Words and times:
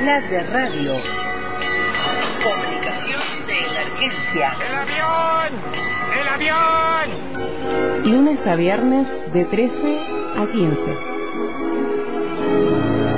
Isla 0.00 0.20
de 0.22 0.42
Radio. 0.44 0.94
Comunicación 2.42 3.20
de 3.46 3.58
emergencia. 3.66 4.56
¡El 4.66 4.74
avión! 4.78 5.50
¡El 6.18 6.28
avión! 6.28 7.06
Lunes 8.10 8.46
a 8.46 8.54
viernes 8.54 9.06
de 9.34 9.44
13 9.44 10.00
a 10.38 10.46
15. 10.46 10.96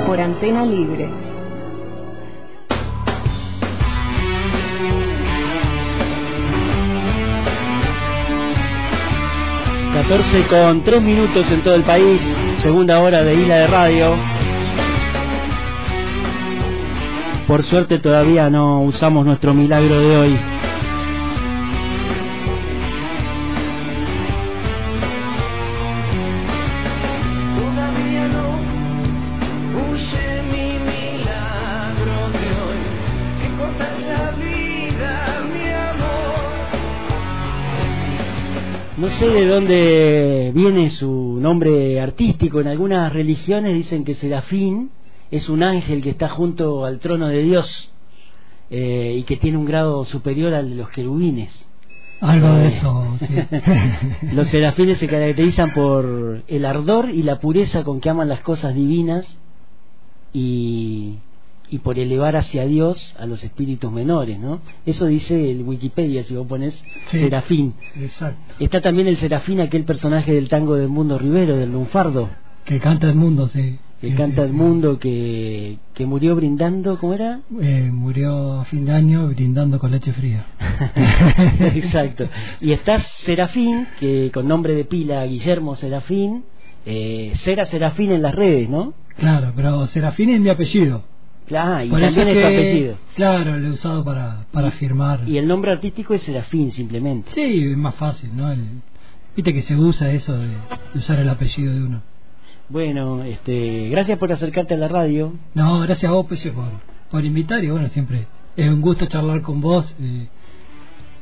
Por 0.05 0.19
antena 0.19 0.65
libre. 0.65 1.09
...14 9.93 10.47
con 10.47 10.83
3 10.83 11.01
minutos 11.01 11.49
en 11.49 11.63
todo 11.63 11.75
el 11.75 11.83
país... 11.83 12.19
...segunda 12.57 12.99
hora 12.99 13.23
de 13.23 13.35
Isla 13.35 13.55
de 13.55 13.67
Radio... 13.67 14.32
...por 17.47 17.61
suerte 17.63 17.99
todavía 17.99 18.49
no 18.49 18.81
usamos 18.83 19.25
nuestro 19.25 19.53
milagro 19.53 19.99
de 19.99 20.17
hoy... 20.17 20.39
No 38.95 39.09
sé 39.09 39.27
de 39.27 39.45
dónde 39.45 40.51
viene 40.55 40.89
su 40.89 41.37
nombre 41.41 41.99
artístico. 41.99 42.61
En 42.61 42.67
algunas 42.67 43.11
religiones 43.11 43.73
dicen 43.73 44.05
que 44.05 44.15
Serafín 44.15 44.91
es 45.37 45.49
un 45.49 45.63
ángel 45.63 46.01
que 46.01 46.09
está 46.11 46.29
junto 46.29 46.85
al 46.85 46.99
trono 46.99 47.27
de 47.27 47.41
Dios 47.43 47.91
eh, 48.69 49.15
y 49.17 49.23
que 49.23 49.37
tiene 49.37 49.57
un 49.57 49.65
grado 49.65 50.05
superior 50.05 50.53
al 50.53 50.69
de 50.69 50.75
los 50.75 50.89
querubines. 50.89 51.51
Algo 52.21 52.47
de 52.53 52.65
Eh, 52.65 52.67
eso, 52.67 53.17
sí. 53.19 53.35
los 54.33 54.47
serafines 54.47 54.97
se 54.99 55.07
caracterizan 55.07 55.71
por 55.73 56.43
el 56.47 56.65
ardor 56.65 57.09
y 57.09 57.23
la 57.23 57.39
pureza 57.39 57.83
con 57.83 57.99
que 57.99 58.09
aman 58.09 58.29
las 58.29 58.41
cosas 58.41 58.73
divinas 58.75 59.37
y, 60.33 61.15
y 61.69 61.79
por 61.79 61.99
elevar 61.99 62.35
hacia 62.35 62.65
Dios 62.65 63.15
a 63.19 63.25
los 63.25 63.43
espíritus 63.43 63.91
menores, 63.91 64.39
¿no? 64.39 64.61
Eso 64.85 65.05
dice 65.07 65.51
el 65.51 65.63
Wikipedia, 65.63 66.23
si 66.23 66.35
vos 66.35 66.47
pones 66.47 66.73
Sí. 67.07 67.19
serafín. 67.19 67.73
Exacto. 67.95 68.53
Está 68.59 68.81
también 68.81 69.07
el 69.07 69.17
serafín, 69.17 69.59
aquel 69.61 69.83
personaje 69.83 70.33
del 70.33 70.49
tango 70.49 70.75
del 70.75 70.89
mundo 70.89 71.17
Rivero, 71.17 71.57
del 71.57 71.71
lunfardo, 71.71 72.29
Que 72.65 72.79
canta 72.79 73.07
el 73.09 73.15
mundo, 73.15 73.49
sí. 73.49 73.77
Que 74.09 74.15
canta 74.15 74.43
el 74.43 74.51
mundo, 74.53 74.99
que, 74.99 75.77
que 75.93 76.05
murió 76.05 76.35
brindando, 76.35 76.97
¿cómo 76.99 77.13
era? 77.13 77.39
Eh, 77.61 77.89
murió 77.91 78.59
a 78.59 78.65
fin 78.65 78.85
de 78.85 78.91
año 78.91 79.27
brindando 79.29 79.79
con 79.79 79.91
leche 79.91 80.11
fría. 80.13 80.45
Exacto. 81.59 82.27
Y 82.61 82.71
está 82.71 82.99
Serafín, 82.99 83.87
que 83.99 84.29
con 84.33 84.47
nombre 84.47 84.75
de 84.75 84.85
pila 84.85 85.25
Guillermo 85.25 85.75
Serafín, 85.75 86.43
eh, 86.85 87.31
Sera 87.35 87.65
Serafín 87.65 88.11
en 88.11 88.21
las 88.21 88.35
redes, 88.35 88.69
¿no? 88.69 88.93
Claro, 89.17 89.53
pero 89.55 89.87
Serafín 89.87 90.29
es 90.31 90.41
mi 90.41 90.49
apellido. 90.49 91.03
Claro, 91.47 91.83
y 91.85 91.89
Por 91.89 92.01
también 92.01 92.27
es 92.29 92.33
que- 92.35 92.41
tu 92.41 92.45
apellido. 92.47 92.95
Claro, 93.15 93.57
lo 93.59 93.67
he 93.67 93.71
usado 93.71 94.03
para, 94.03 94.45
para 94.51 94.71
firmar. 94.71 95.21
Y 95.27 95.37
el 95.37 95.47
nombre 95.47 95.71
artístico 95.71 96.13
es 96.13 96.21
Serafín, 96.23 96.71
simplemente. 96.71 97.31
Sí, 97.33 97.67
es 97.71 97.77
más 97.77 97.95
fácil, 97.95 98.31
¿no? 98.35 98.51
El- 98.51 98.81
Viste 99.35 99.51
que 99.53 99.63
se 99.63 99.75
usa 99.75 100.11
eso 100.11 100.37
de, 100.37 100.47
de 100.47 100.55
usar 100.99 101.19
el 101.19 101.27
apellido 101.27 101.73
de 101.73 101.83
uno. 101.83 102.01
Bueno, 102.73 103.23
este, 103.23 103.87
gracias 103.89 104.17
por 104.17 104.31
acercarte 104.33 104.73
a 104.73 104.77
la 104.77 104.87
radio. 104.87 105.31
No, 105.53 105.79
gracias 105.81 106.09
a 106.09 106.13
vos, 106.15 106.25
Peche, 106.25 106.51
por, 106.51 106.65
por 107.11 107.23
invitar 107.23 107.63
y 107.63 107.69
bueno, 107.69 107.87
siempre 107.89 108.25
es 108.57 108.67
un 108.67 108.81
gusto 108.81 109.05
charlar 109.05 109.43
con 109.43 109.61
vos. 109.61 109.93
eh, 110.01 110.27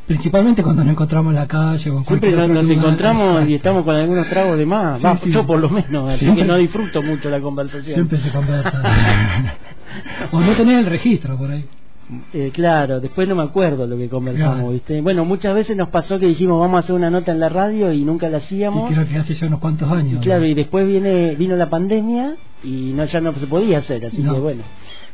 principalmente 0.08 0.64
cuando 0.64 0.86
nos 0.86 0.94
encontramos 0.94 1.32
en 1.32 1.40
la 1.40 1.48
calle 1.50 1.90
o 1.92 1.98
en 1.98 2.06
Siempre 2.06 2.32
nos, 2.32 2.48
nos 2.50 2.70
encontramos 2.70 3.50
y 3.50 3.56
estamos 3.56 3.84
con 3.84 3.96
algunos 3.98 4.30
tragos 4.30 4.58
de 4.58 4.66
más. 4.66 5.00
Sí, 5.00 5.04
Va, 5.06 5.18
sí. 5.18 5.30
Yo 5.30 5.46
por 5.46 5.60
lo 5.60 5.68
menos, 5.70 6.08
así 6.08 6.20
Siempre- 6.20 6.44
que 6.44 6.48
no 6.48 6.56
disfruto 6.56 7.02
mucho 7.02 7.30
la 7.30 7.42
conversación. 7.42 7.96
Siempre 7.96 8.20
se 8.20 8.30
conversa. 8.32 8.82
o 10.32 10.40
no 10.40 10.54
tenés 10.54 10.78
el 10.80 10.86
registro 10.86 11.38
por 11.38 11.52
ahí. 11.52 11.66
Eh, 12.34 12.52
claro, 12.54 13.00
después 13.00 13.28
no 13.28 13.36
me 13.36 13.44
acuerdo 13.44 13.88
lo 13.88 13.96
que 13.98 14.10
conversamos, 14.10 14.56
Claro. 14.58 14.72
¿viste? 14.72 15.00
Bueno, 15.02 15.24
muchas 15.24 15.56
veces 15.56 15.78
nos 15.78 15.90
pasó 15.90 16.20
que 16.20 16.28
dijimos 16.28 16.60
vamos 16.60 16.76
a 16.76 16.80
hacer 16.80 16.94
una 16.96 17.10
nota 17.10 17.32
en 17.32 17.40
la 17.40 17.48
radio 17.48 17.94
y 17.94 18.04
nunca 18.04 18.28
la 18.30 18.38
Y 18.38 18.42
hacíamos. 18.42 18.92
creo 18.92 19.08
que 19.08 19.16
hace 19.18 19.34
ya 19.34 19.48
unos 19.48 19.60
cuantos 19.62 19.90
Y 19.90 19.94
años. 19.94 20.22
claro, 20.22 20.42
¿no? 20.42 20.48
y 20.48 20.54
después 20.54 20.86
viene 20.86 21.36
vino 21.36 21.56
la 21.56 21.70
pandemia 21.70 22.36
y 22.64 22.92
no 22.94 23.06
ya 23.06 23.22
no 23.22 23.32
se 23.34 23.48
podía 23.48 23.78
hacer, 23.78 24.06
así 24.06 24.22
No. 24.22 24.34
que 24.34 24.40
bueno. 24.42 24.64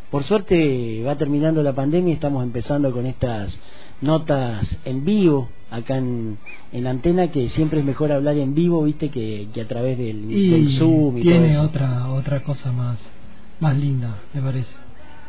Por 0.10 0.24
suerte 0.24 1.04
va 1.06 1.16
terminando 1.18 1.62
la 1.62 1.74
pandemia 1.74 2.12
y 2.12 2.14
estamos 2.16 2.42
empezando 2.44 2.92
con 2.92 3.06
estas 3.06 3.60
notas 4.02 4.78
en 4.86 5.04
vivo 5.06 5.50
acá 5.70 5.98
en, 5.98 6.38
en 6.72 6.84
la 6.84 6.92
antena 6.92 7.28
que 7.30 7.50
siempre 7.50 7.80
es 7.82 7.86
mejor 7.86 8.12
hablar 8.12 8.38
en 8.38 8.56
vivo, 8.56 8.84
¿viste? 8.84 9.10
Que, 9.10 9.50
que 9.54 9.62
a 9.62 9.68
través 9.68 9.98
del, 9.98 10.32
y 10.32 10.50
del 10.50 10.70
Zoom 10.70 11.18
y 11.18 11.24
todo 11.24 11.32
tiene 11.32 11.50
eso. 11.50 11.64
otra 11.64 12.08
otra 12.10 12.42
cosa 12.42 12.72
más 12.72 12.98
más 13.60 13.76
linda, 13.78 14.16
me 14.34 14.42
parece. 14.42 14.72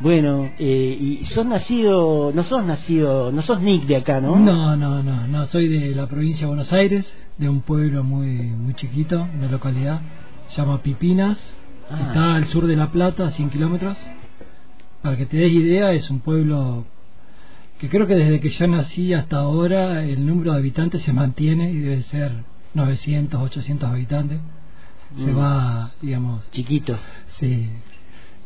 Bueno, 0.01 0.51
eh, 0.59 0.97
y 1.01 1.25
sos 1.25 1.45
nacido, 1.45 2.31
no 2.33 2.43
sos 2.45 2.65
nacido, 2.65 3.33
no 3.33 3.43
sos 3.43 3.61
Nick 3.61 3.85
de 3.87 3.97
acá, 3.97 4.21
¿no? 4.21 4.37
No, 4.37 4.77
no, 4.77 5.03
no, 5.03 5.27
no, 5.27 5.47
soy 5.47 5.67
de 5.69 5.93
la 5.95 6.07
provincia 6.07 6.43
de 6.43 6.47
Buenos 6.49 6.73
Aires, 6.73 7.13
de 7.37 7.49
un 7.49 7.63
pueblo 7.63 8.05
muy 8.05 8.27
muy 8.27 8.75
chiquito, 8.75 9.27
una 9.37 9.49
localidad, 9.49 10.01
se 10.49 10.61
llama 10.63 10.83
Pipinas, 10.83 11.37
Ah. 11.91 11.99
está 12.09 12.35
al 12.37 12.47
sur 12.47 12.67
de 12.67 12.77
La 12.77 12.93
Plata, 12.93 13.27
a 13.27 13.31
100 13.31 13.49
kilómetros. 13.51 13.97
Para 15.03 15.17
que 15.17 15.25
te 15.27 15.39
des 15.39 15.53
idea, 15.53 15.93
es 15.93 16.11
un 16.11 16.21
pueblo 16.21 16.85
que 17.81 17.89
creo 17.89 18.07
que 18.07 18.15
desde 18.15 18.41
que 18.41 18.51
yo 18.51 18.67
nací 18.69 19.15
hasta 19.15 19.39
ahora 19.39 20.05
el 20.05 20.27
número 20.27 20.53
de 20.53 20.59
habitantes 20.59 21.03
se 21.03 21.13
mantiene 21.15 21.71
y 21.73 21.79
debe 21.79 22.03
ser 22.03 22.45
900, 22.75 23.41
800 23.41 23.89
habitantes. 23.91 24.39
Se 25.17 25.33
Mm. 25.33 25.39
va, 25.39 25.93
digamos, 26.03 26.49
Chiquito. 26.51 26.99
sí, 27.41 27.71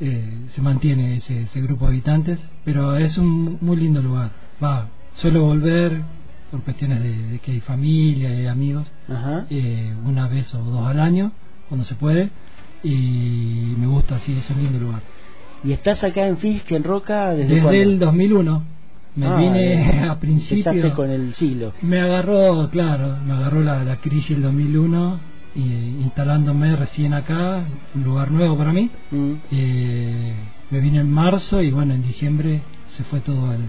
eh, 0.05 0.47
se 0.55 0.61
mantiene 0.61 1.17
ese, 1.19 1.43
ese 1.43 1.61
grupo 1.61 1.85
de 1.87 1.93
habitantes, 1.93 2.39
pero 2.65 2.97
es 2.97 3.17
un 3.19 3.59
muy 3.61 3.77
lindo 3.77 4.03
lugar. 4.03 4.31
Va, 4.63 4.89
suelo 5.15 5.45
volver 5.45 6.03
por 6.51 6.61
cuestiones 6.63 7.01
de, 7.03 7.17
de 7.29 7.39
que 7.39 7.53
hay 7.53 7.61
familia 7.61 8.35
y 8.35 8.47
amigos, 8.47 8.87
Ajá. 9.09 9.47
eh, 9.49 9.95
una 10.05 10.27
vez 10.29 10.53
o 10.55 10.59
dos 10.59 10.87
al 10.87 10.99
año, 11.01 11.33
cuando 11.69 11.85
se 11.87 11.95
puede, 11.95 12.31
y 12.83 13.75
me 13.79 13.87
gusta, 13.87 14.19
sí, 14.21 14.33
es 14.37 14.51
un 14.51 14.59
lindo 14.63 14.79
lugar. 14.81 15.01
¿Y 15.65 15.73
estás 15.73 16.03
acá 16.03 16.27
en 16.27 16.39
Fisk, 16.39 16.71
en 16.73 16.83
Roca, 16.83 17.31
desde, 17.35 17.81
el 17.83 17.99
2001 17.99 18.65
me 19.15 19.27
Ah, 19.27 19.37
vine 19.37 19.75
eh, 19.75 20.01
a 20.11 20.19
principio. 20.19 20.95
Con 20.95 21.11
el 21.11 21.35
siglo. 21.35 21.73
Me 21.83 22.01
agarró, 22.01 22.69
claro, 22.71 23.19
me 23.25 23.35
agarró 23.35 23.63
la, 23.63 23.85
la 23.85 23.97
crisis 23.97 24.31
del 24.31 24.43
2001 24.43 25.21
y 25.55 25.61
instalándome 26.03 26.75
recién 26.77 27.13
acá, 27.15 27.65
un 27.95 28.05
lugar 28.05 28.31
nuevo 28.31 28.57
para 28.57 28.73
mí. 28.73 28.91
Mm. 29.11 29.33
Eh, 29.51 30.35
me 30.71 30.81
vine 30.81 31.01
en 31.01 31.11
marzo 31.11 31.61
y 31.63 31.71
bueno, 31.71 31.93
en 31.95 32.03
diciembre 32.03 32.63
se 32.97 33.05
fue 33.05 33.21
todo 33.21 33.51
al, 33.51 33.61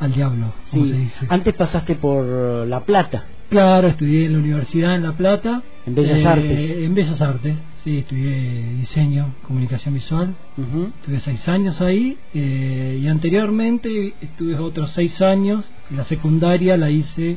al 0.00 0.12
diablo, 0.12 0.52
como 0.70 0.84
Sí. 0.84 0.90
se 0.92 0.98
dice. 0.98 1.26
Antes 1.28 1.54
pasaste 1.54 1.94
por 1.94 2.66
La 2.66 2.80
Plata. 2.84 3.24
Claro, 3.50 3.88
estudié 3.88 4.26
en 4.26 4.32
la 4.32 4.38
universidad 4.38 4.96
en 4.96 5.02
La 5.04 5.12
Plata. 5.12 5.62
En 5.86 5.94
Bellas 5.94 6.18
Eh, 6.18 6.26
Artes. 6.26 6.70
En 6.78 6.94
Bellas 6.94 7.20
Artes, 7.20 7.56
sí, 7.84 7.98
estudié 7.98 8.74
diseño, 8.76 9.34
comunicación 9.46 9.94
visual. 9.94 10.34
Ujú. 10.56 10.90
Estuve 11.00 11.20
seis 11.20 11.46
años 11.48 11.80
ahí 11.80 12.16
eh, 12.32 12.98
y 13.00 13.06
anteriormente 13.06 14.14
estuve 14.20 14.56
otros 14.58 14.90
seis 14.92 15.20
años. 15.22 15.64
La 15.94 16.04
secundaria 16.04 16.76
la 16.76 16.90
hice 16.90 17.36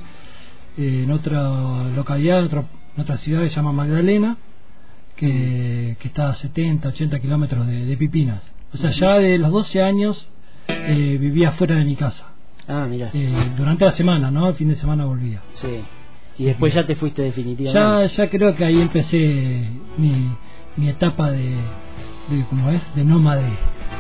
eh, 0.78 1.02
en 1.04 1.12
otra 1.12 1.84
localidad, 1.96 2.40
en, 2.40 2.46
otro- 2.46 2.70
en 2.98 3.02
otra 3.04 3.18
ciudad 3.18 3.44
que 3.44 3.50
se 3.50 3.56
llama 3.56 3.72
Magdalena, 3.72 4.38
que, 5.16 5.96
que 6.00 6.08
está 6.08 6.30
a 6.30 6.36
70, 6.36 6.90
80 6.90 7.20
kilómetros 7.20 7.66
de, 7.68 7.86
de 7.86 7.98
Pipinas. 7.98 8.42
O 8.74 8.78
sea, 8.78 8.90
ya 8.92 9.14
de 9.20 9.38
los 9.38 9.52
12 9.52 9.82
años 9.82 10.30
eh, 10.68 11.18
vivía 11.20 11.52
fuera 11.54 11.76
de 11.76 11.86
mi 11.86 11.96
casa. 11.96 12.26
Ah, 12.68 12.86
mira. 12.90 13.12
Eh, 13.14 13.52
durante 13.56 13.86
la 13.86 13.92
semana, 13.94 14.30
¿no? 14.32 14.50
El 14.50 14.56
fin 14.56 14.68
de 14.68 14.76
semana 14.76 15.06
volvía. 15.06 15.42
Sí. 15.54 15.68
Y 16.40 16.46
después 16.46 16.74
ya 16.74 16.86
te 16.86 16.96
fuiste 16.96 17.22
Ya, 17.22 17.28
definitivamente. 17.28 18.14
ya 18.16 18.30
creo 18.30 18.56
que 18.56 18.66
ahí 18.66 18.82
empecé 18.82 19.70
mi, 19.98 20.30
mi 20.76 20.90
etapa 20.90 21.32
de, 21.32 21.56
de, 22.30 22.46
¿cómo 22.50 22.70
es? 22.72 22.82
De 22.96 23.04
nómade. 23.06 23.48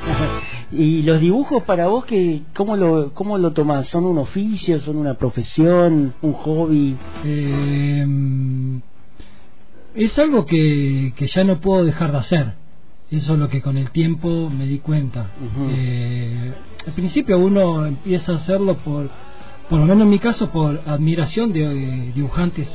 ¿Y 0.71 1.03
los 1.03 1.19
dibujos 1.19 1.63
para 1.63 1.87
vos, 1.87 2.05
que, 2.05 2.41
cómo, 2.55 2.75
lo, 2.75 3.13
cómo 3.13 3.37
lo 3.37 3.53
tomás? 3.53 3.87
¿Son 3.87 4.05
un 4.05 4.17
oficio, 4.17 4.79
son 4.79 4.97
una 4.97 5.15
profesión, 5.15 6.13
un 6.21 6.33
hobby? 6.33 6.97
Eh, 7.23 8.05
es 9.95 10.19
algo 10.19 10.45
que, 10.45 11.13
que 11.15 11.27
ya 11.27 11.43
no 11.43 11.59
puedo 11.59 11.85
dejar 11.85 12.11
de 12.11 12.17
hacer. 12.17 12.53
Eso 13.09 13.33
es 13.33 13.39
lo 13.39 13.47
que 13.47 13.61
con 13.61 13.77
el 13.77 13.89
tiempo 13.91 14.49
me 14.49 14.65
di 14.65 14.79
cuenta. 14.79 15.27
Eh, 15.69 16.53
al 16.85 16.93
principio 16.93 17.39
uno 17.39 17.85
empieza 17.85 18.33
a 18.33 18.35
hacerlo 18.35 18.77
por, 18.77 19.09
por 19.69 19.79
lo 19.79 19.85
menos 19.85 20.03
en 20.03 20.09
mi 20.09 20.19
caso, 20.19 20.49
por 20.49 20.81
admiración 20.85 21.53
de 21.53 22.11
dibujantes, 22.13 22.67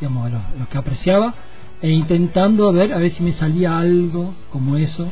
digamos, 0.00 0.32
los, 0.32 0.42
los 0.58 0.68
que 0.68 0.78
apreciaba, 0.78 1.34
e 1.80 1.90
intentando 1.90 2.72
ver 2.72 2.92
a 2.92 2.98
ver 2.98 3.12
si 3.12 3.22
me 3.22 3.32
salía 3.32 3.78
algo 3.78 4.34
como 4.50 4.76
eso. 4.76 5.08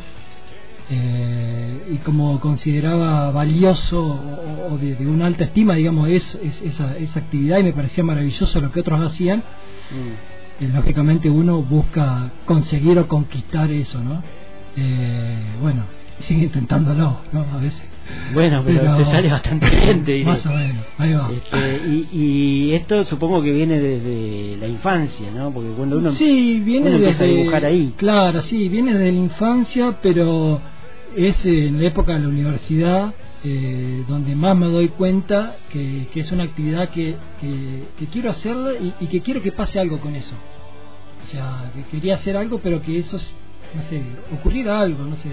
Eh, 0.88 1.88
y 1.94 1.96
como 1.98 2.38
consideraba 2.40 3.30
valioso 3.32 4.00
o, 4.04 4.74
o 4.74 4.78
de, 4.78 4.94
de 4.94 5.06
una 5.06 5.26
alta 5.26 5.44
estima, 5.44 5.74
digamos, 5.74 6.08
es, 6.08 6.38
es- 6.42 6.62
esa, 6.62 6.96
esa 6.96 7.18
actividad 7.20 7.58
y 7.58 7.64
me 7.64 7.72
parecía 7.72 8.04
maravilloso 8.04 8.60
lo 8.60 8.70
que 8.70 8.80
otros 8.80 9.00
hacían, 9.00 9.42
Mm. 9.88 10.64
eh, 10.64 10.70
lógicamente 10.74 11.30
uno 11.30 11.62
busca 11.62 12.30
conseguir 12.44 12.98
o 12.98 13.06
conquistar 13.06 13.70
eso, 13.70 14.02
¿no? 14.02 14.20
Eh, 14.76 15.38
bueno, 15.62 15.82
sigue 16.20 16.44
intentándolo, 16.44 17.18
¿no? 17.32 17.44
A 17.54 17.58
veces. 17.58 17.82
Bueno, 18.34 18.62
pero, 18.64 18.96
te 18.96 19.04
sale 19.04 19.28
bastante 19.30 19.68
bien, 19.70 20.04
te 20.04 20.12
diré. 20.12 20.24
Más 20.24 20.44
o 20.46 20.50
menos, 20.52 20.84
ahí 20.98 21.12
va. 21.12 21.28
Este, 21.32 21.88
y, 21.88 22.08
y 22.16 22.72
esto 22.74 23.04
supongo 23.04 23.42
que 23.42 23.52
viene 23.52 23.80
desde 23.80 24.56
la 24.60 24.66
infancia, 24.68 25.26
¿no? 25.34 25.50
Porque 25.52 25.70
cuando 25.70 25.98
uno 25.98 26.12
sí, 26.12 26.60
viene 26.64 26.88
uno 26.88 26.96
empieza 26.98 27.24
a 27.24 27.26
dibujar 27.28 27.64
ahí. 27.64 27.94
Claro, 27.96 28.40
sí, 28.42 28.68
viene 28.68 28.92
desde 28.92 29.10
la 29.12 29.18
infancia, 29.18 29.96
pero 30.02 30.60
es 31.16 31.44
en 31.46 31.80
la 31.80 31.88
época 31.88 32.12
de 32.14 32.20
la 32.20 32.28
universidad 32.28 33.14
eh, 33.44 34.04
donde 34.08 34.34
más 34.34 34.56
me 34.56 34.66
doy 34.66 34.88
cuenta 34.88 35.56
que, 35.70 36.08
que 36.12 36.20
es 36.20 36.32
una 36.32 36.44
actividad 36.44 36.90
que, 36.90 37.16
que, 37.40 37.84
que 37.98 38.06
quiero 38.06 38.30
hacerla 38.30 38.72
y, 38.74 38.94
y 39.00 39.06
que 39.06 39.20
quiero 39.20 39.40
que 39.42 39.52
pase 39.52 39.78
algo 39.80 39.98
con 40.00 40.14
eso. 40.14 40.34
O 41.24 41.28
sea, 41.28 41.70
que 41.74 41.84
quería 41.84 42.14
hacer 42.14 42.36
algo, 42.36 42.58
pero 42.58 42.80
que 42.82 42.98
eso, 42.98 43.16
es, 43.16 43.34
no 43.74 43.82
sé, 43.84 44.02
ocurriera 44.32 44.80
algo, 44.80 45.04
no 45.04 45.16
sé, 45.16 45.30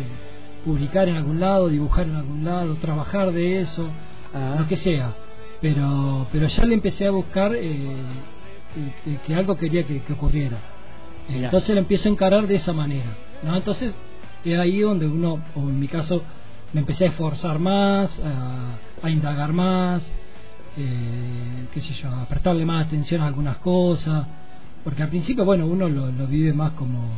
publicar 0.66 1.08
en 1.10 1.16
algún 1.16 1.40
lado, 1.40 1.68
dibujar 1.70 2.08
en 2.08 2.16
algún 2.16 2.44
lado, 2.44 2.76
trabajar 2.76 3.32
de 3.32 3.62
eso, 3.62 3.88
Ah. 4.34 4.56
lo 4.60 4.68
que 4.68 4.78
sea. 4.78 5.14
Pero, 5.62 6.28
pero 6.32 6.48
ya 6.48 6.66
le 6.66 6.74
empecé 6.74 7.06
a 7.06 7.12
buscar 7.12 7.54
eh, 7.56 7.96
que, 9.26 9.36
algo 9.36 9.56
quería 9.56 9.84
que, 9.84 10.02
que 10.02 10.14
ocurriera. 10.14 10.58
Mirá. 11.30 11.46
Entonces 11.46 11.74
lo 11.74 11.80
empiezo 11.80 12.10
a 12.10 12.12
encarar 12.12 12.48
de 12.48 12.56
esa 12.56 12.74
manera. 12.74 13.16
¿no? 13.44 13.56
Entonces 13.56 13.94
es 14.46 14.60
ahí 14.60 14.80
donde 14.80 15.08
uno, 15.08 15.40
o 15.56 15.62
en 15.62 15.80
mi 15.80 15.88
caso, 15.88 16.22
me 16.74 16.82
empecé 16.82 17.06
a 17.06 17.10
esforzar 17.10 17.60
más, 17.60 18.12
a, 19.02 19.10
indagar 19.10 19.54
más, 19.54 20.02
eh, 20.78 21.68
qué 21.74 21.82
sé 21.82 21.94
yo, 21.94 22.10
a 22.10 22.26
prestarle 22.26 22.66
más 22.66 22.88
atención 22.88 23.22
a 23.22 23.28
algunas 23.28 23.58
cosas. 23.58 24.28
Porque 24.84 25.04
al 25.04 25.10
principio, 25.10 25.46
bueno, 25.46 25.66
uno 25.66 25.88
lo, 25.88 26.12
lo 26.12 26.28
vive 26.28 26.54
más 26.54 26.72
como 26.72 27.10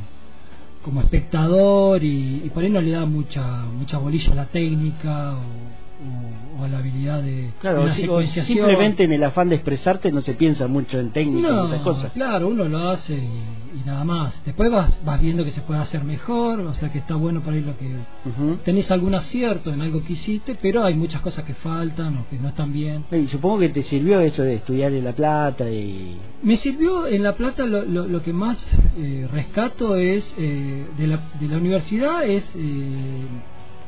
como 0.84 1.02
espectador 1.02 2.04
y, 2.04 2.44
y 2.46 2.52
por 2.54 2.62
ahí 2.64 2.70
no 2.70 2.80
le 2.80 2.92
da 2.92 3.08
mucha 3.08 3.64
mucha 3.76 3.98
bolilla 3.98 4.34
a 4.34 4.36
la 4.36 4.46
técnica 4.46 5.34
o, 5.34 5.85
o- 6.02 6.62
o 6.62 6.64
a 6.64 6.68
la 6.68 6.80
habilidad 6.80 7.22
de, 7.22 7.52
Claro, 7.60 7.82
de 7.82 7.88
la 7.88 7.94
secuenciación. 7.94 8.46
simplemente 8.58 9.04
en 9.04 9.14
el 9.14 9.24
afán 9.24 9.50
de 9.50 9.56
expresarte 9.56 10.12
no 10.12 10.22
se 10.22 10.34
piensa 10.34 10.68
mucho 10.68 11.00
en 11.00 11.12
técnica 11.12 11.48
y 11.48 11.52
No, 11.52 11.66
esas 11.68 11.82
cosas. 11.82 12.12
claro, 12.14 12.48
uno 12.50 12.66
lo 12.66 12.90
hace 12.90 13.14
y, 13.14 13.80
y 13.80 13.84
nada 13.86 14.04
más. 14.04 14.34
Después 14.46 14.72
vas, 14.72 14.98
vas 15.04 15.22
viendo 15.22 15.44
que 15.44 15.52
se 15.52 15.62
puede 15.62 15.80
hacer 15.82 16.04
mejor, 16.04 16.60
o 16.62 16.74
sea 16.74 16.92
que 16.92 17.00
está 17.00 17.16
bueno 17.16 17.42
por 17.42 17.54
ahí 17.54 17.62
lo 17.62 17.78
que... 17.78 17.88
Ujú. 17.88 18.58
Tenés 18.64 18.90
algún 18.92 19.16
acierto 19.16 19.74
en 19.74 19.82
algo 19.82 20.04
que 20.04 20.14
hiciste, 20.14 20.56
pero 20.62 20.84
hay 20.84 20.96
muchas 20.96 21.22
cosas 21.22 21.44
que 21.44 21.54
faltan 21.56 22.18
o 22.18 22.26
que 22.30 22.38
no 22.40 22.50
están 22.50 22.72
bien. 22.74 23.06
Y 23.12 23.28
supongo 23.28 23.60
que 23.60 23.70
te 23.70 23.84
sirvió 23.84 24.20
eso 24.22 24.44
de 24.44 24.56
estudiar 24.56 24.92
en 24.94 25.04
La 25.06 25.14
Plata 25.14 25.70
y... 25.70 26.18
Me 26.44 26.58
sirvió 26.58 27.08
en 27.08 27.24
La 27.24 27.36
Plata 27.36 27.66
lo, 27.66 27.84
lo, 27.86 28.08
lo 28.08 28.22
que 28.22 28.34
más 28.34 28.58
eh, 28.98 29.28
rescato 29.32 29.96
es 29.96 30.24
eh, 30.38 30.86
de, 30.98 31.08
la, 31.08 31.20
de 31.40 31.48
la 31.48 31.58
universidad 31.58 32.24
es 32.26 32.44
eh, 32.56 33.26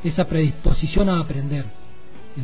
esa 0.04 0.26
predisposición 0.26 1.10
a 1.10 1.20
aprender. 1.20 1.66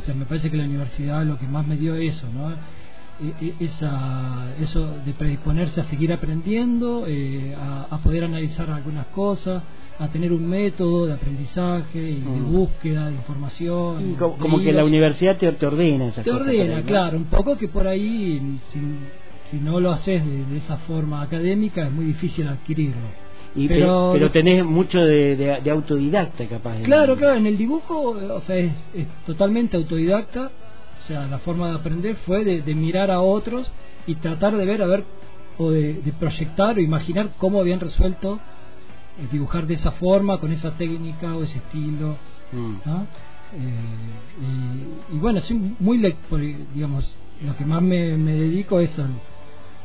O 0.01 0.05
sea, 0.05 0.13
me 0.15 0.25
parece 0.25 0.49
que 0.49 0.57
la 0.57 0.63
universidad 0.65 1.23
lo 1.25 1.37
que 1.37 1.47
más 1.47 1.65
me 1.67 1.77
dio 1.77 1.95
eso, 1.95 2.27
¿no? 2.33 2.51
E- 2.51 3.45
e- 3.45 3.65
Esa, 3.65 4.53
eso 4.59 4.97
de 5.05 5.13
predisponerse 5.13 5.79
a 5.81 5.83
seguir 5.85 6.11
aprendiendo, 6.11 7.05
eh, 7.07 7.55
a, 7.55 7.87
a 7.91 7.97
poder 7.99 8.23
analizar 8.23 8.69
algunas 8.71 9.05
cosas, 9.07 9.61
a 9.99 10.07
tener 10.07 10.33
un 10.33 10.49
método 10.49 11.05
de 11.05 11.13
aprendizaje 11.13 11.99
y 12.01 12.19
de 12.21 12.39
Mm. 12.39 12.51
búsqueda 12.51 13.09
de 13.09 13.15
información. 13.15 14.15
como, 14.15 14.33
de 14.33 14.39
como 14.39 14.59
que 14.59 14.73
la 14.73 14.83
universidad 14.83 15.37
te, 15.37 15.51
te 15.51 15.65
ordena 15.67 16.07
esas 16.07 16.25
te 16.25 16.31
cosas. 16.31 16.47
ordena, 16.47 16.81
claro, 16.81 17.17
un 17.17 17.25
poco 17.25 17.55
que 17.57 17.67
por 17.67 17.87
ahí, 17.87 18.59
si, 18.69 18.79
si 19.51 19.57
no 19.63 19.79
lo 19.79 19.91
haces 19.91 20.25
de, 20.25 20.45
de 20.47 20.57
esa 20.57 20.77
forma 20.77 21.21
académica, 21.21 21.85
es 21.85 21.91
muy 21.91 22.05
difícil 22.05 22.47
adquirirlo. 22.47 23.22
Y, 23.55 23.67
Pero- 23.67 24.11
pero, 24.13 24.31
tenés 24.31 24.65
mucho 24.65 24.99
de, 24.99 25.35
de- 25.35 25.61
de 25.61 25.71
autodidacta 25.71 26.45
capaz. 26.47 26.77
Claro, 26.83 27.15
claro, 27.15 27.35
en 27.35 27.45
el 27.45 27.57
dibujo, 27.57 28.17
eh, 28.19 28.31
o 28.31 28.41
sea, 28.41 28.55
es, 28.55 28.71
es 28.95 29.07
totalmente 29.27 29.77
autodidacta, 29.77 30.49
o 31.03 31.07
sea, 31.07 31.27
la 31.27 31.37
forma 31.39 31.69
de 31.69 31.75
aprender 31.75 32.15
fue 32.25 32.43
de, 32.43 32.61
de 32.61 32.73
mirar 32.75 33.11
a 33.11 33.21
otros 33.21 33.69
y 34.07 34.15
tratar 34.15 34.57
de 34.57 34.65
ver, 34.65 34.81
a 34.81 34.87
ver, 34.87 35.03
o 35.59 35.69
de, 35.69 35.93
de 36.01 36.13
proyectar 36.13 36.77
o 36.77 36.81
imaginar 36.81 37.29
cómo 37.37 37.59
habían 37.59 37.79
resuelto 37.79 38.39
eh, 39.19 39.27
dibujar 39.31 39.67
de 39.67 39.75
esa 39.75 39.91
forma, 39.91 40.39
con 40.39 40.51
esa 40.51 40.71
técnica 40.71 41.35
o 41.35 41.43
ese 41.43 41.59
estilo. 41.59 42.15
Mm. 42.51 42.73
¿no? 42.85 43.01
Eh, 43.55 45.11
y, 45.11 45.15
y 45.15 45.19
bueno, 45.19 45.41
soy 45.41 45.75
muy 45.79 45.99
digamos, 46.73 47.13
lo 47.45 47.55
que 47.55 47.65
más 47.65 47.83
me, 47.83 48.17
me 48.17 48.31
dedico 48.33 48.79
es 48.79 48.97
al, 48.97 49.11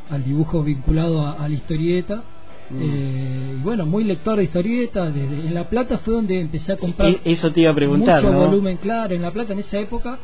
al 0.08 0.24
dibujo 0.24 0.62
vinculado 0.62 1.26
a, 1.26 1.32
a 1.32 1.48
la 1.48 1.54
historieta. 1.54 2.22
Mm. 2.70 2.82
Eh, 2.82 3.54
y 3.58 3.62
bueno, 3.62 3.86
muy 3.86 4.04
lector 4.04 4.36
de 4.36 4.44
historieta. 4.44 5.10
Desde, 5.10 5.46
en 5.46 5.54
La 5.54 5.68
Plata 5.68 5.98
fue 5.98 6.14
donde 6.14 6.40
empecé 6.40 6.72
a 6.72 6.76
comprar 6.76 7.08
E- 7.10 7.20
Eso 7.24 7.50
te 7.52 7.60
iba 7.62 7.70
a 7.70 7.74
preguntar, 7.74 8.22
mucho 8.22 8.32
¿no? 8.34 8.46
volumen, 8.46 8.76
claro. 8.78 9.14
En 9.14 9.22
La 9.22 9.30
Plata 9.32 9.52
en 9.52 9.60
esa 9.60 9.78
época, 9.78 10.18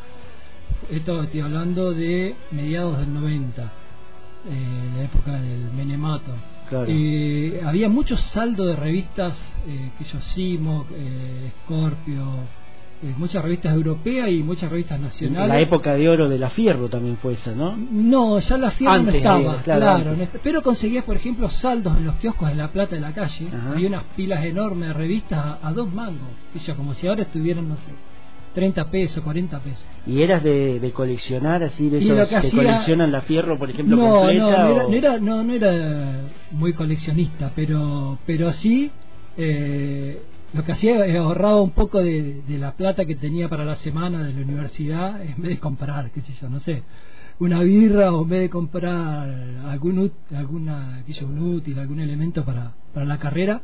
esto 0.91 1.23
estoy 1.23 1.41
hablando 1.41 1.93
de 1.93 2.35
mediados 2.51 2.99
del 2.99 3.13
90, 3.15 3.63
eh, 3.63 4.91
la 4.97 5.03
época 5.05 5.41
del 5.41 5.71
Menemato. 5.73 6.33
Claro. 6.69 6.87
Eh, 6.89 7.61
había 7.65 7.89
mucho 7.89 8.17
saldo 8.17 8.67
de 8.67 8.77
revistas, 8.77 9.37
eh, 9.67 9.91
que 9.99 10.05
yo 10.05 10.21
Simo, 10.21 10.87
eh, 10.95 11.51
Scorpio, 11.65 12.23
eh, 12.23 12.64
muchas 13.19 13.43
revistas 13.43 13.75
europeas 13.75 14.31
y 14.31 14.43
muchas 14.43 14.71
revistas 14.71 14.99
nacionales. 14.99 15.49
La 15.49 15.61
época 15.61 15.95
de 15.95 16.09
oro 16.09 16.29
de 16.29 16.39
la 16.39 16.49
Fierro 16.51 16.89
también 16.89 17.17
fue 17.19 17.35
esa, 17.35 17.53
¿no? 17.53 17.77
No, 17.77 18.39
ya 18.39 18.57
la 18.57 18.71
fiebre 18.71 19.03
no 19.03 19.11
estaba, 19.11 19.63
claro, 19.63 19.81
claro, 19.81 20.17
no 20.17 20.27
pero 20.43 20.63
conseguías, 20.63 21.05
por 21.05 21.17
ejemplo, 21.17 21.51
saldos 21.51 21.97
en 21.99 22.07
los 22.07 22.15
kioscos 22.17 22.49
de 22.49 22.55
La 22.55 22.69
Plata 22.69 22.95
de 22.95 23.01
la 23.03 23.13
calle. 23.13 23.47
Había 23.71 23.89
unas 23.89 24.05
pilas 24.17 24.43
enormes 24.45 24.89
de 24.89 24.95
revistas 24.95 25.39
a, 25.63 25.69
a 25.69 25.73
dos 25.73 25.93
mangos, 25.93 26.29
yo, 26.67 26.75
como 26.77 26.95
si 26.95 27.07
ahora 27.07 27.23
estuvieran, 27.23 27.69
no 27.69 27.77
sé, 27.77 27.93
30 28.55 28.89
pesos, 28.91 29.23
40 29.23 29.59
pesos. 29.59 29.85
¿Y 30.07 30.23
eras 30.23 30.43
de, 30.43 30.79
de 30.81 30.91
coleccionar 30.93 31.63
así, 31.65 31.91
de 31.91 31.99
esos 31.99 32.29
que 32.29 32.37
hacía- 32.37 32.51
coleccionan 32.53 33.11
la 33.13 33.21
Fierro, 33.23 33.59
por 33.59 33.69
ejemplo, 33.69 33.97
No, 33.97 34.03
no, 34.07 34.19
completa? 34.21 34.45
no 34.45 34.49
era, 34.49 34.67
o- 34.87 34.89
no, 34.91 34.97
era, 34.97 35.19
no, 35.19 35.43
no 35.43 35.53
era 35.53 36.21
muy 36.53 36.73
coleccionista, 36.73 37.51
pero, 37.55 38.19
pero 38.25 38.53
sí 38.53 38.91
eh, 39.37 40.23
lo 40.55 40.65
que 40.65 40.73
hacía 40.73 41.05
es 41.05 41.17
ahorraba 41.17 41.61
un 41.61 41.73
poco 41.73 42.03
de, 42.03 42.43
la 42.49 42.73
plata 42.73 43.05
que 43.05 43.17
tenía 43.17 43.49
para 43.49 43.65
la 43.65 43.77
semana 43.77 44.23
de 44.23 44.33
la 44.33 44.43
universidad 44.43 45.21
en 45.21 45.43
vez 45.43 45.51
de 45.51 45.59
comprar, 45.59 46.13
qué 46.13 46.21
sé 46.23 46.33
yo, 46.41 46.49
no 46.49 46.61
sé, 46.61 46.85
una 47.41 47.61
birra 47.61 48.13
o 48.13 48.23
en 48.23 48.29
vez 48.29 48.41
de 48.43 48.51
comprar 48.51 49.29
algún 49.67 50.13
alguna, 50.33 51.03
qué 51.07 51.13
sé 51.13 51.25
un 51.25 51.39
útil, 51.39 51.79
algún 51.79 51.99
elemento 51.99 52.45
para, 52.45 52.73
para 52.93 53.05
la 53.05 53.19
carrera, 53.19 53.61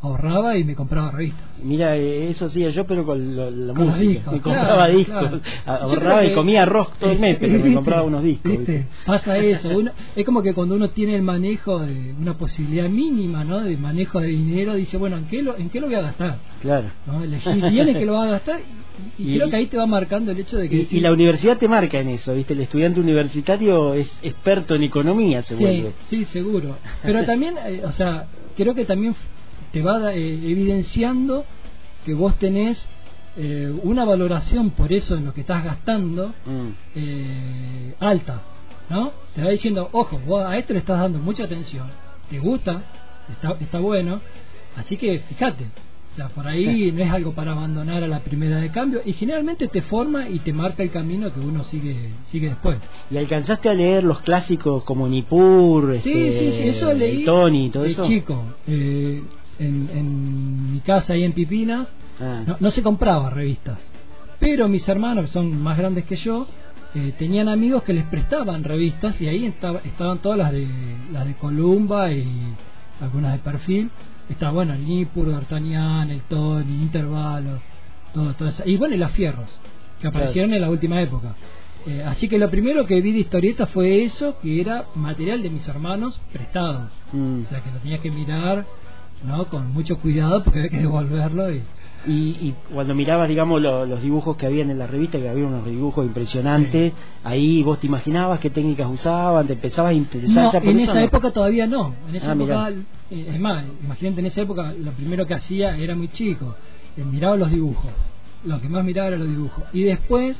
ahorraba 0.00 0.56
y 0.56 0.62
me 0.64 0.74
compraba 0.76 1.10
revistas. 1.10 1.44
Mira, 1.62 1.96
eh, 1.96 2.28
eso 2.30 2.44
hacía 2.46 2.70
yo, 2.70 2.84
pero 2.86 3.04
con 3.04 3.34
lo- 3.34 3.50
la 3.50 3.74
Con 3.74 3.86
música. 3.88 4.08
discos, 4.10 4.32
me 4.34 4.40
claro, 4.40 4.58
compraba 4.60 4.88
discos. 4.88 5.28
claro. 5.28 5.40
Ahorraba 5.66 6.24
y 6.24 6.28
que- 6.28 6.34
comía 6.34 6.62
arroz 6.62 6.90
todo 7.00 7.10
el 7.10 7.18
mes, 7.18 7.36
pero 7.40 7.58
me 7.58 7.74
compraba 7.74 8.02
unos 8.04 8.22
discos. 8.22 8.50
¿Viste? 8.52 8.72
¿viste? 8.72 8.86
Pasa 9.04 9.38
eso. 9.38 9.68
Uno- 9.70 9.90
es 10.14 10.24
como 10.24 10.42
que 10.42 10.54
cuando 10.54 10.76
uno 10.76 10.90
tiene 10.90 11.16
el 11.16 11.22
manejo 11.22 11.80
de 11.80 12.14
una 12.20 12.34
posibilidad 12.34 12.88
mínima, 12.88 13.42
¿no? 13.44 13.60
De 13.60 13.76
manejo 13.76 14.20
de 14.20 14.28
dinero, 14.28 14.74
dice, 14.74 14.96
bueno, 14.98 15.16
¿en 15.16 15.24
qué 15.26 15.42
lo, 15.42 15.56
en 15.56 15.68
qué 15.68 15.80
lo 15.80 15.86
voy 15.86 15.96
a 15.96 16.02
gastar? 16.02 16.36
Claro. 16.60 16.90
¿No? 17.06 17.24
Elegir 17.24 17.54
bien 17.70 17.88
en 17.88 17.98
qué 17.98 18.06
lo 18.06 18.12
vas 18.14 18.28
a 18.28 18.30
gastar 18.30 18.60
y, 19.18 19.22
y 19.22 19.32
Y- 19.32 19.36
creo 19.36 19.50
que 19.50 19.56
ahí 19.56 19.66
te 19.66 19.76
va 19.76 19.86
marcando 19.86 20.30
el 20.30 20.38
hecho 20.38 20.58
de 20.58 20.68
que... 20.68 20.76
Y, 20.76 20.88
y 20.92 21.00
la 21.00 21.12
universidad 21.12 21.56
te 21.58 21.66
marca 21.66 21.98
en 21.98 22.08
eso, 22.10 22.34
¿viste? 22.34 22.52
El 22.52 22.60
estudiante 22.60 23.00
universitario 23.00 23.94
es 23.94 24.08
experto 24.22 24.76
en 24.76 24.84
economía, 24.84 25.42
se 25.42 25.56
Sí, 25.56 25.86
sí, 26.08 26.24
seguro. 26.26 26.76
Pero 27.02 27.24
también, 27.24 27.54
eh, 27.66 27.82
o 27.84 27.90
sea, 27.92 28.26
creo 28.56 28.74
que 28.74 28.84
también 28.84 29.14
te 29.72 29.82
va 29.82 30.12
eh, 30.14 30.18
evidenciando 30.34 31.44
que 32.04 32.14
vos 32.14 32.34
tenés 32.38 32.82
eh, 33.36 33.72
una 33.82 34.04
valoración 34.04 34.70
por 34.70 34.92
eso 34.92 35.16
en 35.16 35.24
lo 35.26 35.32
que 35.34 35.42
estás 35.42 35.64
gastando 35.64 36.34
Mm. 36.46 36.68
eh, 36.96 37.94
alta, 38.00 38.42
¿no? 38.90 39.12
Te 39.34 39.42
va 39.42 39.50
diciendo, 39.50 39.88
ojo, 39.92 40.18
vos 40.26 40.44
a 40.44 40.56
esto 40.58 40.72
le 40.72 40.80
estás 40.80 40.98
dando 40.98 41.18
mucha 41.18 41.44
atención, 41.44 41.86
te 42.30 42.38
gusta, 42.38 42.82
está, 43.30 43.56
está 43.60 43.78
bueno, 43.78 44.20
así 44.76 44.96
que 44.96 45.20
fíjate, 45.20 45.64
o 46.12 46.16
sea, 46.16 46.28
por 46.30 46.48
ahí 46.48 46.90
no 46.90 47.04
es 47.04 47.10
algo 47.12 47.32
para 47.32 47.52
abandonar 47.52 48.02
a 48.02 48.08
la 48.08 48.20
primera 48.20 48.56
de 48.56 48.70
cambio 48.70 49.00
y 49.04 49.12
generalmente 49.12 49.68
te 49.68 49.82
forma 49.82 50.28
y 50.28 50.40
te 50.40 50.52
marca 50.52 50.82
el 50.82 50.90
camino 50.90 51.32
que 51.32 51.38
uno 51.38 51.62
sigue 51.64 52.10
sigue 52.32 52.48
después. 52.48 52.78
¿Y 53.08 53.18
alcanzaste 53.18 53.68
a 53.68 53.74
leer 53.74 54.02
los 54.02 54.18
clásicos 54.22 54.82
como 54.82 55.06
Nippur, 55.06 56.00
Sí, 56.02 56.10
este, 56.10 56.50
sí, 56.50 56.56
sí, 56.62 56.68
eso 56.70 56.92
leí 56.92 57.24
Tony 57.24 57.70
todo 57.70 57.84
de 57.84 57.90
eso? 57.90 58.04
chico. 58.08 58.42
Eh, 58.66 59.22
en, 59.58 59.88
en 59.92 60.72
mi 60.74 60.80
casa 60.80 61.12
ahí 61.14 61.24
en 61.24 61.32
Pipina 61.32 61.86
Ah. 62.20 62.42
no, 62.46 62.56
no 62.58 62.70
se 62.72 62.82
compraba 62.82 63.30
revistas, 63.30 63.78
pero 64.40 64.66
mis 64.68 64.88
hermanos, 64.88 65.26
que 65.26 65.30
son 65.32 65.62
más 65.62 65.78
grandes 65.78 66.04
que 66.04 66.16
yo, 66.16 66.48
eh, 66.96 67.12
tenían 67.16 67.48
amigos 67.48 67.84
que 67.84 67.92
les 67.92 68.04
prestaban 68.06 68.64
revistas 68.64 69.20
y 69.20 69.28
ahí 69.28 69.44
estaba- 69.46 69.80
estaban 69.84 70.18
todas 70.18 70.36
las 70.36 70.50
de 70.50 70.66
las 71.12 71.26
de 71.26 71.34
Columba 71.34 72.10
y 72.12 72.26
algunas 73.00 73.32
de 73.34 73.38
perfil. 73.38 73.90
Estaba 74.28 74.50
bueno 74.52 74.74
el 74.74 74.84
Nippur, 74.84 75.30
D'Artagnan, 75.30 76.10
el 76.10 76.22
Tony, 76.22 76.82
Intervalo. 76.82 77.60
todo, 78.12 78.34
todo 78.34 78.48
eso. 78.48 78.62
y 78.66 78.76
bueno 78.76 78.94
y 78.96 78.98
las 78.98 79.12
fierros 79.12 79.48
que 80.00 80.08
aparecieron 80.08 80.52
en 80.54 80.60
la 80.62 80.70
última 80.70 81.00
época 81.00 81.34
Eh, 81.86 82.02
así 82.04 82.28
que 82.28 82.36
lo 82.38 82.50
primero 82.50 82.84
que 82.86 83.00
vi 83.00 83.12
de 83.12 83.20
historieta 83.20 83.66
fue 83.66 84.02
eso 84.02 84.36
que 84.42 84.60
era 84.60 84.86
material 84.96 85.40
de 85.42 85.50
mis 85.50 85.66
hermanos 85.68 86.20
prestados 86.32 86.90
Mm. 87.12 87.42
o 87.44 87.48
sea 87.48 87.60
que 87.62 87.70
lo 87.70 87.78
tenía 87.78 87.98
que 87.98 88.10
mirar 88.10 88.64
no 89.24 89.46
con 89.46 89.72
mucho 89.72 89.98
cuidado 89.98 90.44
porque 90.44 90.58
había 90.60 90.70
que 90.70 90.78
devolverlo 90.78 91.50
y 91.52 91.62
Y, 92.06 92.12
y 92.12 92.54
cuando 92.72 92.94
mirabas, 92.94 93.28
digamos, 93.28 93.60
lo- 93.60 93.84
los 93.84 94.00
dibujos 94.00 94.36
que 94.36 94.46
habían 94.46 94.70
en 94.70 94.78
la 94.78 94.86
revista, 94.86 95.18
que 95.18 95.28
había 95.28 95.44
unos 95.44 95.66
dibujos 95.66 96.06
impresionantes, 96.06 96.92
ahí 97.24 97.62
vos 97.64 97.80
te 97.80 97.88
imaginabas 97.88 98.38
qué 98.38 98.50
técnicas 98.50 98.88
usaban, 98.88 99.46
te 99.48 99.54
empezabas 99.54 99.90
a 99.90 99.94
interesar 99.94 100.44
No, 100.44 100.50
por 100.52 100.62
en 100.70 100.80
esa 100.80 100.94
¿no? 100.94 101.00
época 101.00 101.30
todavía 101.32 101.66
no. 101.66 101.94
En 102.08 102.14
esa 102.14 102.30
Ah, 102.30 102.34
época, 102.34 102.70
mirá. 102.70 102.70
eh, 103.10 103.30
es 103.34 103.40
más, 103.40 103.64
imagínate, 103.84 104.20
en 104.20 104.26
esa 104.26 104.40
época 104.42 104.72
lo 104.78 104.92
primero 104.92 105.26
que 105.26 105.34
hacía 105.34 105.76
era 105.76 105.96
muy 105.96 106.08
chico. 106.08 106.54
eh, 106.96 107.04
miraba 107.04 107.36
los 107.36 107.50
dibujos. 107.50 107.90
Lo 108.44 108.60
que 108.60 108.68
más 108.68 108.84
miraba 108.84 109.08
era 109.08 109.16
los 109.18 109.28
dibujos. 109.28 109.64
Y 109.72 109.82
después, 109.82 110.36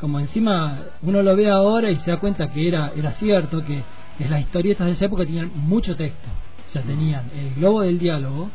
como 0.00 0.18
encima 0.18 0.78
uno 1.02 1.22
lo 1.22 1.36
ve 1.36 1.50
ahora 1.50 1.90
y 1.90 1.96
se 2.00 2.10
da 2.10 2.18
cuenta 2.20 2.50
que 2.50 2.66
era, 2.66 2.92
era 2.96 3.12
cierto, 3.12 3.62
que, 3.64 3.82
que 4.16 4.28
las 4.28 4.40
historietas 4.40 4.86
de 4.86 4.94
esa 4.94 5.04
época 5.04 5.24
tenían 5.26 5.50
mucho 5.54 5.94
texto. 5.94 6.28
O 6.70 6.72
sea, 6.72 6.82
tenían 6.82 7.24
el 7.36 7.54
globo 7.54 7.82
del 7.82 7.98
diálogo 7.98 8.48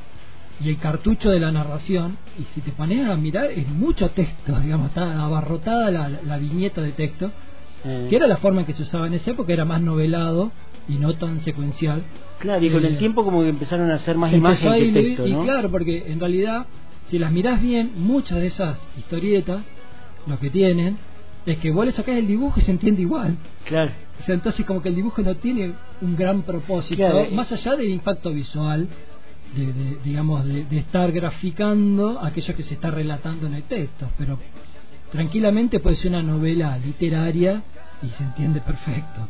y 0.63 0.69
el 0.69 0.77
cartucho 0.77 1.29
de 1.29 1.39
la 1.39 1.51
narración. 1.51 2.17
Y 2.39 2.43
si 2.53 2.61
te 2.61 2.71
pones 2.71 3.05
a 3.07 3.15
mirar, 3.17 3.45
es 3.51 3.67
mucho 3.67 4.09
texto, 4.11 4.57
digamos, 4.63 4.87
está 4.87 5.21
abarrotada 5.23 5.91
la, 5.91 6.09
la 6.09 6.37
viñeta 6.37 6.81
de 6.81 6.91
texto 6.93 7.31
Eh, 7.87 8.07
que 8.09 8.15
era 8.15 8.25
la 8.25 8.37
forma 8.37 8.61
en 8.61 8.65
que 8.65 8.73
se 8.73 8.81
usaba 8.81 9.05
en 9.05 9.13
esa 9.13 9.29
época, 9.31 9.53
era 9.53 9.63
más 9.63 9.79
novelado 9.79 10.51
y 10.87 10.93
no 10.93 11.13
tan 11.15 11.41
secuencial. 11.43 12.01
Claro, 12.39 12.65
y 12.65 12.71
con 12.71 12.83
Eh, 12.83 12.87
el 12.87 12.97
tiempo 12.97 13.23
como 13.23 13.43
que 13.43 13.49
empezaron 13.49 13.91
a 13.91 13.95
hacer 13.95 14.17
más 14.17 14.33
imagen 14.33 14.93
que 14.93 15.29
Y 15.29 15.35
claro, 15.43 15.69
porque 15.69 16.05
en 16.11 16.19
realidad, 16.19 16.65
si 17.11 17.19
las 17.19 17.31
mirás 17.31 17.61
bien, 17.61 17.91
muchas 17.97 18.39
de 18.39 18.47
esas 18.47 18.77
historietas, 18.97 19.59
lo 20.25 20.39
que 20.39 20.49
tienen, 20.49 20.97
es 21.45 21.57
que 21.57 21.71
vos 21.71 21.85
le 21.85 21.91
sacás 21.91 22.15
el 22.15 22.27
dibujo 22.27 22.59
y 22.59 22.63
se 22.63 22.71
entiende 22.71 23.01
igual. 23.01 23.37
Claro. 23.65 23.91
O 24.19 24.23
sea, 24.23 24.35
entonces 24.35 24.65
como 24.65 24.81
que 24.81 24.89
el 24.89 24.95
dibujo 24.95 25.21
no 25.21 25.35
tiene 25.35 25.73
un 26.01 26.15
gran 26.15 26.41
propósito, 26.43 26.95
Claro, 26.97 27.19
eh. 27.21 27.29
más 27.31 27.51
allá 27.51 27.75
del 27.75 27.89
impacto 27.89 28.31
visual, 28.31 28.87
de, 29.55 29.65
de- 29.73 29.97
digamos, 30.03 30.45
de, 30.45 30.65
de 30.65 30.77
estar 30.79 31.11
graficando 31.11 32.19
aquello 32.21 32.55
que 32.55 32.63
se 32.63 32.73
está 32.75 32.91
relatando 32.91 33.47
en 33.47 33.53
el 33.55 33.63
texto, 33.63 34.09
pero 34.17 34.39
tranquilamente 35.11 35.79
puede 35.79 35.95
ser 35.97 36.11
una 36.11 36.23
novela 36.23 36.77
literaria 36.77 37.61
y 38.03 38.07
se 38.09 38.23
entiende 38.23 38.61
perfecto. 38.61 39.27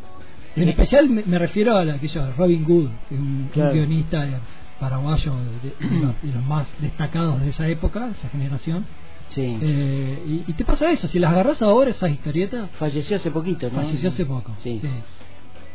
En 0.55 0.69
especial 0.69 1.09
me, 1.09 1.23
me 1.25 1.37
refiero 1.37 1.75
a 1.77 1.83
la 1.83 1.99
que 1.99 2.07
yo, 2.07 2.31
Robin 2.37 2.63
Hood, 2.65 2.89
que 3.09 3.15
es 3.15 3.21
un, 3.21 3.49
guionista 3.53 4.25
eh, 4.25 4.37
paraguayo 4.79 5.33
de, 5.35 5.87
de 5.89 5.99
los, 6.01 6.21
de 6.21 6.31
los 6.31 6.43
más 6.45 6.67
destacados 6.79 7.41
de 7.41 7.49
esa 7.49 7.67
época, 7.67 8.05
de 8.07 8.11
esa 8.13 8.29
generación. 8.29 8.85
Sí. 9.29 9.57
Eh, 9.61 10.23
y, 10.47 10.51
y 10.51 10.53
te 10.53 10.63
pasa 10.65 10.91
eso, 10.91 11.07
si 11.07 11.19
las 11.19 11.31
agarras 11.31 11.61
ahora, 11.61 11.91
esas 11.91 12.11
historietas, 12.11 12.69
Falleció 12.79 13.17
hace 13.17 13.31
poquito, 13.31 13.67
¿no? 13.69 13.81
falleció 13.81 14.09
hace 14.09 14.25
poco. 14.25 14.51
Sí. 14.63 14.79
sí. 14.81 14.89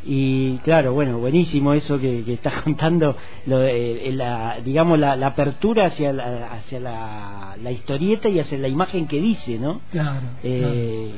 Y 0.02 0.56
claro, 0.58 0.94
bueno, 0.94 1.18
buenísimo 1.18 1.74
eso 1.74 1.98
que, 1.98 2.24
que 2.24 2.32
estás 2.34 2.54
contando, 2.64 3.16
lo 3.46 3.62
eh, 3.62 4.10
la, 4.12 4.58
digamos, 4.64 4.98
la, 4.98 5.14
la 5.16 5.26
apertura 5.28 5.86
hacia, 5.86 6.12
la, 6.12 6.46
hacia 6.52 6.80
la, 6.80 7.56
la 7.62 7.70
historieta 7.70 8.28
y 8.30 8.38
hacia 8.40 8.56
la 8.58 8.68
imagen 8.68 9.06
que 9.06 9.20
dice, 9.20 9.58
¿no? 9.58 9.82
Claro, 9.92 10.22
Eh, 10.42 11.10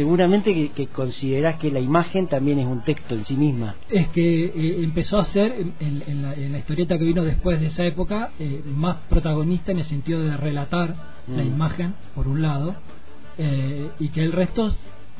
Seguramente 0.00 0.54
que, 0.54 0.70
que 0.70 0.86
considerás 0.86 1.56
que 1.56 1.70
la 1.70 1.78
imagen 1.78 2.26
también 2.26 2.58
es 2.58 2.66
un 2.66 2.80
texto 2.80 3.14
en 3.14 3.26
sí 3.26 3.34
misma. 3.36 3.74
es 3.90 4.08
que 4.08 4.44
eh, 4.46 4.82
empezó 4.82 5.18
a 5.20 5.26
ser 5.26 5.52
en, 5.78 6.22
la, 6.22 6.32
en 6.32 6.52
la 6.52 6.58
historieta 6.58 6.96
que 6.98 7.04
vino 7.04 7.22
después 7.22 7.60
de 7.60 7.66
esa 7.66 7.84
época 7.84 8.30
eh, 8.38 8.62
más 8.64 8.96
protagonista 9.10 9.72
en 9.72 9.80
el 9.80 9.84
sentido 9.84 10.20
de 10.22 10.36
relatar 10.38 10.94
la 11.28 11.42
Mm. 11.44 11.46
imagen 11.46 11.94
por 12.14 12.26
un 12.28 12.40
lado 12.40 12.74
eh, 13.36 13.90
y 14.00 14.08
que 14.08 14.22
el 14.24 14.32
resto 14.32 14.74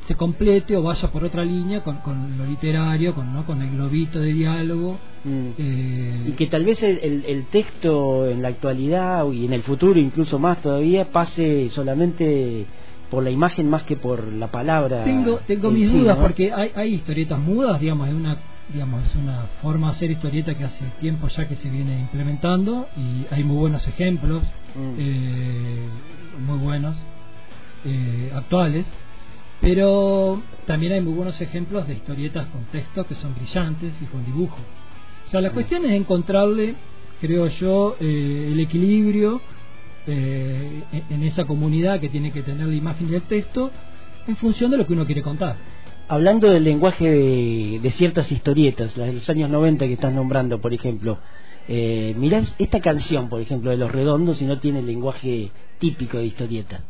se 0.08 0.14
complete 0.14 0.74
o 0.78 0.82
vaya 0.82 1.08
por 1.12 1.22
otra 1.24 1.44
línea 1.44 1.82
con, 1.82 1.96
con 1.98 2.38
lo 2.38 2.46
literario 2.46 3.14
con 3.14 3.34
no 3.34 3.44
con 3.44 3.60
el 3.60 3.70
globito 3.76 4.18
de 4.18 4.32
diálogo 4.32 4.98
Mm. 5.22 5.48
eh, 5.58 6.24
Y 6.28 6.32
que 6.32 6.46
tal 6.46 6.64
vez 6.64 6.82
el, 6.82 6.96
el- 7.02 7.24
el 7.26 7.44
texto 7.48 8.26
en 8.26 8.40
la 8.40 8.48
actualidad 8.48 9.30
y 9.30 9.44
en 9.44 9.52
el 9.52 9.62
futuro 9.62 10.00
incluso 10.00 10.38
más 10.38 10.62
todavía 10.62 11.10
pase 11.12 11.68
solamente 11.68 12.64
por 13.10 13.22
la 13.22 13.30
imagen 13.30 13.68
más 13.68 13.82
que 13.82 13.96
por 13.96 14.32
la 14.32 14.48
palabra. 14.48 15.04
tengo 15.04 15.40
tengo 15.46 15.68
en 15.68 15.74
mis 15.74 15.88
sí, 15.88 15.98
dudas 15.98 16.16
¿no? 16.16 16.22
porque 16.22 16.52
hay, 16.52 16.70
hay 16.74 16.94
historietas 16.94 17.38
mudas 17.38 17.80
digamos 17.80 18.08
es 18.08 18.14
una 18.14 18.36
digamos 18.72 19.04
es 19.04 19.14
una 19.16 19.46
forma 19.60 19.88
de 19.88 19.96
hacer 19.96 20.10
historieta 20.12 20.54
que 20.54 20.64
hace 20.64 20.84
tiempo 21.00 21.26
ya 21.28 21.48
que 21.48 21.56
se 21.56 21.68
viene 21.68 21.98
implementando 21.98 22.86
y 22.96 23.26
hay 23.34 23.42
muy 23.44 23.56
buenos 23.56 23.86
ejemplos 23.88 24.42
Mm. 24.74 24.94
eh, 24.98 25.88
muy 26.46 26.58
buenos 26.58 26.94
eh, 27.84 28.30
actuales 28.34 28.86
pero 29.60 30.40
también 30.66 30.92
hay 30.92 31.00
muy 31.00 31.12
buenos 31.12 31.40
ejemplos 31.40 31.88
de 31.88 31.94
historietas 31.94 32.46
con 32.46 32.62
texto 32.66 33.04
que 33.04 33.16
son 33.16 33.34
brillantes 33.34 33.92
y 34.00 34.04
con 34.04 34.24
dibujo 34.24 34.58
o 35.26 35.30
sea 35.30 35.40
la 35.40 35.50
cuestión 35.50 35.84
es 35.86 35.90
encontrarle 35.90 36.76
creo 37.20 37.48
yo 37.48 37.96
eh, 37.98 38.50
el 38.52 38.60
equilibrio 38.60 39.40
eh, 40.06 40.82
en- 41.10 41.22
esa 41.24 41.44
comunidad 41.44 42.00
que 42.00 42.08
tiene 42.08 42.32
que 42.32 42.42
tener 42.42 42.66
la 42.66 42.74
imagen 42.74 43.10
y 43.10 43.14
el 43.14 43.22
texto 43.22 43.70
en 44.26 44.36
función 44.36 44.70
de 44.70 44.76
lo 44.78 44.86
que 44.86 44.92
uno 44.92 45.06
quiere 45.06 45.22
contar 45.22 45.56
Hablando 46.08 46.50
del 46.50 46.64
lenguaje 46.64 47.08
de, 47.08 47.78
de 47.80 47.90
ciertas 47.92 48.32
historietas, 48.32 48.96
las 48.96 49.06
de 49.06 49.12
los 49.12 49.30
años 49.30 49.48
90 49.48 49.86
que 49.86 49.92
estás 49.92 50.12
nombrando, 50.12 50.60
por 50.60 50.74
ejemplo, 50.74 51.18
eh, 51.68 52.14
mirás 52.18 52.52
esta 52.58 52.80
canción, 52.80 53.28
por 53.28 53.40
ejemplo, 53.40 53.70
de 53.70 53.76
Los 53.76 53.92
Redondos 53.92 54.42
y 54.42 54.44
no 54.44 54.58
tiene 54.58 54.80
el 54.80 54.86
lenguaje 54.86 55.52
típico 55.78 56.18
de 56.18 56.24
historieta. 56.26 56.80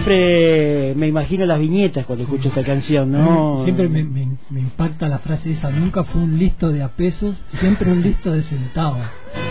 Siempre 0.00 0.94
me 0.94 1.08
imagino 1.08 1.46
las 1.46 1.58
viñetas 1.58 2.04
cuando 2.04 2.24
escucho 2.24 2.48
esta 2.48 2.62
canción, 2.62 3.10
¿no? 3.10 3.62
Siempre 3.64 3.88
me, 3.88 4.04
me- 4.04 4.36
me 4.50 4.60
impacta 4.60 5.08
la 5.08 5.20
frase 5.20 5.52
esa, 5.52 5.70
nunca 5.70 6.04
fue 6.04 6.20
un 6.20 6.38
listo 6.38 6.70
de 6.70 6.82
a 6.82 6.88
pesos, 6.88 7.34
siempre 7.60 7.90
un 7.90 8.02
listo 8.02 8.30
de 8.30 8.42
centavos. 8.42 9.00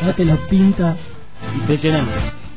No 0.04 0.14
te 0.14 0.24
lo 0.24 0.38
pinta 0.48 0.96
Impresionante. 1.62 2.12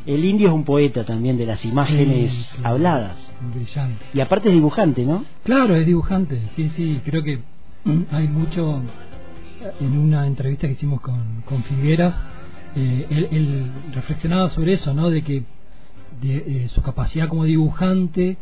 El 0.06 0.22
indio 0.24 0.48
es 0.48 0.54
un 0.54 0.64
poeta 0.64 1.04
también 1.04 1.36
de 1.38 1.46
las 1.46 1.64
imágenes 1.64 2.30
Sí, 2.32 2.56
sí. 2.56 2.60
habladas. 2.62 3.32
brillante. 3.54 4.04
Y 4.12 4.20
aparte 4.20 4.48
es 4.48 4.54
dibujante, 4.54 5.04
¿no? 5.06 5.24
Claro, 5.44 5.74
es 5.74 5.86
dibujante, 5.86 6.40
sí, 6.56 6.70
sí, 6.76 7.00
creo 7.06 7.22
que 7.22 7.38
hay 8.12 8.28
mucho, 8.28 8.82
en 9.80 9.98
una 9.98 10.26
entrevista 10.26 10.66
que 10.66 10.74
hicimos 10.74 11.00
con, 11.00 11.42
con 11.46 11.62
Figueras, 11.64 12.14
eh, 12.76 13.06
él, 13.10 13.28
él 13.30 13.70
reflexionaba 13.94 14.50
sobre 14.50 14.74
eso, 14.74 14.92
¿no? 14.94 15.08
De 15.10 15.22
que 15.22 15.42
de, 16.20 16.36
eh, 16.36 16.68
su 16.74 16.82
capacidad 16.82 17.28
como 17.28 17.44
dibujante 17.44 18.36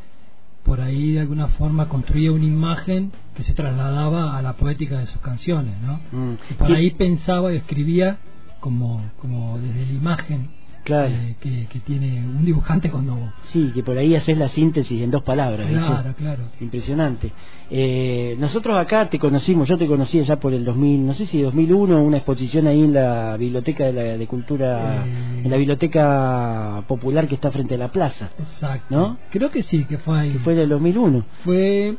por 0.65 0.81
ahí 0.81 1.13
de 1.13 1.21
alguna 1.21 1.47
forma 1.49 1.89
construía 1.89 2.33
una 2.33 2.45
imagen 2.45 3.13
que 3.37 3.45
se 3.45 3.55
trasladaba 3.55 4.37
a 4.37 4.43
la 4.43 4.55
poética 4.55 4.99
de 4.99 5.07
sus 5.07 5.21
canciones, 5.21 5.75
¿no? 5.81 6.01
Mm. 6.11 6.35
Y 6.51 6.55
por 6.55 6.73
ahí 6.73 6.91
pensaba 6.91 7.53
y 7.53 7.57
escribía 7.57 8.19
como, 8.59 9.01
como 9.21 9.59
desde 9.61 9.87
la 9.87 9.93
imagen 9.93 10.49
Claro. 10.87 11.09
eh, 11.13 11.37
que, 11.41 11.67
que 11.67 11.81
tiene 11.81 12.25
un 12.25 12.45
dibujante 12.45 12.91
cuando... 12.91 13.33
Sí, 13.43 13.73
que 13.75 13.83
por 13.83 13.99
ahí 13.99 14.15
haces 14.15 14.39
la 14.39 14.49
síntesis 14.49 15.03
en 15.03 15.11
dos 15.11 15.23
palabras. 15.23 15.69
¿viste? 15.69 15.85
Claro, 15.85 16.15
claro. 16.17 16.43
Impresionante. 16.61 17.33
Eh, 17.71 18.37
nosotros 18.39 18.79
acá 18.79 19.09
te 19.11 19.19
conocimos, 19.19 19.69
yo 19.69 19.77
te 19.77 19.87
conocí 19.87 20.23
ya 20.23 20.37
por 20.37 20.55
el 20.55 20.65
2000, 20.65 21.05
no 21.07 21.13
sé 21.15 21.27
si 21.27 21.43
2001, 21.43 22.03
una 22.03 22.17
exposición 22.19 22.67
ahí 22.69 22.83
en 22.85 22.93
la 22.95 23.37
biblioteca 23.37 23.85
de, 23.85 23.93
la, 23.93 24.03
de 24.17 24.27
cultura, 24.27 25.05
Eh. 25.05 25.43
en 25.45 25.51
la 25.51 25.57
biblioteca 25.57 26.85
popular 26.87 27.27
que 27.29 27.35
está 27.35 27.51
frente 27.51 27.75
a 27.75 27.79
la 27.79 27.89
plaza, 27.93 28.31
Exacto. 28.39 28.87
¿No? 28.95 29.19
Creo 29.31 29.51
que 29.51 29.63
sí, 29.65 29.85
que 29.85 29.99
fue 29.99 30.21
ahí. 30.21 30.31
que 30.33 30.39
fue 30.39 30.55
del 30.55 30.69
2001. 30.69 31.25
Fue 31.45 31.97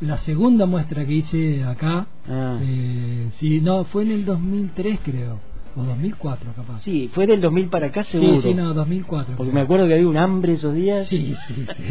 la 0.00 0.16
segunda 0.18 0.64
muestra 0.66 1.04
que 1.04 1.12
hice 1.12 1.62
acá. 1.64 2.06
Ah. 2.28 2.58
Eh, 2.62 3.28
sí, 3.38 3.60
no, 3.60 3.84
fue 3.84 4.04
en 4.04 4.12
el 4.12 4.24
2003 4.24 5.00
creo, 5.04 5.40
o 5.76 5.82
2004 5.82 6.52
capaz. 6.54 6.80
Sí, 6.82 7.10
fue 7.14 7.26
del 7.26 7.40
2000 7.40 7.68
para 7.68 7.86
acá 7.86 8.04
sí, 8.04 8.12
seguro. 8.12 8.40
sí, 8.40 8.54
no, 8.54 8.74
2004. 8.74 9.36
Porque 9.36 9.52
me 9.52 9.60
acuerdo 9.60 9.86
que 9.86 9.94
había 9.94 10.08
un 10.08 10.16
hambre 10.16 10.54
esos 10.54 10.74
días. 10.74 11.08
Sí, 11.08 11.34
sí, 11.46 11.54
sí. 11.54 11.82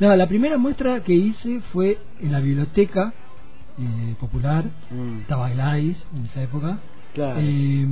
no, 0.00 0.14
la 0.14 0.26
primera 0.26 0.58
muestra 0.58 1.00
que 1.02 1.14
hice 1.14 1.60
fue 1.72 1.98
en 2.20 2.32
la 2.32 2.40
biblioteca 2.40 3.12
eh, 3.78 4.14
popular. 4.20 4.64
Mm, 4.90 5.20
Estaba 5.20 5.50
Gladys 5.50 6.02
en 6.16 6.24
esa 6.26 6.42
época. 6.42 6.78
claro. 7.14 7.40
Eh, 7.40 7.86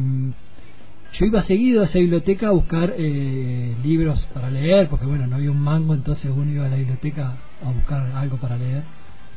yo 1.15 1.25
iba 1.25 1.43
seguido 1.43 1.83
a 1.83 1.87
esa 1.87 1.99
biblioteca 1.99 2.49
a 2.49 2.51
buscar 2.51 2.95
eh, 2.97 3.75
libros 3.83 4.27
para 4.35 4.51
leer, 4.51 4.89
porque 4.89 5.07
bueno, 5.07 5.27
no 5.27 5.37
había 5.37 5.51
un 5.51 5.61
mango, 5.61 5.95
entonces 5.95 6.31
uno 6.35 6.51
iba 6.51 6.67
a 6.67 6.69
la 6.69 6.77
biblioteca 6.77 7.35
a 7.65 7.71
buscar 7.73 8.11
algo 8.15 8.37
para 8.37 8.59
leer, 8.59 8.83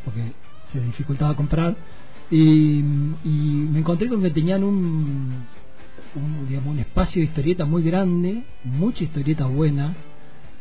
porque 0.04 0.34
se 0.74 0.82
dificultaba 0.82 1.34
comprar. 1.36 1.76
Y, 2.32 2.80
y 3.26 3.68
me 3.72 3.80
encontré 3.80 4.08
con 4.08 4.22
que 4.22 4.30
tenían 4.32 4.64
un, 4.64 5.44
un, 6.16 6.48
digamos, 6.48 6.74
un 6.74 6.80
espacio 6.80 7.22
de 7.22 7.26
historieta 7.28 7.66
muy 7.66 7.84
grande, 7.84 8.44
mucha 8.64 9.04
historieta 9.04 9.46
buena. 9.46 9.94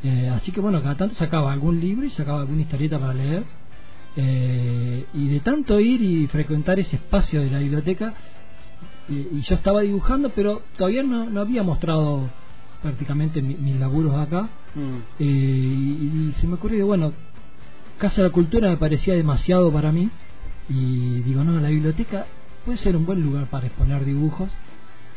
Eh, 0.03 0.29
así 0.35 0.51
que 0.51 0.61
bueno, 0.61 0.83
cada 0.83 0.97
tanto 0.97 1.15
sacaba 1.15 1.53
algún 1.53 1.79
libro 1.81 2.05
y 2.07 2.11
sacaba 2.11 2.41
alguna 2.41 2.63
historieta 2.63 2.99
para 2.99 3.15
leer. 3.15 3.45
Eh, 4.17 5.07
y 5.15 5.29
de 5.29 5.41
tanto 5.41 5.79
ir 5.79 6.03
y 6.03 6.27
frecuentar 6.27 6.81
ese 6.81 6.97
espacio 6.97 7.41
de 7.43 7.51
la 7.51 7.61
biblioteca, 7.61 8.13
y, 9.09 9.15
y 9.39 9.43
yo 9.49 9.55
estaba 9.55 9.83
dibujando, 9.83 10.31
pero 10.31 10.63
todavía 10.77 11.03
no, 11.05 11.31
no 11.31 11.41
había 11.41 11.63
mostrado 11.63 12.29
prácticamente 12.83 13.41
mi- 13.43 13.55
mis 13.55 13.79
laburos 13.79 14.17
acá. 14.17 14.49
Mm, 14.75 14.97
Eh, 15.21 15.25
y, 15.25 16.31
y 16.31 16.35
se 16.41 16.47
me 16.49 16.55
ocurrió, 16.55 16.87
bueno, 16.87 17.13
Casa 17.99 18.17
de 18.23 18.29
la 18.29 18.33
Cultura 18.33 18.69
me 18.69 18.77
parecía 18.79 19.15
demasiado 19.15 19.71
para 19.73 19.93
mí. 19.93 20.11
Y 20.71 21.21
digo, 21.23 21.43
no, 21.45 21.61
la 21.61 21.69
biblioteca 21.69 22.27
puede 22.65 22.79
ser 22.79 22.97
un 22.97 23.05
buen 23.05 23.23
lugar 23.23 23.47
para 23.47 23.67
exponer 23.67 24.05
dibujos. 24.05 24.51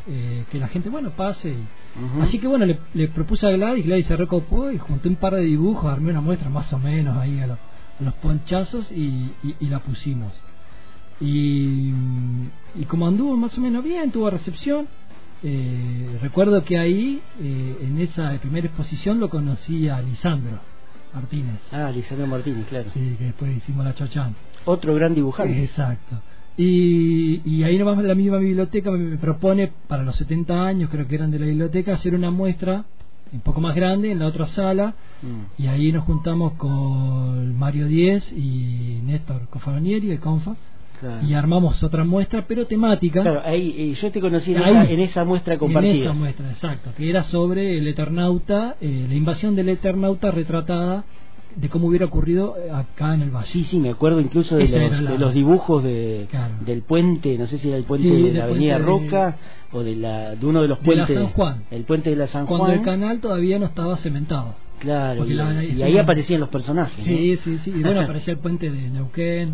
eh, 0.08 0.44
que 0.52 0.60
la 0.60 0.68
gente, 0.68 0.90
bueno, 0.90 1.12
pase. 1.12 1.50
y-. 1.52 2.22
Así 2.22 2.40
que 2.40 2.48
bueno, 2.48 2.66
le, 2.66 2.78
le 2.94 3.08
propuse 3.08 3.48
a 3.48 3.52
Gladys, 3.52 3.86
Gladys 3.86 4.08
se 4.08 4.16
recopó 4.18 4.70
y 4.72 4.78
junté 4.78 5.08
un 5.10 5.16
par 5.16 5.36
de 5.36 5.44
dibujos, 5.44 5.90
armé 5.92 6.10
una 6.12 6.20
muestra 6.22 6.50
más 6.50 6.74
o 6.74 6.80
menos 6.80 7.16
ahí 7.18 7.40
a, 7.40 7.48
lo- 7.48 7.54
a 7.54 8.04
los 8.04 8.14
ponchazos 8.16 8.92
y, 8.92 9.32
y- 9.44 9.56
y 9.62 9.66
la 9.68 9.80
pusimos. 9.80 10.34
Y, 11.22 11.94
y 12.76 12.86
como 12.88 13.08
anduvo 13.08 13.38
más 13.38 13.58
o 13.58 13.62
menos 13.62 13.84
bien, 13.84 14.12
tuvo 14.12 14.30
recepción. 14.30 14.88
eh, 15.44 16.18
recuerdo 16.22 16.64
que 16.66 16.78
ahí, 16.80 17.22
eh, 17.40 17.78
en 17.88 18.00
esa 18.00 18.32
primera 18.40 18.68
exposición, 18.68 19.20
lo 19.20 19.30
conocí 19.30 19.88
a 19.90 20.02
Lisandro 20.02 20.60
Martínez, 21.14 21.60
Ah, 21.72 21.92
Lisandro 21.92 22.28
Martínez, 22.28 22.66
claro. 22.68 22.90
sí, 22.94 23.16
que 23.18 23.26
después 23.26 23.56
hicimos 23.58 23.86
la 23.86 23.94
Chachán. 23.96 24.36
Otro 24.66 24.96
gran 24.96 25.14
dibujante. 25.14 25.64
Exacto. 25.64 26.22
Y, 26.58 27.42
y 27.50 27.64
ahí 27.64 27.78
nomás 27.80 28.04
la 28.04 28.16
misma 28.16 28.38
biblioteca 28.38 28.92
me, 28.92 28.98
me 29.00 29.18
propone 29.18 29.72
para 29.88 30.04
los 30.04 30.16
70 30.18 30.66
años, 30.66 30.90
creo 30.92 31.08
que 31.08 31.16
eran 31.16 31.32
de 31.32 31.40
la 31.40 31.46
biblioteca, 31.48 31.94
hacer 31.96 32.14
una 32.14 32.30
muestra 32.32 32.86
un 33.32 33.40
poco 33.42 33.60
más 33.62 33.76
grande 33.76 34.12
en 34.12 34.20
la 34.20 34.28
otra 34.28 34.46
sala. 34.48 34.94
Mm, 35.24 35.62
Y 35.64 35.68
ahí 35.68 35.92
nos 35.92 36.04
juntamos 36.06 36.54
con 36.54 37.58
Mario 37.58 37.88
Díez 37.88 38.32
y 38.32 39.00
Néstor 39.04 39.48
Cofaronieri, 39.50 40.12
el 40.12 40.20
Confa, 40.20 40.56
claro. 41.04 41.26
y 41.28 41.34
armamos 41.34 41.84
otra 41.84 42.04
muestra, 42.04 42.46
pero 42.48 42.66
temática. 42.66 43.22
Claro, 43.22 43.42
ahí, 43.46 43.94
yo 43.94 44.12
te 44.12 44.20
conocí 44.22 44.52
en, 44.52 44.64
Ahí. 44.64 44.72
esa, 44.72 44.86
en 44.92 45.00
esa 45.00 45.26
muestra 45.26 45.58
compartida. 45.58 45.94
En 45.94 46.02
esa 46.02 46.14
muestra, 46.14 46.50
exacto, 46.52 46.92
que 46.98 47.10
era 47.10 47.24
sobre 47.24 47.78
el 47.78 47.88
Eternauta, 47.88 48.76
eh, 48.82 49.06
la 49.08 49.16
invasión 49.16 49.56
del 49.56 49.70
Eternauta 49.70 50.32
retratada 50.32 51.04
de 51.56 51.70
cómo 51.70 51.88
hubiera 51.88 52.06
ocurrido 52.08 52.56
eh, 52.58 52.72
acá 52.72 53.14
en 53.14 53.22
el 53.22 53.30
valle. 53.30 53.46
Sí, 53.46 53.64
sí, 53.64 53.80
me 53.80 53.92
acuerdo 53.92 54.20
incluso 54.20 54.56
de, 54.56 54.62
los, 54.64 54.72
era 54.72 55.02
la- 55.02 55.12
de 55.12 55.18
los 55.20 55.34
dibujos 55.36 55.84
de, 55.84 56.26
Claro. 56.32 56.56
del 56.66 56.82
puente, 56.82 57.38
no 57.38 57.46
sé 57.46 57.60
si 57.60 57.68
era 57.68 57.78
el 57.78 57.84
puente 57.84 58.10
Sí, 58.10 58.22
de 58.24 58.34
la 58.34 58.46
Avenida 58.46 58.80
de- 58.80 58.84
Roca 58.86 59.38
o 59.72 59.84
de, 59.84 59.96
la, 59.96 60.34
de 60.36 60.46
uno 60.48 60.64
de 60.64 60.68
los 60.68 60.80
De 60.82 60.96
la 60.96 61.06
puentes. 61.06 61.16
San 61.16 61.28
Juan. 61.34 61.64
El 61.70 61.84
puente 61.84 62.10
de 62.10 62.16
la 62.16 62.26
San 62.28 62.48
Cuando 62.48 62.66
Juan. 62.66 62.78
el 62.80 62.84
canal 62.84 63.20
todavía 63.20 63.60
no 63.60 63.66
estaba 63.68 63.98
cementado. 63.98 64.56
Claro, 64.80 65.26
y, 65.26 65.34
la- 65.36 65.64
y 65.64 65.74
sí. 65.76 65.84
ahí 65.84 65.98
aparecían 66.00 66.40
los 66.40 66.50
personajes. 66.50 67.06
Sí, 67.06 67.36
¿no? 67.38 67.42
sí, 67.44 67.60
sí. 67.64 67.70
Y 67.78 67.84
bueno, 67.84 68.02
aparecía 68.06 68.34
el 68.34 68.40
puente 68.40 68.72
de 68.72 68.90
Neuquén, 68.90 69.54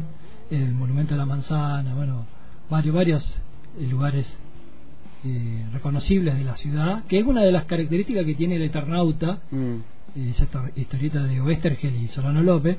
el 0.51 0.73
Monumento 0.73 1.13
de 1.13 1.17
la 1.19 1.25
Manzana, 1.25 1.93
bueno, 1.95 2.25
varios, 2.69 2.95
varios 2.95 3.35
eh, 3.79 3.88
lugares 3.88 4.25
eh, 5.25 5.65
reconocibles 5.73 6.38
de 6.38 6.43
la 6.43 6.55
ciudad, 6.57 7.03
que 7.05 7.19
es 7.19 7.25
una 7.25 7.41
de 7.41 7.51
las 7.51 7.65
características 7.65 8.25
que 8.25 8.35
tiene 8.35 8.55
el 8.55 8.63
Eternauta, 8.63 9.39
Mm, 9.51 9.75
eh, 10.15 10.31
esa 10.31 10.47
historieta 10.75 11.23
de 11.23 11.41
Oestergel 11.41 11.95
y 11.95 12.07
Solano 12.07 12.41
López, 12.41 12.77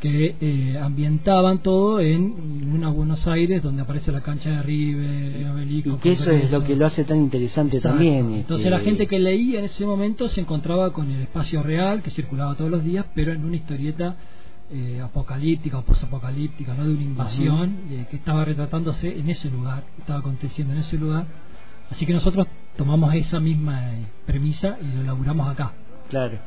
que 0.00 0.34
eh, 0.40 0.78
ambientaban 0.82 1.62
todo 1.62 2.00
en 2.00 2.72
una 2.74 2.88
Buenos 2.88 3.24
Aires 3.28 3.62
donde 3.62 3.82
aparece 3.82 4.10
la 4.10 4.20
cancha 4.20 4.50
de 4.50 4.62
River, 4.62 5.36
el 5.36 5.46
obelisco. 5.48 5.90
y 5.90 5.96
que 5.98 6.12
eso 6.12 6.32
es 6.32 6.50
lo 6.50 6.64
que 6.64 6.74
lo 6.74 6.86
hace 6.86 7.04
tan 7.04 7.18
interesante 7.18 7.76
Exacto. 7.76 7.98
también. 7.98 8.34
Entonces 8.34 8.66
este, 8.66 8.70
la 8.70 8.80
gente 8.80 9.06
que 9.06 9.20
leía 9.20 9.60
en 9.60 9.66
ese 9.66 9.86
momento 9.86 10.28
se 10.28 10.40
encontraba 10.40 10.92
con 10.92 11.08
el 11.08 11.22
espacio 11.22 11.62
real 11.62 12.02
que 12.02 12.10
circulaba 12.10 12.56
todos 12.56 12.70
los 12.70 12.82
días, 12.82 13.06
pero 13.14 13.32
en 13.32 13.44
una 13.44 13.54
historieta 13.54 14.16
eh, 14.70 15.00
apocalíptica 15.02 15.78
o 15.78 15.82
posapocalíptica, 15.82 16.74
¿no? 16.74 16.86
de 16.86 16.94
una 16.94 17.02
invasión 17.02 17.80
eh, 17.90 18.06
que 18.08 18.16
estaba 18.16 18.44
retratándose 18.44 19.18
en 19.18 19.28
ese 19.28 19.50
lugar, 19.50 19.84
que 19.94 20.00
estaba 20.00 20.20
aconteciendo 20.20 20.72
en 20.72 20.80
ese 20.80 20.96
lugar. 20.96 21.26
Así 21.90 22.06
que 22.06 22.14
nosotros 22.14 22.46
tomamos 22.76 23.14
esa 23.14 23.38
misma 23.38 23.92
eh, 23.92 24.06
premisa 24.24 24.78
y 24.80 24.94
lo 24.94 25.02
elaboramos 25.02 25.50
acá. 25.50 25.72
Claro. 26.08 26.38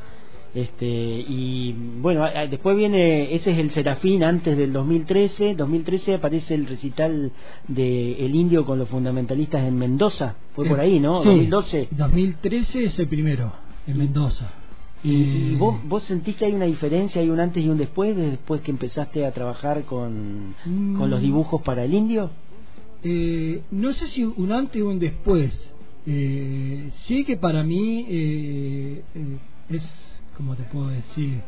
Este, 0.55 0.85
y 0.87 1.75
bueno, 1.99 2.25
después 2.49 2.77
viene, 2.77 3.35
ese 3.35 3.51
es 3.51 3.57
el 3.57 3.71
Serafín 3.71 4.23
antes 4.23 4.57
del 4.57 4.71
2013. 4.71 5.53
2013 5.53 6.15
aparece 6.15 6.55
el 6.55 6.65
recital 6.65 7.33
de 7.67 8.25
El 8.25 8.33
Indio 8.33 8.65
con 8.65 8.79
los 8.79 8.87
fundamentalistas 8.87 9.63
en 9.63 9.77
Mendoza. 9.77 10.35
Fue 10.53 10.65
por 10.65 10.79
ahí, 10.79 10.99
¿no? 11.01 11.21
Sí, 11.21 11.27
2012. 11.27 11.89
2013 11.91 12.85
es 12.85 12.99
el 12.99 13.07
primero, 13.07 13.51
en 13.85 13.97
Mendoza. 13.97 14.49
¿Y, 15.05 15.51
y 15.53 15.55
vos, 15.55 15.77
vos 15.87 16.03
sentís 16.03 16.35
que 16.35 16.45
hay 16.45 16.53
una 16.53 16.65
diferencia, 16.65 17.21
hay 17.21 17.29
un 17.29 17.39
antes 17.39 17.63
y 17.63 17.69
un 17.69 17.77
después, 17.77 18.15
de 18.15 18.31
después 18.31 18.61
que 18.61 18.71
empezaste 18.71 19.25
a 19.25 19.31
trabajar 19.31 19.83
con, 19.85 20.55
Mm. 20.65 20.97
con 20.97 21.09
los 21.11 21.21
dibujos 21.21 21.61
para 21.61 21.83
el 21.83 21.93
indio? 21.93 22.31
Eh, 23.03 23.61
no 23.71 23.93
sé 23.93 24.07
si 24.07 24.23
un 24.23 24.51
antes 24.51 24.81
o 24.81 24.89
un 24.89 24.97
después. 24.99 25.51
Eh, 26.07 26.89
sí 27.05 27.23
que 27.23 27.37
para 27.37 27.63
mí 27.63 28.05
eh, 28.09 29.03
eh, 29.13 29.37
es, 29.69 29.83
como 30.37 30.55
te 30.55 30.63
puedo 30.63 30.87
decir, 30.87 31.39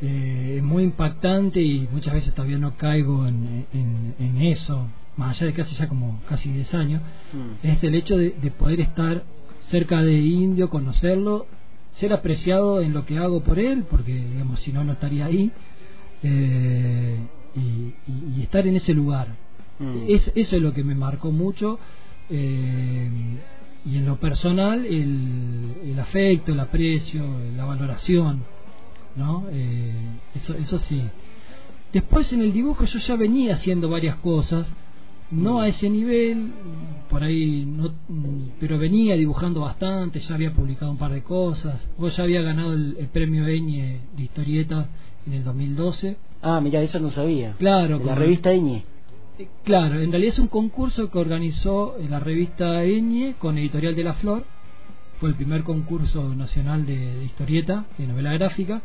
eh, 0.00 0.54
es 0.58 0.62
muy 0.62 0.82
impactante 0.84 1.60
y 1.60 1.88
muchas 1.92 2.14
veces 2.14 2.34
todavía 2.34 2.58
no 2.58 2.76
caigo 2.76 3.26
en, 3.26 3.66
en- 3.72 4.14
en 4.18 4.36
eso, 4.42 4.86
más 5.16 5.36
allá 5.36 5.46
de 5.46 5.52
que 5.54 5.62
hace 5.62 5.74
ya 5.76 5.88
como 5.88 6.20
casi 6.28 6.50
10 6.50 6.72
años, 6.74 7.02
Mm. 7.32 7.66
es 7.66 7.82
el 7.84 7.94
hecho 7.94 8.16
de, 8.16 8.30
de 8.30 8.50
poder 8.50 8.80
estar 8.80 9.24
cerca 9.70 10.02
de 10.02 10.14
Indio, 10.20 10.68
conocerlo, 10.70 11.46
ser 11.96 12.12
apreciado 12.12 12.80
en 12.80 12.92
lo 12.92 13.04
que 13.04 13.18
hago 13.18 13.42
por 13.42 13.58
él, 13.58 13.84
porque 13.90 14.12
digamos 14.14 14.60
si 14.60 14.72
no 14.72 14.82
no 14.84 14.92
estaría 14.92 15.26
ahí, 15.26 15.50
eh, 16.22 17.18
y, 17.54 17.60
y- 17.60 18.34
y 18.38 18.42
estar 18.42 18.66
en 18.66 18.76
ese 18.76 18.94
lugar. 18.94 19.28
Mm. 19.78 20.04
Es, 20.08 20.32
eso 20.34 20.56
es 20.56 20.62
lo 20.62 20.72
que 20.72 20.84
me 20.84 20.94
marcó 20.94 21.30
mucho. 21.32 21.78
eh, 22.30 23.10
y 23.84 23.96
en 23.96 24.06
lo 24.06 24.16
personal, 24.20 24.86
el, 24.86 25.74
el 25.84 25.98
afecto, 25.98 26.52
el 26.52 26.60
aprecio, 26.60 27.24
la 27.56 27.64
valoración. 27.64 28.44
¿no? 29.16 29.44
Eh, 29.50 29.92
eso, 30.36 30.54
eso 30.54 30.78
sí. 30.88 31.02
Después 31.92 32.32
en 32.32 32.42
el 32.42 32.52
dibujo 32.52 32.84
yo 32.84 32.98
ya 33.00 33.16
venía 33.16 33.54
haciendo 33.54 33.88
varias 33.90 34.16
cosas, 34.16 34.66
no 35.32 35.60
a 35.60 35.68
ese 35.68 35.88
nivel, 35.90 36.52
por 37.10 37.22
ahí, 37.24 37.64
no, 37.66 37.92
pero 38.60 38.78
venía 38.78 39.16
dibujando 39.16 39.60
bastante, 39.60 40.20
ya 40.20 40.34
había 40.34 40.52
publicado 40.52 40.90
un 40.92 40.98
par 40.98 41.12
de 41.12 41.22
cosas. 41.22 41.84
Vos 41.98 42.16
ya 42.16 42.22
había 42.24 42.42
ganado 42.42 42.74
el, 42.74 42.96
el 42.98 43.08
premio 43.08 43.46
Eñe 43.46 44.00
de 44.16 44.22
historieta 44.22 44.88
en 45.26 45.32
el 45.32 45.44
2012. 45.44 46.16
Ah, 46.42 46.60
mira, 46.60 46.80
eso 46.82 46.98
no 47.00 47.10
sabía. 47.10 47.54
Claro, 47.58 47.98
De 47.98 48.04
la 48.04 48.12
como- 48.12 48.24
revista 48.24 48.52
Eñe. 48.52 48.84
Eh, 49.38 49.48
Claro, 49.64 50.00
en 50.00 50.10
realidad 50.10 50.34
es 50.34 50.38
un 50.38 50.48
concurso 50.48 51.10
que 51.10 51.18
organizó 51.18 51.96
eh, 51.98 52.06
la 52.08 52.20
revista 52.20 52.84
Eñe 52.84 53.34
con 53.38 53.56
Editorial 53.58 53.94
de 53.96 54.04
la 54.04 54.14
Flor. 54.14 54.44
Fue 55.20 55.28
el 55.30 55.34
primer 55.36 55.62
concurso 55.62 56.34
nacional 56.34 56.84
de, 56.84 56.96
de 57.16 57.24
historieta, 57.24 57.84
de 57.96 58.06
novela 58.08 58.32
gráfica, 58.32 58.82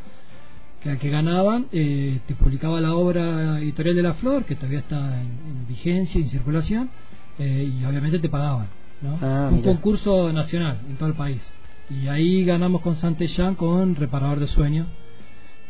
que, 0.94 0.98
que 1.00 1.10
ganaban, 1.10 1.68
eh, 1.72 2.20
te 2.28 2.36
publicaba 2.36 2.80
la 2.82 2.96
obra 2.96 3.60
editorial 3.60 3.96
de 3.96 4.04
La 4.04 4.14
Flor, 4.16 4.46
que 4.46 4.56
todavía 4.56 4.80
está 4.80 5.22
en, 5.22 5.28
en 5.28 5.68
vigencia, 5.68 6.20
en 6.22 6.30
circulación, 6.30 6.90
eh, 7.40 7.70
y 7.80 7.84
obviamente 7.86 8.20
te 8.20 8.30
pagaban. 8.30 8.68
¿no? 9.02 9.18
Ah, 9.22 9.48
Un 9.52 9.58
mira. 9.58 9.72
concurso 9.72 10.32
nacional 10.34 10.80
en 10.90 10.96
todo 10.98 11.10
el 11.10 11.16
país. 11.16 11.42
Y 11.90 12.08
ahí 12.08 12.44
ganamos 12.44 12.82
con 12.82 12.96
Santellán 12.98 13.56
con 13.56 13.96
Reparador 13.96 14.40
de 14.40 14.48
Sueños, 14.48 14.88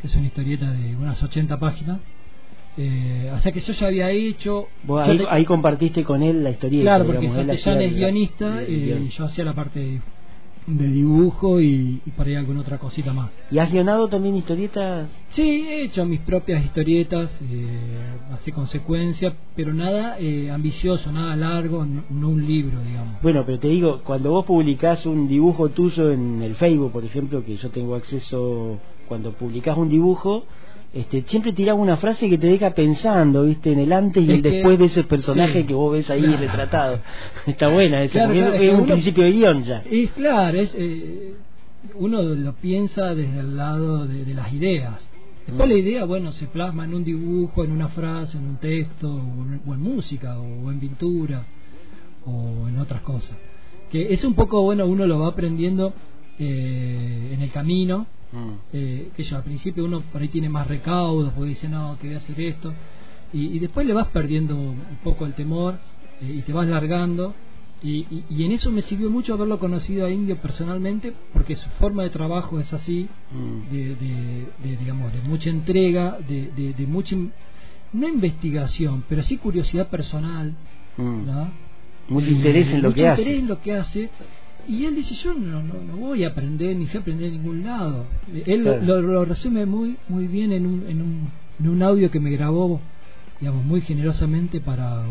que 0.02 0.08
es 0.08 0.16
una 0.16 0.28
historieta 0.28 0.72
de 0.72 0.96
unas 0.96 1.22
80 1.22 1.58
páginas. 1.60 2.00
Eh, 2.80 3.32
o 3.34 3.40
sea 3.40 3.52
que 3.52 3.60
yo 3.62 3.74
ya 3.74 3.88
había 3.88 4.12
hecho. 4.12 4.68
Vos 4.84 5.06
ahí, 5.08 5.18
te- 5.18 5.26
ahí 5.30 5.46
compartiste 5.46 6.04
con 6.04 6.22
él 6.22 6.44
la 6.44 6.52
historieta. 6.52 6.84
Claro, 6.84 7.06
porque 7.06 7.22
digamos, 7.22 7.38
Santellán 7.60 7.82
es 7.82 7.96
guionista 7.96 8.64
y 8.64 9.10
yo 9.10 9.26
hacía 9.26 9.44
la 9.46 9.54
parte 9.54 9.80
de, 9.80 10.02
de 10.68 10.88
dibujo 10.88 11.62
y, 11.62 12.02
y 12.06 12.12
por 12.12 12.28
ahí 12.28 12.36
alguna 12.36 12.60
otra 12.60 12.78
cosita 12.78 13.14
más. 13.14 13.32
¿Y 13.50 13.58
has 13.58 13.72
guionado 13.72 14.10
también 14.10 14.36
historietas? 14.36 15.10
Sí, 15.32 15.66
he 15.68 15.86
hecho 15.86 16.06
mis 16.06 16.20
propias 16.22 16.64
historietas, 16.64 17.32
eh, 17.42 18.00
así 18.34 18.52
consecuencia, 18.52 19.34
pero 19.56 19.74
nada 19.74 20.20
eh, 20.20 20.52
ambicioso, 20.52 21.12
nada 21.12 21.36
largo, 21.36 21.86
no, 21.86 22.04
no 22.10 22.30
un 22.30 22.46
libro, 22.46 22.82
digamos. 22.82 23.22
Bueno, 23.22 23.44
pero 23.46 23.60
te 23.60 23.70
digo, 23.70 24.02
cuando 24.04 24.32
vos 24.32 24.46
publicás 24.46 25.06
un 25.06 25.28
dibujo 25.28 25.70
tuyo 25.70 26.12
en 26.12 26.42
el 26.42 26.56
Facebook, 26.56 26.92
por 26.92 27.06
ejemplo, 27.06 27.44
que 27.46 27.56
yo 27.56 27.70
tengo 27.70 27.96
acceso, 27.96 28.80
cuando 29.08 29.32
publicás 29.32 29.78
un 29.78 29.88
dibujo, 29.88 30.44
este, 30.94 31.24
siempre 31.28 31.54
tirás 31.54 31.78
una 31.78 31.98
frase 31.98 32.30
que 32.30 32.38
te 32.38 32.48
deja 32.48 32.72
pensando, 32.74 33.44
¿viste? 33.44 33.72
En 33.72 33.80
el 33.80 33.94
antes 33.94 34.24
y 34.24 34.30
Es 34.32 34.38
el 34.38 34.42
que- 34.44 34.50
después 34.50 34.80
de 34.80 34.86
ese 34.86 35.04
personaje 35.04 35.62
sí. 35.62 35.68
que 35.68 35.74
vos 35.74 35.94
ves 35.94 36.10
ahí 36.10 36.22
Claro. 36.22 36.38
retratado. 36.38 37.00
Está 37.46 37.68
buena 37.68 38.02
esa, 38.04 38.14
Claro, 38.14 38.28
porque 38.30 38.40
claro, 38.42 38.56
es, 38.64 38.70
un 38.72 38.76
uno- 38.78 38.86
principio 38.86 39.24
de 39.26 39.32
guion 39.32 39.64
ya. 39.64 39.84
Es 39.90 40.12
claro, 40.12 40.60
es, 40.60 40.74
eh, 40.78 41.34
uno 41.96 42.22
lo 42.24 42.54
piensa 42.54 43.14
desde 43.16 43.40
el 43.40 43.58
lado 43.58 44.08
de, 44.08 44.26
de 44.26 44.34
las 44.34 44.52
ideas. 44.54 45.10
Después 45.46 45.68
Mm. 45.68 45.72
la 45.72 45.78
idea, 45.78 46.06
bueno, 46.06 46.32
se 46.34 46.48
plasma 46.48 46.84
en 46.86 46.94
un 46.94 47.04
dibujo, 47.04 47.64
en 47.64 47.72
una 47.72 47.88
frase, 47.90 48.38
en 48.38 48.44
un 48.46 48.58
texto, 48.58 49.10
o 49.14 49.20
en, 49.44 49.62
o 49.66 49.74
en 49.74 49.82
música, 49.82 50.38
o 50.40 50.72
en 50.72 50.80
pintura, 50.80 51.46
o 52.26 52.68
en 52.68 52.80
otras 52.80 53.02
cosas. 53.02 53.38
Que 53.92 54.12
es 54.14 54.24
un 54.26 54.34
poco, 54.34 54.62
bueno, 54.64 54.86
uno 54.86 55.06
lo 55.08 55.20
va 55.20 55.30
aprendiendo 55.30 55.94
eh, 56.40 57.32
en 57.34 57.42
el 57.42 57.50
camino, 57.52 58.08
Mm. 58.32 58.52
eh, 58.74 59.10
que 59.16 59.24
yo 59.24 59.38
al 59.38 59.44
principio 59.44 59.86
uno 59.86 60.02
por 60.02 60.22
ahí 60.22 60.28
tiene 60.28 60.50
más 60.50 60.68
recaudos, 60.68 61.32
porque 61.34 61.50
dice, 61.50 61.70
no, 61.70 61.98
que 62.00 62.08
voy 62.08 62.16
a 62.16 62.20
hacer 62.20 62.40
esto, 62.42 62.74
y, 63.34 63.48
y 63.56 63.60
después 63.60 63.86
le 63.88 63.94
vas 63.94 64.08
perdiendo 64.08 64.56
un 64.58 64.82
poco 65.04 65.26
el 65.26 65.34
temor 65.34 65.80
eh, 66.22 66.34
y 66.38 66.42
te 66.42 66.52
vas 66.54 66.68
largando. 66.68 67.34
Y, 67.84 68.00
y- 68.10 68.24
y 68.30 68.44
en 68.44 68.54
eso 68.54 68.72
me 68.72 68.82
sirvió 68.82 69.08
mucho 69.12 69.36
haberlo 69.36 69.60
conocido 69.60 70.06
a 70.08 70.10
Indio 70.12 70.36
personalmente, 70.38 71.14
porque 71.32 71.56
su 71.56 71.70
forma 71.80 72.02
de 72.04 72.10
trabajo 72.10 72.60
es 72.60 72.74
así, 72.74 73.08
Mm. 73.32 73.72
de, 73.72 73.96
de- 73.96 74.48
de, 74.64 74.78
digamos, 74.78 75.14
de 75.14 75.22
mucha 75.22 75.50
entrega, 75.52 76.18
de, 76.28 76.50
de, 76.56 76.74
de 76.74 76.88
mucha, 76.88 77.14
in- 77.16 77.32
no 77.94 78.08
investigación, 78.08 79.04
pero 79.08 79.22
sí 79.24 79.38
curiosidad 79.38 79.88
personal, 79.90 80.54
Mm. 80.98 81.26
¿no? 81.28 81.52
Mucho 82.10 82.28
Eh, 82.28 82.32
interés 82.32 82.70
en 82.72 82.82
lo 82.82 82.90
mucho 82.90 82.96
que 82.96 83.08
hace. 83.08 83.22
interés 83.22 83.40
en 83.42 83.48
lo 83.48 83.62
que 83.62 83.74
hace. 83.74 84.10
Y 84.68 84.86
él 84.86 84.96
dice, 84.96 85.16
yo 85.16 85.34
no, 85.34 85.62
no, 85.64 85.74
no 85.82 85.96
voy 85.98 86.24
a 86.24 86.30
aprender, 86.30 86.76
ni 86.76 86.86
fui 86.88 86.98
a 86.98 87.02
aprender 87.02 87.28
en 87.28 87.34
ningún 87.34 87.64
lado. 87.64 88.06
Él 88.46 88.64
lo- 88.64 88.78
Claro. 88.80 89.02
lo, 89.02 89.14
lo 89.14 89.26
resume 89.26 89.66
muy 89.66 89.98
muy 90.10 90.28
bien 90.28 90.52
en 90.52 90.66
un, 90.66 90.86
en, 90.90 91.02
un, 91.02 91.30
en 91.60 91.70
un 91.70 91.82
audio 91.84 92.12
que 92.12 92.20
me 92.20 92.32
grabó, 92.32 92.82
digamos, 93.40 93.64
muy 93.64 93.82
generosamente 93.82 94.60
para, 94.60 95.04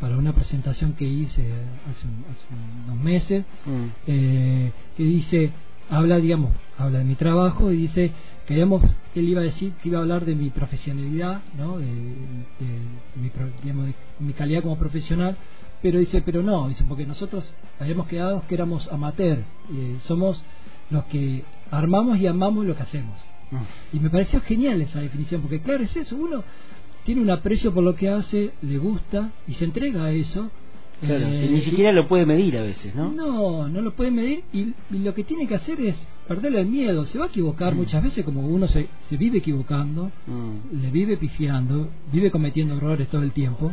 para 0.00 0.16
una 0.16 0.32
presentación 0.32 0.94
que 0.94 1.04
hice 1.06 1.42
hace, 1.42 2.06
hace 2.30 2.46
unos 2.86 2.98
meses, 3.02 3.44
Mm. 3.66 3.84
eh, 4.06 4.72
que 4.96 5.02
dice, 5.04 5.50
habla, 5.90 6.16
digamos, 6.18 6.52
habla 6.78 6.98
de 7.00 7.04
mi 7.04 7.14
trabajo 7.14 7.70
y 7.72 7.76
dice 7.76 8.12
que 8.46 8.54
digamos, 8.54 8.82
él 9.14 9.28
iba 9.28 9.42
a 9.42 9.44
decir 9.44 9.72
que 9.82 9.90
iba 9.90 9.98
a 9.98 10.02
hablar 10.02 10.24
de 10.24 10.34
mi 10.34 10.48
profesionalidad, 10.48 11.42
¿no? 11.58 11.76
de, 11.78 11.84
de- 11.86 11.92
de 13.14 13.20
mi, 13.20 13.30
digamos, 13.62 13.86
de 13.86 13.94
mi 14.20 14.32
calidad 14.32 14.62
como 14.62 14.78
profesional, 14.78 15.36
pero 15.82 15.98
dice, 15.98 16.22
pero 16.22 16.42
no, 16.42 16.68
dice, 16.68 16.84
porque 16.88 17.06
nosotros 17.06 17.44
habíamos 17.78 18.06
quedado 18.08 18.42
que 18.48 18.54
éramos 18.54 18.88
amateur, 18.92 19.38
eh, 19.72 19.96
somos 20.04 20.42
los 20.90 21.04
que 21.04 21.44
armamos 21.70 22.18
y 22.18 22.26
amamos 22.26 22.64
lo 22.64 22.74
que 22.76 22.82
hacemos. 22.82 23.16
Mm. 23.50 23.96
Y 23.96 24.00
me 24.00 24.10
pareció 24.10 24.40
genial 24.40 24.80
esa 24.82 25.00
definición, 25.00 25.40
porque 25.42 25.60
claro, 25.60 25.84
es 25.84 25.96
eso, 25.96 26.16
uno 26.16 26.42
tiene 27.04 27.20
un 27.22 27.30
aprecio 27.30 27.72
por 27.72 27.84
lo 27.84 27.94
que 27.94 28.08
hace, 28.08 28.52
le 28.62 28.78
gusta 28.78 29.30
y 29.46 29.54
se 29.54 29.64
entrega 29.64 30.04
a 30.04 30.12
eso. 30.12 30.50
Claro, 31.00 31.26
eh, 31.28 31.46
y 31.46 31.52
ni 31.54 31.60
siquiera 31.62 31.92
lo 31.92 32.08
puede 32.08 32.26
medir 32.26 32.58
a 32.58 32.62
veces, 32.62 32.94
¿no? 32.94 33.12
no, 33.12 33.68
no 33.68 33.80
lo 33.80 33.92
puede 33.92 34.10
medir 34.10 34.42
y, 34.52 34.74
y 34.90 34.98
lo 34.98 35.14
que 35.14 35.22
tiene 35.24 35.46
que 35.46 35.54
hacer 35.54 35.80
es 35.80 35.94
perderle 36.26 36.60
el 36.60 36.66
miedo. 36.66 37.06
Se 37.06 37.18
va 37.18 37.26
a 37.26 37.28
equivocar 37.28 37.74
muchas 37.74 38.02
veces, 38.02 38.24
como 38.24 38.40
uno 38.46 38.66
se, 38.66 38.88
se 39.08 39.16
vive 39.16 39.38
equivocando, 39.38 40.10
Mm. 40.26 40.82
le 40.82 40.90
vive 40.90 41.16
pifiando, 41.16 41.88
vive 42.12 42.30
cometiendo 42.30 42.76
errores 42.76 43.08
todo 43.08 43.22
el 43.22 43.32
tiempo. 43.32 43.72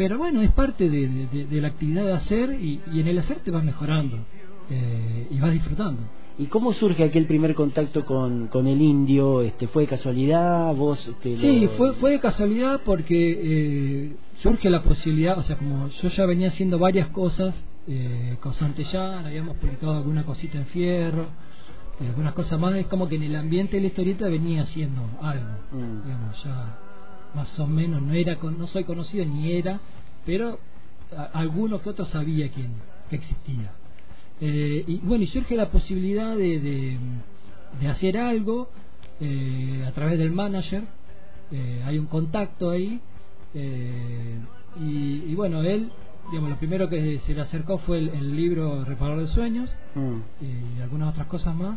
Pero 0.00 0.16
bueno, 0.16 0.40
es 0.40 0.50
parte 0.52 0.88
de, 0.88 1.08
de- 1.26 1.60
la 1.60 1.68
actividad 1.68 2.06
de 2.06 2.12
hacer 2.14 2.54
y, 2.58 2.80
y 2.90 3.00
en 3.00 3.08
el 3.08 3.18
hacer 3.18 3.40
te 3.40 3.50
vas 3.50 3.62
mejorando 3.62 4.16
eh, 4.70 5.26
y 5.30 5.38
vas 5.38 5.52
disfrutando. 5.52 6.00
¿Y 6.38 6.46
cómo 6.46 6.72
surge 6.72 7.04
aquel 7.04 7.26
primer 7.26 7.54
contacto 7.54 8.06
con, 8.06 8.46
con 8.48 8.66
el 8.66 8.80
indio? 8.80 9.42
Este, 9.42 9.66
¿Fue 9.66 9.82
de 9.82 9.88
casualidad? 9.88 10.74
¿Vos 10.74 11.06
este, 11.06 11.36
Sí, 11.36 11.60
lo- 11.60 11.68
fue, 11.72 11.92
fue 11.96 12.12
de 12.12 12.18
casualidad 12.20 12.80
porque 12.82 13.40
eh, 13.42 14.16
surge 14.42 14.70
la 14.70 14.82
posibilidad, 14.82 15.36
o 15.38 15.42
sea, 15.42 15.58
como 15.58 15.88
yo 15.88 16.08
ya 16.08 16.24
venía 16.24 16.48
haciendo 16.48 16.78
varias 16.78 17.08
cosas 17.08 17.54
eh, 17.86 18.38
con 18.40 18.54
Santellán, 18.54 19.26
habíamos 19.26 19.58
publicado 19.58 19.98
alguna 19.98 20.24
cosita 20.24 20.56
en 20.56 20.64
fierro, 20.64 21.26
eh, 22.00 22.06
algunas 22.08 22.32
cosas 22.32 22.58
más, 22.58 22.74
es 22.74 22.86
como 22.86 23.06
que 23.06 23.16
en 23.16 23.24
el 23.24 23.36
ambiente 23.36 23.76
de 23.76 23.82
la 23.82 23.88
historieta 23.88 24.28
venía 24.30 24.62
haciendo 24.62 25.02
algo, 25.20 25.44
Mm. 25.72 26.04
digamos, 26.06 26.42
ya 26.42 26.78
más 27.34 27.58
o 27.58 27.66
menos, 27.66 28.02
no 28.02 28.12
era 28.12 28.36
no 28.58 28.66
soy 28.66 28.84
conocido 28.84 29.24
ni 29.24 29.52
era, 29.52 29.80
pero 30.26 30.58
alguno 31.32 31.80
que 31.82 31.90
otro 31.90 32.04
sabía 32.06 32.48
quién, 32.50 32.72
que 33.08 33.16
existía. 33.16 33.72
Eh, 34.40 34.84
y 34.86 34.96
bueno, 34.98 35.24
y 35.24 35.26
surge 35.26 35.54
la 35.56 35.70
posibilidad 35.70 36.36
de, 36.36 36.60
de, 36.60 36.98
de 37.80 37.88
hacer 37.88 38.16
algo 38.16 38.68
eh, 39.20 39.84
a 39.86 39.92
través 39.92 40.18
del 40.18 40.30
manager. 40.32 40.84
eh, 41.52 41.82
hay 41.84 41.98
un 41.98 42.06
contacto 42.06 42.70
ahí. 42.70 43.00
eh, 43.54 44.38
y, 44.80 45.24
y 45.26 45.34
bueno, 45.34 45.62
él, 45.62 45.90
digamos, 46.30 46.50
lo 46.50 46.56
primero 46.56 46.88
que 46.88 47.20
se 47.26 47.34
le 47.34 47.40
acercó 47.40 47.78
fue 47.78 47.98
el, 47.98 48.08
el 48.10 48.36
libro 48.36 48.84
Reparador 48.84 49.26
de 49.26 49.32
Sueños 49.32 49.68
Mm. 49.96 50.20
y 50.78 50.80
algunas 50.80 51.10
otras 51.10 51.26
cosas 51.26 51.54
más. 51.56 51.76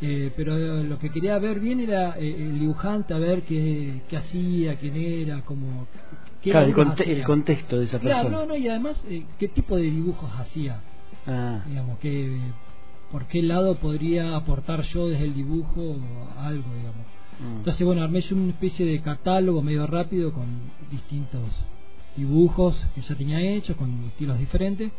Eh, 0.00 0.32
pero 0.36 0.82
lo 0.82 0.98
que 0.98 1.10
quería 1.10 1.38
ver 1.38 1.60
bien 1.60 1.80
era 1.80 2.18
eh, 2.18 2.34
el 2.36 2.58
dibujante, 2.58 3.14
a 3.14 3.18
ver 3.18 3.42
qué, 3.42 4.02
qué 4.08 4.16
hacía, 4.16 4.76
quién 4.76 4.96
era, 4.96 5.42
como. 5.42 5.86
qué 6.42 6.50
Claro, 6.50 6.66
el, 6.66 6.72
laburos 6.72 6.94
conte- 6.94 7.02
hacía. 7.04 7.16
el 7.16 7.24
contexto 7.24 7.78
de 7.78 7.84
esa 7.84 7.98
Claro, 8.00 8.28
persona. 8.28 8.36
no, 8.42 8.46
no, 8.46 8.56
y 8.56 8.68
además, 8.68 9.00
eh, 9.08 9.24
qué 9.38 9.48
tipo 9.48 9.76
de 9.76 9.82
dibujos 9.84 10.30
hacía 10.38 10.80
Ah, 11.26 11.62
digamos 11.66 11.98
que 12.00 12.38
por 13.10 13.26
qué 13.28 13.40
lado 13.40 13.76
podría 13.76 14.36
aportar 14.36 14.82
yo 14.82 15.08
desde 15.08 15.24
el 15.24 15.34
dibujo 15.34 15.96
algo 16.38 16.74
digamos 16.74 17.06
mm. 17.40 17.56
entonces 17.58 17.86
bueno 17.86 18.02
armé 18.02 18.20
yo 18.20 18.36
una 18.36 18.50
especie 18.50 18.84
de 18.84 19.00
catálogo 19.00 19.62
medio 19.62 19.86
rápido 19.86 20.34
con 20.34 20.44
distintos 20.90 21.40
dibujos 22.14 22.76
que 22.94 23.00
ya 23.00 23.14
tenía 23.14 23.40
hechos 23.40 23.74
con 23.78 24.04
estilos 24.04 24.38
diferentes 24.38 24.92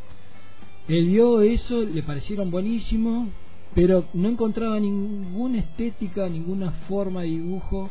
él 0.88 1.06
vio 1.08 1.42
eso 1.42 1.84
le 1.84 2.02
parecieron 2.02 2.50
buenísimos 2.50 3.30
pero 3.76 4.06
no 4.14 4.30
encontraba 4.30 4.80
ninguna 4.80 5.60
estética 5.60 6.28
ninguna 6.30 6.72
forma 6.88 7.22
de 7.22 7.28
dibujo 7.28 7.90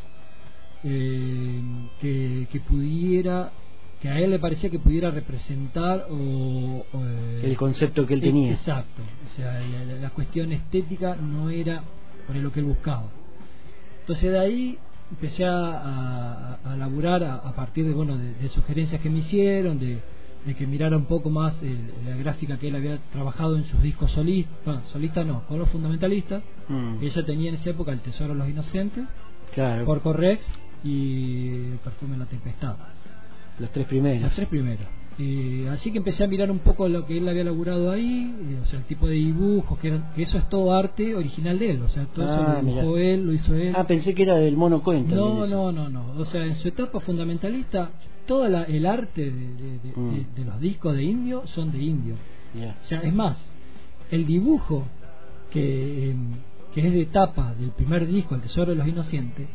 eh, 0.83 1.61
que, 2.01 2.49
que 2.51 2.61
pudiera 2.61 3.53
que 4.01 4.09
a 4.09 4.19
él 4.21 4.31
le 4.31 4.39
parecía 4.39 4.69
que 4.71 4.79
pudiera 4.79 5.11
representar 5.11 6.07
o, 6.11 6.15
o, 6.93 7.05
eh, 7.07 7.41
el 7.45 7.57
concepto 7.57 8.05
que 8.07 8.15
él 8.15 8.21
eh, 8.21 8.27
tenía. 8.27 8.53
Exacto. 8.53 9.03
O 9.25 9.29
sea, 9.37 9.61
la, 9.61 9.85
la- 9.85 9.95
la 10.01 10.11
cuestión 10.11 10.53
estética 10.53 11.17
no 11.17 11.49
era 11.49 11.83
por 12.27 12.37
lo 12.37 12.53
que 12.53 12.61
él 12.61 12.67
buscaba. 12.67 13.09
Entonces 14.01 14.31
de 14.31 14.39
ahí 14.39 14.79
empecé 15.11 15.45
a, 15.47 15.57
a, 15.57 16.55
a 16.73 16.77
laburar 16.77 17.25
a, 17.25 17.37
a 17.37 17.55
partir 17.55 17.87
de 17.87 17.93
bueno 17.95 18.19
de, 18.19 18.35
de 18.35 18.49
sugerencias 18.51 19.01
que 19.01 19.09
me 19.09 19.21
hicieron, 19.21 19.79
de, 19.79 20.01
de 20.47 20.55
que 20.55 20.67
mirara 20.67 20.97
un 20.97 21.07
poco 21.07 21.31
más 21.31 21.55
el- 21.63 21.91
la 22.07 22.17
gráfica 22.17 22.59
que 22.59 22.69
él 22.69 22.77
había 22.77 22.99
trabajado 23.13 23.57
en 23.57 23.65
sus 23.65 23.83
discos 23.83 24.11
solistas, 24.13 24.55
bueno, 24.65 24.83
solista 24.93 25.25
no, 25.25 25.43
con 25.47 25.59
los 25.59 25.69
fundamentalistas, 25.71 26.43
Mm. 26.69 26.99
que 26.99 27.07
ella 27.07 27.25
tenía 27.25 27.49
en 27.49 27.55
esa 27.57 27.71
época 27.71 27.93
El 27.93 28.01
Tesoro 28.01 28.33
de 28.35 28.39
los 28.41 28.49
Inocentes, 28.49 29.05
Claro, 29.55 29.85
por 29.87 30.01
Correx 30.03 30.45
y 30.83 31.49
Perfume 31.83 32.15
en 32.15 32.21
la 32.21 32.27
Tempestad. 32.27 32.77
los 33.59 33.71
tres 33.71 33.87
primeros. 33.87 34.23
Los 34.23 34.33
tres 34.35 34.49
primeros. 34.49 34.85
Eh, 35.17 35.69
así 35.71 35.93
que 35.93 35.99
empecé 35.99 36.25
a 36.25 36.27
mirar 36.27 36.51
un 36.51 36.59
poco 36.59 36.89
lo 36.89 37.07
que 37.07 37.19
él 37.19 37.29
había 37.29 37.45
laburado 37.45 37.93
ahí, 37.93 38.35
eh, 38.37 38.59
o 38.61 38.67
sea, 38.67 38.81
el 38.81 38.85
tipo 38.85 39.07
de 39.07 39.15
dibujos, 39.15 39.79
que, 39.79 39.87
eran- 39.89 40.13
que 40.17 40.25
eso 40.25 40.37
es 40.39 40.49
todo 40.49 40.75
arte 40.75 41.15
original 41.15 41.57
de 41.61 41.71
él, 41.71 41.83
o 41.83 41.89
sea, 41.89 42.05
todo 42.07 42.27
Ah, 42.29 42.35
eso 42.35 42.43
lo 42.43 42.61
dibujó 42.69 42.93
mirá. 42.97 43.11
él, 43.13 43.25
lo 43.27 43.33
hizo 43.33 43.55
él. 43.55 43.73
Ah, 43.77 43.87
pensé 43.87 44.13
que 44.13 44.25
era 44.25 44.35
del 44.35 44.57
mono 44.57 44.83
cuenta. 44.83 45.15
no, 45.15 45.47
no, 45.47 45.71
no, 45.71 45.89
no, 45.89 46.11
o 46.19 46.25
sea, 46.25 46.45
en 46.45 46.57
su 46.57 46.67
etapa 46.67 46.99
fundamentalista, 46.99 47.91
todo 48.27 48.49
la- 48.49 48.65
el 48.65 48.87
arte 48.87 49.23
de, 49.23 49.31
de- 49.31 49.79
de- 49.79 49.93
Mm. 49.97 50.11
de- 50.15 50.27
de 50.37 50.45
los 50.45 50.61
discos 50.61 50.95
de 50.97 51.03
indio 51.05 51.47
son 51.49 51.71
de 51.73 51.79
indio. 51.79 52.15
O 52.83 52.87
sea, 52.87 53.01
es 53.01 53.13
más, 53.13 53.37
el 54.11 54.27
dibujo 54.27 54.85
que, 55.51 56.11
eh, 56.11 56.17
que 56.75 56.87
es 56.87 56.93
de 56.93 57.07
tapa 57.07 57.55
del 57.55 57.71
primer 57.71 58.07
disco, 58.07 58.35
El 58.35 58.41
Tesoro 58.43 58.71
de 58.73 58.77
los 58.77 58.87
Inocentes, 58.89 59.47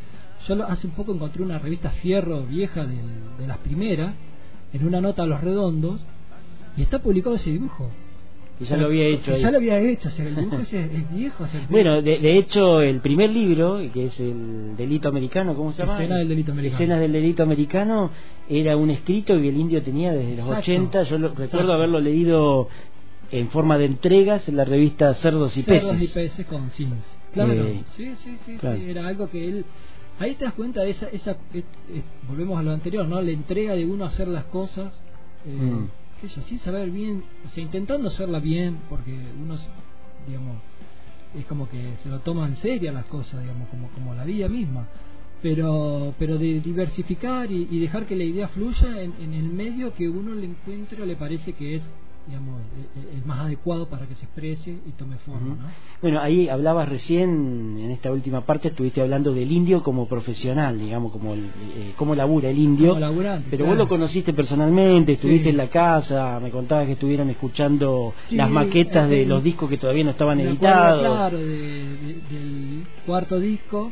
yo 0.47 0.55
lo- 0.55 0.65
hace 0.65 0.87
un 0.87 0.93
poco 0.93 1.13
encontré 1.13 1.43
una 1.43 1.59
revista 1.59 1.89
Fierro 1.91 2.43
vieja 2.43 2.85
del- 2.85 3.37
de 3.37 3.47
las 3.47 3.57
primeras, 3.59 4.13
en 4.73 4.85
una 4.85 5.01
nota 5.01 5.23
a 5.23 5.25
los 5.25 5.41
redondos, 5.41 5.99
y 6.77 6.81
está 6.81 6.99
publicado 6.99 7.35
ese 7.35 7.49
dibujo. 7.51 7.89
Y 8.61 8.65
ya 8.65 8.75
lo 8.77 8.87
había 8.87 9.05
hecho 9.07 9.33
ahí. 9.33 9.41
Ya 9.41 9.51
lo 9.51 9.57
había 9.57 9.79
hecho, 9.79 10.09
o 10.09 10.11
sea, 10.11 10.27
el 10.27 10.35
dibujo 10.35 10.57
ese 10.59 10.83
es 10.83 11.11
viejo. 11.11 11.43
o 11.43 11.47
sea, 11.47 11.61
el- 11.61 11.67
Bueno, 11.69 12.01
de, 12.01 12.19
de 12.19 12.37
hecho, 12.37 12.81
el 12.81 12.99
primer 12.99 13.29
libro, 13.29 13.79
que 13.93 14.05
es 14.07 14.19
el 14.19 14.75
delito 14.75 15.07
americano, 15.07 15.55
¿cómo 15.55 15.71
se 15.71 15.81
llama? 15.83 15.93
Escena 15.97 16.17
del 16.17 16.27
delito 16.29 16.51
americano. 16.51 16.75
Escenas 16.75 16.99
del 16.99 17.11
delito 17.13 17.43
americano, 17.43 18.11
era 18.49 18.75
un 18.75 18.89
escrito 18.89 19.39
que 19.39 19.47
el 19.49 19.57
indio 19.57 19.81
tenía 19.81 20.11
desde 20.11 20.35
los 20.35 20.47
Exacto. 20.47 20.59
80. 20.71 21.03
Yo 21.03 21.19
lo- 21.19 21.33
recuerdo 21.35 21.71
haberlo 21.73 21.99
leído 22.01 22.67
en 23.31 23.47
forma 23.49 23.77
de 23.77 23.85
entregas 23.85 24.49
en 24.49 24.57
la 24.57 24.65
revista 24.65 25.13
Cerdos 25.13 25.55
y 25.55 25.61
Cerdos 25.63 25.91
Peces. 25.91 26.09
y 26.09 26.13
peces 26.13 26.45
con 26.47 26.69
Sims. 26.71 27.05
Claro, 27.33 27.53
Eh, 27.53 27.83
sí, 27.95 28.13
sí, 28.23 28.37
sí, 28.45 28.57
claro. 28.57 28.77
sí, 28.77 28.89
era 28.89 29.07
algo 29.07 29.29
que 29.29 29.47
él... 29.47 29.65
Ahí 30.17 30.35
te 30.35 30.43
das 30.45 30.53
cuenta 30.55 30.81
de 30.81 30.89
esa... 30.89 31.07
esa 31.09 31.31
eh, 31.53 31.63
eh, 31.93 32.01
volvemos 32.27 32.59
a 32.59 32.63
lo 32.63 32.71
anterior, 32.71 33.07
¿no? 33.07 33.21
La 33.21 33.31
entrega 33.31 33.75
de 33.75 33.85
uno 33.85 34.03
a 34.03 34.07
hacer 34.09 34.27
las 34.27 34.45
cosas, 34.45 34.91
eh, 35.45 35.49
Mm. 35.51 35.89
Sé 36.21 36.27
yo, 36.27 36.41
sin 36.43 36.59
saber 36.59 36.89
bien, 36.91 37.23
o 37.45 37.49
sea, 37.49 37.63
intentando 37.63 38.09
hacerla 38.09 38.39
bien, 38.39 38.79
porque 38.89 39.13
uno, 39.41 39.57
digamos, 40.27 40.57
es 41.37 41.45
como 41.45 41.69
que 41.69 41.95
se 42.03 42.09
lo 42.09 42.19
toma 42.19 42.47
en 42.47 42.57
serio 42.57 42.91
las 42.91 43.05
cosas, 43.05 43.41
digamos, 43.41 43.69
como, 43.69 43.89
como 43.89 44.13
la 44.13 44.23
vida 44.23 44.47
misma. 44.47 44.87
Pero, 45.41 46.13
pero 46.19 46.37
de 46.37 46.59
diversificar 46.59 47.49
y, 47.49 47.79
dejar 47.79 48.05
que 48.05 48.15
la 48.17 48.25
idea 48.25 48.49
fluya 48.49 49.01
en, 49.01 49.13
en 49.21 49.33
el 49.33 49.45
medio 49.45 49.93
que 49.93 50.09
uno 50.09 50.35
le 50.35 50.47
encuentre 50.47 51.01
o 51.01 51.05
le 51.05 51.15
parece 51.15 51.53
que 51.53 51.75
es 51.75 51.83
digamos 52.27 52.61
el, 52.95 53.17
el 53.17 53.25
más 53.25 53.39
adecuado 53.39 53.89
para 53.89 54.05
que 54.05 54.13
se 54.15 54.25
exprese 54.25 54.69
y 54.85 54.91
tome 54.91 55.17
forma. 55.17 55.55
¿no? 55.55 55.69
Bueno, 56.01 56.19
ahí 56.21 56.47
hablabas 56.47 56.87
recién, 56.87 57.77
en 57.79 57.89
esta 57.91 58.11
última 58.11 58.45
parte, 58.45 58.67
estuviste 58.67 59.01
hablando 59.01 59.33
del 59.33 59.51
indio 59.51 59.81
como 59.81 60.07
profesional, 60.07 60.77
digamos, 60.79 61.11
como 61.11 61.33
el, 61.33 61.45
eh, 61.45 61.93
cómo 61.95 62.13
labura 62.15 62.49
el 62.49 62.57
indio. 62.59 62.89
Como 62.89 62.99
laburante, 62.99 63.47
Pero 63.49 63.65
claro. 63.65 63.71
vos 63.71 63.77
lo 63.85 63.87
conociste 63.87 64.33
personalmente, 64.33 65.13
estuviste 65.13 65.45
Sí. 65.45 65.49
en 65.49 65.57
la 65.57 65.69
casa, 65.69 66.39
me 66.39 66.51
contabas 66.51 66.85
que 66.85 66.93
estuvieron 66.93 67.29
escuchando 67.31 68.13
Sí, 68.27 68.35
las 68.35 68.49
maquetas 68.49 69.09
de 69.09 69.23
eh, 69.23 69.25
los 69.25 69.43
discos 69.43 69.69
que 69.69 69.77
todavía 69.77 70.03
no 70.03 70.11
estaban 70.11 70.39
acuerdo, 70.39 70.53
editados. 70.53 71.01
claro 71.01 71.37
de- 71.37 71.45
de- 71.47 72.21
del 72.29 72.83
cuarto 73.05 73.39
disco 73.39 73.91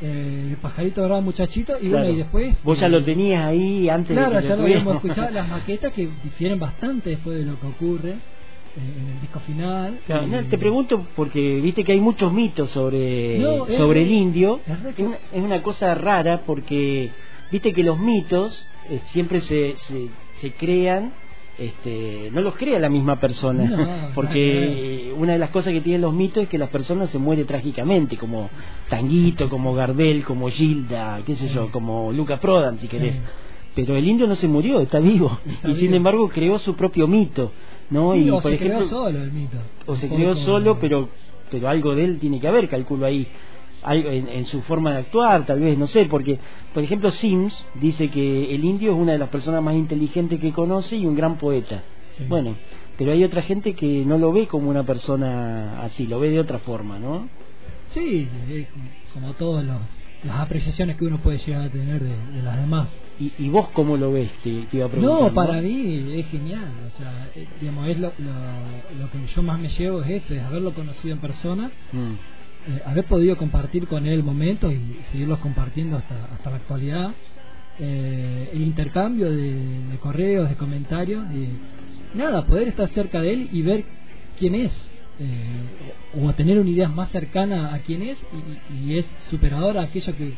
eh, 0.00 0.56
Pajarito 0.60 1.00
Dorado 1.02 1.22
Muchachito 1.22 1.74
y 1.80 1.88
Claro. 1.88 2.04
bueno 2.04 2.10
y 2.14 2.16
después 2.18 2.62
Vos 2.62 2.78
ya 2.78 2.86
eh, 2.86 2.90
lo 2.90 3.02
tenías 3.02 3.44
ahí 3.46 3.88
antes 3.88 4.14
claro 4.16 4.36
de 4.36 4.42
que 4.42 4.48
ya 4.48 4.56
lo 4.56 4.62
habíamos 4.64 4.94
escuchado 5.04 5.30
las 5.30 5.48
maquetas 5.48 5.92
que 5.92 6.08
difieren 6.22 6.58
bastante 6.58 7.10
después 7.10 7.38
de 7.38 7.44
lo 7.44 7.58
que 7.58 7.66
ocurre 7.66 8.10
eh, 8.10 8.16
en 8.76 9.08
el 9.08 9.20
disco 9.22 9.40
final 9.40 9.98
Claro, 10.06 10.24
y- 10.26 10.30
no, 10.30 10.44
te 10.44 10.58
pregunto 10.58 11.06
porque 11.16 11.60
viste 11.62 11.82
que 11.82 11.92
hay 11.92 12.00
muchos 12.00 12.32
mitos 12.32 12.70
sobre, 12.70 13.38
No, 13.38 13.66
es 13.66 13.74
sobre 13.76 14.00
re- 14.00 14.06
el 14.06 14.12
indio. 14.12 14.60
es 14.66 14.98
una, 14.98 15.16
es 15.32 15.42
una 15.42 15.62
cosa 15.62 15.94
rara 15.94 16.42
porque 16.44 17.10
viste 17.50 17.72
que 17.72 17.82
los 17.82 17.98
mitos 17.98 18.66
eh, 18.90 19.00
siempre 19.06 19.40
se, 19.40 19.76
se, 19.76 20.08
se 20.40 20.50
crean, 20.52 21.12
este, 21.58 22.30
no 22.32 22.40
los 22.40 22.56
crea 22.56 22.78
la 22.78 22.88
misma 22.88 23.18
persona. 23.18 23.64
No, 23.64 24.08
porque 24.14 25.12
una 25.16 25.32
de 25.32 25.38
las 25.38 25.50
cosas 25.50 25.72
que 25.72 25.80
tienen 25.80 26.02
los 26.02 26.12
mitos 26.12 26.44
es 26.44 26.48
que 26.48 26.58
las 26.58 26.70
personas 26.70 27.10
se 27.10 27.18
mueren 27.18 27.46
trágicamente, 27.46 28.16
como 28.16 28.50
Tanguito, 28.88 29.48
como 29.48 29.74
Gardel, 29.74 30.24
como 30.24 30.48
Gilda, 30.48 31.20
qué 31.26 31.34
sé 31.34 31.48
yo, 31.48 31.70
como 31.70 32.12
Luca 32.12 32.40
Prodan, 32.40 32.78
si 32.78 32.88
querés. 32.88 33.14
Sí. 33.14 33.20
Pero 33.74 33.94
el 33.94 34.08
indio 34.08 34.26
no 34.26 34.34
se 34.34 34.48
murió, 34.48 34.80
está 34.80 35.00
vivo. 35.00 35.38
Está 35.46 35.68
y 35.68 35.76
sin 35.76 35.92
embargo 35.94 36.28
creó 36.28 36.58
su 36.58 36.74
propio 36.74 37.06
mito. 37.06 37.52
¿no? 37.90 38.14
Sí, 38.14 38.24
y 38.24 38.30
o 38.30 38.40
por 38.40 38.50
se 38.50 38.54
ejemplo, 38.54 38.78
creó 38.78 38.88
solo 38.88 39.22
el 39.22 39.32
mito 39.32 39.56
o 39.86 39.96
se 39.96 40.08
creó 40.08 40.34
solo, 40.34 40.78
pero 40.80 41.08
pero 41.50 41.68
algo 41.68 41.94
de 41.94 42.04
él 42.04 42.18
tiene 42.18 42.40
que 42.40 42.48
haber, 42.48 42.68
calculo 42.68 43.06
ahí, 43.06 43.28
en, 43.94 44.28
en 44.28 44.44
su 44.46 44.62
forma 44.62 44.92
de 44.92 44.98
actuar, 44.98 45.46
tal 45.46 45.60
vez, 45.60 45.78
no 45.78 45.86
sé, 45.86 46.06
porque, 46.06 46.38
por 46.74 46.82
ejemplo, 46.82 47.10
Sims 47.10 47.66
dice 47.74 48.08
que 48.10 48.54
el 48.54 48.64
indio 48.64 48.92
es 48.92 48.98
una 48.98 49.12
de 49.12 49.18
las 49.18 49.28
personas 49.28 49.62
más 49.62 49.74
inteligentes 49.74 50.40
que 50.40 50.52
conoce 50.52 50.96
y 50.96 51.06
un 51.06 51.14
gran 51.16 51.36
poeta. 51.38 51.82
Sí. 52.16 52.24
Bueno, 52.28 52.56
pero 52.96 53.12
hay 53.12 53.22
otra 53.24 53.42
gente 53.42 53.74
que 53.74 54.04
no 54.06 54.18
lo 54.18 54.32
ve 54.32 54.46
como 54.46 54.70
una 54.70 54.84
persona 54.84 55.82
así, 55.82 56.06
lo 56.06 56.18
ve 56.18 56.30
de 56.30 56.40
otra 56.40 56.58
forma, 56.58 56.98
¿no? 56.98 57.28
Sí, 57.90 58.28
como 59.12 59.32
todas 59.34 59.64
los- 59.64 59.80
las 60.24 60.40
apreciaciones 60.40 60.96
que 60.96 61.04
uno 61.04 61.18
puede 61.18 61.38
llegar 61.38 61.62
a 61.62 61.70
tener 61.70 62.02
de, 62.02 62.16
de 62.32 62.42
las 62.42 62.56
demás. 62.56 62.88
¿Y, 63.18 63.32
y 63.38 63.48
vos 63.48 63.68
cómo 63.72 63.96
lo 63.96 64.12
ves? 64.12 64.30
Te, 64.42 64.62
te 64.62 64.76
iba 64.78 64.86
a 64.86 64.88
preguntar. 64.90 65.20
No, 65.28 65.32
para 65.34 65.60
mí 65.62 66.18
es 66.18 66.26
genial. 66.28 66.72
O 66.92 66.96
sea, 66.98 67.30
eh, 67.34 67.46
digamos, 67.60 67.88
es 67.88 67.98
lo, 67.98 68.12
lo, 68.18 68.32
lo 68.98 69.10
que 69.10 69.18
yo 69.34 69.42
más 69.42 69.58
me 69.60 69.68
llevo 69.68 70.02
es 70.02 70.22
eso, 70.24 70.34
es 70.34 70.42
haberlo 70.42 70.74
conocido 70.74 71.14
en 71.14 71.20
persona, 71.20 71.70
Mm. 71.92 72.14
Eh, 72.68 72.82
haber 72.84 73.04
podido 73.04 73.36
compartir 73.36 73.86
con 73.86 74.06
él 74.06 74.22
momentos 74.22 74.72
y 74.72 74.98
seguirlos 75.12 75.38
compartiendo 75.38 75.96
hasta, 75.96 76.24
hasta 76.26 76.50
la 76.50 76.56
actualidad. 76.56 77.10
Eh, 77.78 78.50
el 78.54 78.62
intercambio 78.62 79.30
de, 79.30 79.98
correos, 80.00 80.48
de 80.48 80.56
comentarios, 80.56 81.24
y 81.32 81.48
nada, 82.16 82.46
poder 82.46 82.68
estar 82.68 82.88
cerca 82.88 83.20
de 83.20 83.32
él 83.32 83.48
y 83.52 83.62
ver 83.62 83.84
quién 84.38 84.54
es. 84.54 84.72
eh, 85.18 86.22
o, 86.22 86.32
tener 86.34 86.58
una 86.58 86.70
idea 86.70 86.88
más 86.88 87.10
cercana 87.10 87.74
a 87.74 87.78
quién 87.80 88.02
es 88.02 88.18
y, 88.84 88.98
es 88.98 89.06
superador 89.30 89.78
a 89.78 89.82
aquello 89.82 90.14
que, 90.16 90.34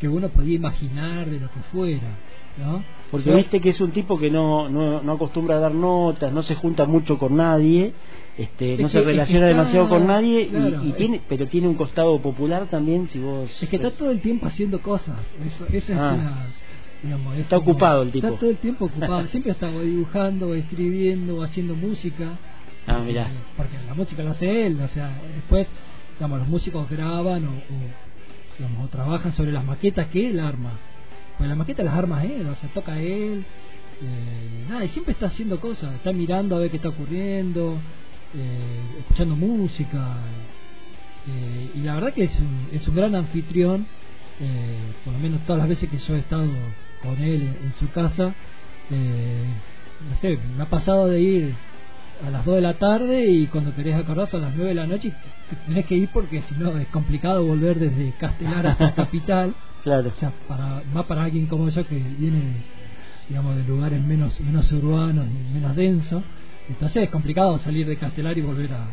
que 0.00 0.08
uno 0.08 0.28
podía 0.28 0.56
imaginar 0.56 1.28
de 1.28 1.40
lo 1.40 1.50
que 1.50 1.60
fuera. 1.70 2.16
¿no? 2.58 2.82
Porque 3.10 3.34
viste 3.34 3.60
que 3.60 3.70
es 3.70 3.80
un 3.80 3.90
tipo 3.92 4.18
que 4.18 4.30
no, 4.30 4.68
no, 4.68 5.02
no 5.02 5.12
acostumbra 5.12 5.56
a 5.56 5.60
dar 5.60 5.74
notas, 5.74 6.32
no 6.32 6.42
se 6.42 6.54
junta 6.54 6.84
mucho 6.84 7.18
con 7.18 7.36
nadie, 7.36 7.92
este, 8.36 8.74
Es 8.74 8.80
no 8.80 8.86
que- 8.86 8.92
se 8.92 8.98
es 8.98 9.04
que 9.04 9.10
relaciona 9.10 9.46
está- 9.48 9.58
demasiado 9.58 9.88
con 9.88 10.06
nadie, 10.06 10.42
y- 10.42 10.46
claro, 10.48 10.84
y, 10.84 10.88
es- 10.90 10.96
tiene, 10.96 11.20
pero 11.28 11.46
tiene 11.46 11.68
un 11.68 11.74
costado 11.74 12.20
popular 12.20 12.66
también, 12.68 13.08
si 13.08 13.18
vos... 13.18 13.50
Es 13.62 13.68
que 13.68 13.76
está 13.76 13.90
todo 13.92 14.10
el 14.10 14.20
tiempo 14.20 14.46
haciendo 14.46 14.80
cosas. 14.80 15.16
Eso, 15.46 15.66
esa 15.72 15.92
es 15.92 15.98
Ah. 15.98 16.14
una. 16.14 16.46
Digamos, 17.02 17.34
es 17.34 17.40
Está 17.40 17.56
como- 17.58 17.70
ocupado 17.70 18.02
el 18.02 18.10
tipo. 18.12 18.26
Está 18.26 18.38
todo 18.40 18.50
el 18.50 18.56
tiempo 18.58 18.84
ocupado. 18.86 19.26
Siempre 19.28 19.52
está 19.52 19.70
dibujando, 19.70 20.52
escribiendo, 20.54 21.42
haciendo 21.42 21.74
música. 21.76 22.32
Ah, 22.86 22.98
mirá. 22.98 23.22
Eh, 23.22 23.34
Porque 23.56 23.76
la 23.86 23.94
música 23.94 24.22
la 24.24 24.32
hace 24.32 24.66
él. 24.66 24.78
O 24.82 24.88
sea, 24.88 25.16
después, 25.34 25.68
digamos, 26.18 26.40
los 26.40 26.48
músicos 26.48 26.90
graban 26.90 27.46
o, 27.46 27.50
o, 27.52 28.58
digamos, 28.58 28.84
o 28.84 28.88
trabajan 28.88 29.32
sobre 29.32 29.52
las 29.52 29.64
maquetas 29.64 30.08
que 30.08 30.28
él 30.28 30.40
arma. 30.40 30.72
Pues 31.38 31.48
las 31.48 31.56
maquetas 31.56 31.84
las 31.86 31.94
arma 31.94 32.24
él, 32.24 32.46
o 32.48 32.54
sea, 32.56 32.68
toca 32.74 32.98
él. 32.98 33.44
eh, 34.02 34.64
nada, 34.68 34.84
y 34.84 34.88
siempre 34.88 35.12
está 35.12 35.26
haciendo 35.26 35.60
cosas. 35.60 35.94
Está 35.94 36.12
mirando 36.12 36.56
a 36.56 36.58
ver 36.58 36.70
qué 36.70 36.76
está 36.76 36.88
ocurriendo, 36.88 37.78
eh, 38.34 38.80
escuchando 39.00 39.36
música. 39.36 40.16
Eh, 41.28 41.70
y 41.76 41.78
la 41.80 41.94
verdad 41.94 42.12
que 42.12 42.24
es 42.24 42.38
un, 42.40 42.68
es 42.72 42.86
un 42.88 42.96
gran 42.96 43.14
anfitrión, 43.14 43.86
por 45.04 45.12
lo 45.14 45.18
menos 45.18 45.40
todas 45.46 45.58
las 45.58 45.68
veces 45.68 45.88
que 45.90 45.98
yo 45.98 46.14
he 46.16 46.20
estado 46.20 46.46
con 47.02 47.18
él 47.22 47.42
en, 47.42 47.66
en 47.66 47.74
su 47.78 47.90
casa, 47.90 48.34
no 48.90 50.20
sé, 50.20 50.38
me 50.56 50.62
ha 50.62 50.66
pasado 50.70 51.08
de 51.08 51.20
ir 51.20 51.54
a 52.26 52.30
las 52.30 52.44
2 52.44 52.56
de 52.56 52.60
la 52.60 52.74
tarde 52.74 53.26
y 53.30 53.46
cuando 53.46 53.74
querés 53.74 53.94
acordar 53.96 54.28
son 54.28 54.42
las 54.42 54.52
9 54.54 54.70
de 54.70 54.74
la 54.74 54.86
noche 54.86 55.08
y 55.08 55.10
te- 55.12 55.16
te 55.56 55.56
tenés 55.66 55.86
que 55.86 55.94
ir 55.96 56.08
porque 56.12 56.42
si 56.42 56.54
no 56.56 56.76
es 56.78 56.88
complicado 56.88 57.44
volver 57.44 57.78
desde 57.78 58.12
Castelar 58.12 58.66
hasta 58.66 58.94
Capital, 58.94 59.54
Claro. 59.84 60.10
o 60.14 60.18
sea, 60.18 60.32
para, 60.48 60.82
más 60.92 61.06
para 61.06 61.24
alguien 61.24 61.46
como 61.46 61.68
yo 61.68 61.86
que 61.86 61.94
viene 62.18 62.40
digamos 63.28 63.56
de 63.56 63.62
lugares 63.64 64.02
menos 64.02 64.38
menos 64.40 64.70
urbanos 64.72 65.26
y 65.28 65.54
menos 65.54 65.76
densos, 65.76 66.22
entonces 66.68 67.04
es 67.04 67.10
complicado 67.10 67.58
salir 67.60 67.86
de 67.86 67.96
Castelar 67.96 68.36
y 68.36 68.40
volver 68.42 68.70
a, 68.72 68.86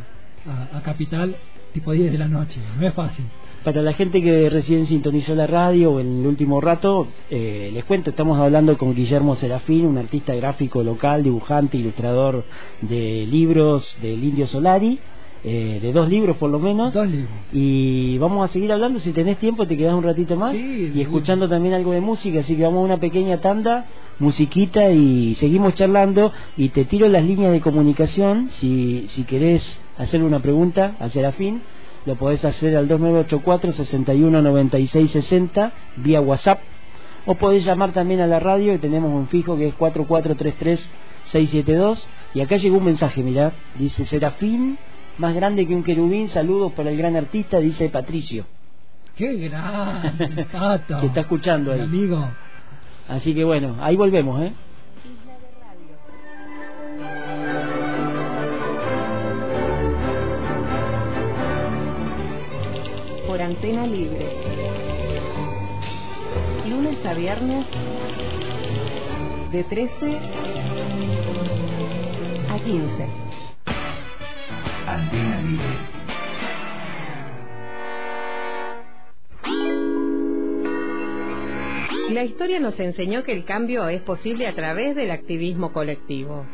a, 0.74 0.78
a 0.78 0.82
Capital 0.84 1.36
tipo 1.74 1.92
10 1.92 2.12
de 2.12 2.18
la 2.18 2.28
noche, 2.28 2.60
no 2.80 2.88
es 2.88 2.94
fácil. 2.94 3.26
Para 3.66 3.82
la 3.82 3.94
gente 3.94 4.22
que 4.22 4.48
recién 4.48 4.86
sintonizó 4.86 5.34
la 5.34 5.48
radio 5.48 5.94
o 5.94 6.00
en 6.00 6.20
el 6.20 6.28
último 6.28 6.62
rato, 6.62 7.08
eh, 7.32 7.72
les 7.74 7.84
cuento, 7.84 8.12
estamos 8.12 8.38
hablando 8.38 8.78
con 8.78 8.94
Guillermo 8.94 9.36
Serafín, 9.36 9.88
un 9.88 9.98
artista 9.98 10.36
gráfico 10.36 10.84
local, 10.84 11.24
dibujante, 11.24 11.76
ilustrador 11.76 12.46
de 12.82 13.26
libros 13.26 13.98
del 14.04 14.24
Indio 14.24 14.46
Solari, 14.46 15.00
eh, 15.44 15.80
de 15.82 15.92
dos 15.94 16.08
libros 16.08 16.38
por 16.38 16.52
lo 16.52 16.60
menos. 16.60 16.94
Dos 16.94 17.10
libros. 17.10 17.32
Y 17.54 18.20
vamos 18.20 18.48
a 18.48 18.54
seguir 18.54 18.72
hablando, 18.72 19.00
si 19.00 19.14
tenés 19.14 19.40
tiempo 19.40 19.66
te 19.66 19.76
quedás 19.76 19.96
un 19.96 20.04
ratito 20.04 20.36
más 20.36 20.52
Sí, 20.52 20.92
y 20.94 21.02
escuchando 21.02 21.50
también 21.50 21.74
algo 21.74 21.92
de 21.92 22.02
música, 22.02 22.42
así 22.42 22.56
que 22.56 22.62
vamos 22.62 22.82
a 22.82 22.86
una 22.86 22.98
pequeña 22.98 23.42
tanda, 23.42 23.88
musiquita 24.20 24.92
y 24.92 25.34
seguimos 25.36 25.74
charlando 25.74 26.32
y 26.56 26.70
te 26.70 26.86
tiro 26.86 27.08
las 27.08 27.26
líneas 27.26 27.52
de 27.52 27.62
comunicación 27.62 28.52
si, 28.52 29.08
si 29.08 29.24
querés 29.24 29.82
hacerle 29.98 30.28
una 30.28 30.40
pregunta 30.40 30.96
a 31.00 31.10
Serafín, 31.10 31.62
lo 32.06 32.16
podés 32.16 32.46
hacer 32.46 32.78
al 32.78 32.88
2984 32.88 33.72
619660 33.72 35.72
vía 35.98 36.22
WhatsApp 36.22 36.60
o 37.26 37.36
podés 37.36 37.66
llamar 37.66 37.92
también 37.92 38.22
a 38.22 38.28
la 38.28 38.40
radio 38.40 38.74
que 38.74 38.80
tenemos 38.80 39.12
un 39.12 39.28
fijo 39.28 39.58
que 39.58 39.68
es 39.68 39.78
4433-672 39.78 42.08
y 42.34 42.42
acá 42.42 42.58
llegó 42.58 42.78
un 42.78 42.86
mensaje, 42.86 43.24
mirá, 43.24 43.54
dice 43.78 44.06
Serafín, 44.06 44.78
más 45.18 45.34
grande 45.34 45.66
que 45.66 45.74
un 45.74 45.84
querubín, 45.84 46.30
saludos 46.30 46.74
para 46.74 46.92
el 46.92 46.98
gran 46.98 47.16
artista, 47.16 47.60
dice 47.60 47.90
Patricio, 47.90 48.46
¡Qué 49.16 49.50
Pato! 50.52 50.98
que 51.02 51.08
está 51.08 51.22
escuchando 51.22 51.72
ahí. 51.72 51.82
amigo. 51.82 52.28
Así 53.08 53.34
que 53.34 53.44
bueno, 53.44 53.78
ahí 53.80 53.96
volvemos, 53.96 54.42
¿eh? 54.42 54.54
Por 63.36 63.42
Antena 63.42 63.86
Libre. 63.86 64.30
Lunes 66.70 67.06
a 67.06 67.14
viernes 67.14 67.66
de 69.52 69.64
13 69.66 70.18
a 72.50 72.60
15. 72.64 73.08
Antena 74.88 75.42
Libre. 75.42 75.66
La 82.12 82.24
historia 82.24 82.62
nos 82.62 82.80
enseñó 82.80 83.26
que 83.26 83.34
el 83.34 83.44
cambio 83.44 83.90
es 83.90 84.02
posible 84.04 84.48
a 84.48 84.56
través 84.56 84.96
del 84.96 85.12
activismo 85.12 85.74
colectivo. 85.74 86.46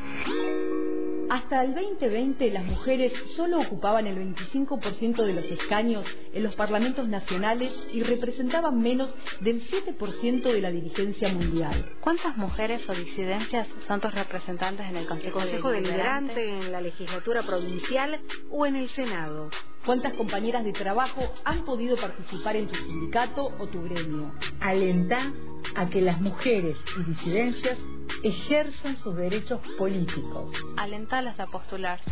Hasta 1.31 1.63
el 1.63 1.73
2020 1.73 2.51
las 2.51 2.65
mujeres 2.65 3.13
solo 3.37 3.61
ocupaban 3.61 4.05
el 4.05 4.17
25% 4.17 5.23
de 5.23 5.31
los 5.31 5.45
escaños 5.45 6.03
en 6.33 6.43
los 6.43 6.53
parlamentos 6.57 7.07
nacionales 7.07 7.71
y 7.93 8.03
representaban 8.03 8.77
menos 8.77 9.13
del 9.39 9.65
7% 9.65 10.41
de 10.41 10.59
la 10.59 10.71
dirigencia 10.71 11.29
mundial. 11.29 11.85
¿Cuántas 12.01 12.35
mujeres 12.35 12.81
o 12.89 12.93
disidencias 12.93 13.65
son 13.87 14.01
tus 14.01 14.13
representantes 14.13 14.85
en 14.89 14.97
el 14.97 15.07
Consejo, 15.07 15.39
Consejo 15.39 15.71
Deliberante, 15.71 16.49
en 16.49 16.69
la 16.69 16.81
legislatura 16.81 17.43
provincial 17.43 18.19
o 18.49 18.65
en 18.65 18.75
el 18.75 18.89
Senado. 18.89 19.49
¿Cuántas 19.85 20.13
compañeras 20.13 20.63
de 20.63 20.73
trabajo 20.73 21.21
han 21.43 21.65
podido 21.65 21.97
participar 21.97 22.55
en 22.55 22.67
tu 22.67 22.75
sindicato 22.75 23.51
o 23.57 23.67
tu 23.67 23.81
gremio? 23.83 24.31
Alentá 24.59 25.33
a 25.75 25.89
que 25.89 26.01
las 26.01 26.21
mujeres 26.21 26.77
y 26.99 27.03
disidencias 27.03 27.79
ejerzan 28.21 28.97
sus 28.97 29.15
derechos 29.15 29.59
políticos. 29.79 30.53
Alentalas 30.77 31.39
a 31.39 31.47
postularse. 31.47 32.11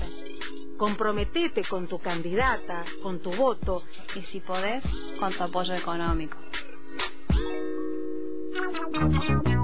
Comprometete 0.78 1.64
con 1.70 1.88
tu 1.88 2.00
candidata, 2.00 2.86
con 3.04 3.20
tu 3.20 3.32
voto. 3.36 3.84
Y 4.16 4.22
si 4.32 4.40
podés, 4.40 4.84
con 5.20 5.32
tu 5.34 5.44
apoyo 5.44 5.76
económico. 5.76 6.38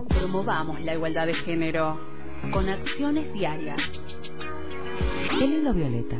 Promovamos 0.09 0.79
la 0.81 0.93
igualdad 0.93 1.25
de 1.25 1.33
género 1.33 1.99
con 2.51 2.69
acciones 2.69 3.33
diarias. 3.33 3.81
El 5.31 5.53
hilo 5.53 5.73
violeta. 5.73 6.17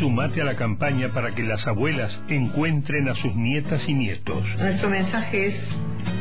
Sumate 0.00 0.40
a 0.40 0.44
la 0.44 0.56
campaña 0.56 1.10
para 1.12 1.34
que 1.34 1.42
las 1.42 1.66
abuelas 1.66 2.18
encuentren 2.28 3.10
a 3.10 3.14
sus 3.16 3.36
nietas 3.36 3.86
y 3.86 3.92
nietos. 3.92 4.42
Nuestro 4.58 4.88
mensaje 4.88 5.48
es, 5.48 5.54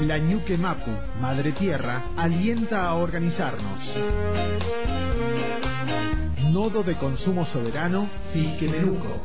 La 0.00 0.18
Ñuque 0.18 0.56
Mapu, 0.56 0.92
Madre 1.20 1.50
Tierra, 1.52 2.04
alienta 2.16 2.86
a 2.86 2.94
organizarnos. 2.94 3.96
Nodo 6.58 6.82
de 6.82 6.96
Consumo 6.98 7.46
Soberano, 7.46 8.10
Filquemenuco. 8.32 9.22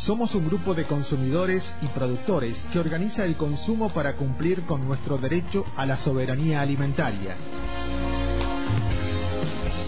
Somos 0.00 0.34
un 0.34 0.44
grupo 0.44 0.74
de 0.74 0.84
consumidores 0.84 1.64
y 1.80 1.86
productores 1.86 2.62
que 2.70 2.78
organiza 2.78 3.24
el 3.24 3.38
consumo 3.38 3.88
para 3.88 4.16
cumplir 4.16 4.66
con 4.66 4.86
nuestro 4.86 5.16
derecho 5.16 5.64
a 5.74 5.86
la 5.86 5.96
soberanía 5.96 6.60
alimentaria. 6.60 7.34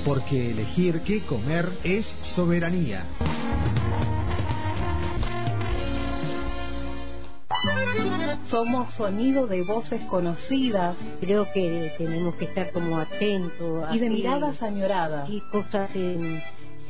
Porque 0.07 0.53
elegir 0.53 1.03
qué 1.03 1.27
comer 1.27 1.71
es 1.85 2.07
soberanía. 2.35 3.05
Somos 8.49 8.93
sonido 8.95 9.47
de 9.47 9.63
voces 9.63 10.01
conocidas, 10.07 10.97
creo 11.21 11.47
que 11.53 11.93
tenemos 11.99 12.35
que 12.37 12.47
estar 12.47 12.73
como 12.73 12.99
atentos. 12.99 13.95
Y 13.95 13.99
de 13.99 14.11
miradas 14.11 14.63
añoradas. 14.63 15.29
Y 15.29 15.41
cosas 15.53 15.95
en- 15.95 16.43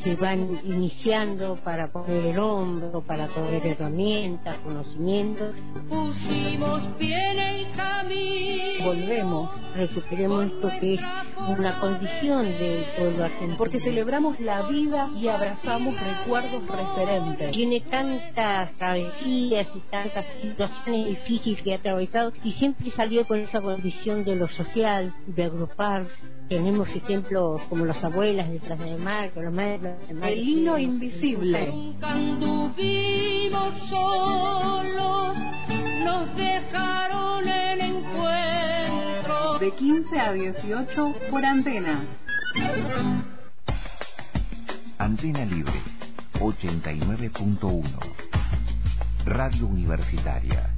se 0.02 0.16
van 0.16 0.60
iniciando 0.64 1.56
para 1.62 1.92
poner 1.92 2.26
el 2.26 2.38
hombro, 2.38 3.02
para 3.02 3.28
poner 3.28 3.66
herramientas, 3.66 4.56
conocimientos. 4.64 5.54
Pusimos 5.88 6.98
bien 6.98 7.38
el 7.38 7.70
camino. 7.72 8.84
Volvemos, 8.84 9.50
recuperemos 9.76 10.46
esto 10.46 10.70
que 10.80 10.94
es 10.94 11.00
una 11.48 11.78
condición 11.80 12.44
del 12.44 12.84
pueblo 12.96 13.24
argentino. 13.24 13.58
Porque 13.58 13.80
celebramos 13.80 14.40
la 14.40 14.62
vida 14.62 15.10
y 15.14 15.28
abrazamos 15.28 15.94
recuerdos 16.00 16.66
referentes. 16.66 17.50
tiene 17.50 17.80
tantas 17.80 18.72
travesías 18.72 19.66
y 19.74 19.80
tantas 19.90 20.24
situaciones 20.40 21.06
difíciles 21.06 21.62
que 21.62 21.74
ha 21.74 21.76
atravesado 21.76 22.32
y 22.42 22.52
siempre 22.52 22.90
salió 22.92 23.26
con 23.26 23.40
esa 23.40 23.60
condición 23.60 24.24
de 24.24 24.36
lo 24.36 24.48
social, 24.48 25.14
de 25.26 25.44
agrupar. 25.44 26.06
Tenemos 26.48 26.88
ejemplos 26.88 27.60
como 27.68 27.84
las 27.84 28.02
abuelas 28.02 28.50
de 28.50 28.58
Plaza 28.58 28.82
de 28.82 28.96
Mar, 28.96 29.30
con 29.30 29.44
las 29.44 29.52
madres 29.52 29.89
El 30.22 30.38
hilo 30.38 30.78
invisible. 30.78 31.66
Nunca 31.66 32.10
anduvimos 32.10 33.74
solos, 33.88 35.36
nos 36.04 36.36
dejaron 36.36 37.48
en 37.48 37.80
encuentro. 37.80 39.58
De 39.58 39.72
15 39.72 40.20
a 40.20 40.32
18 40.32 41.14
por 41.30 41.44
antena. 41.44 42.04
Antena 44.98 45.44
Libre 45.44 45.80
89.1. 46.40 47.84
Radio 49.24 49.66
Universitaria. 49.66 50.70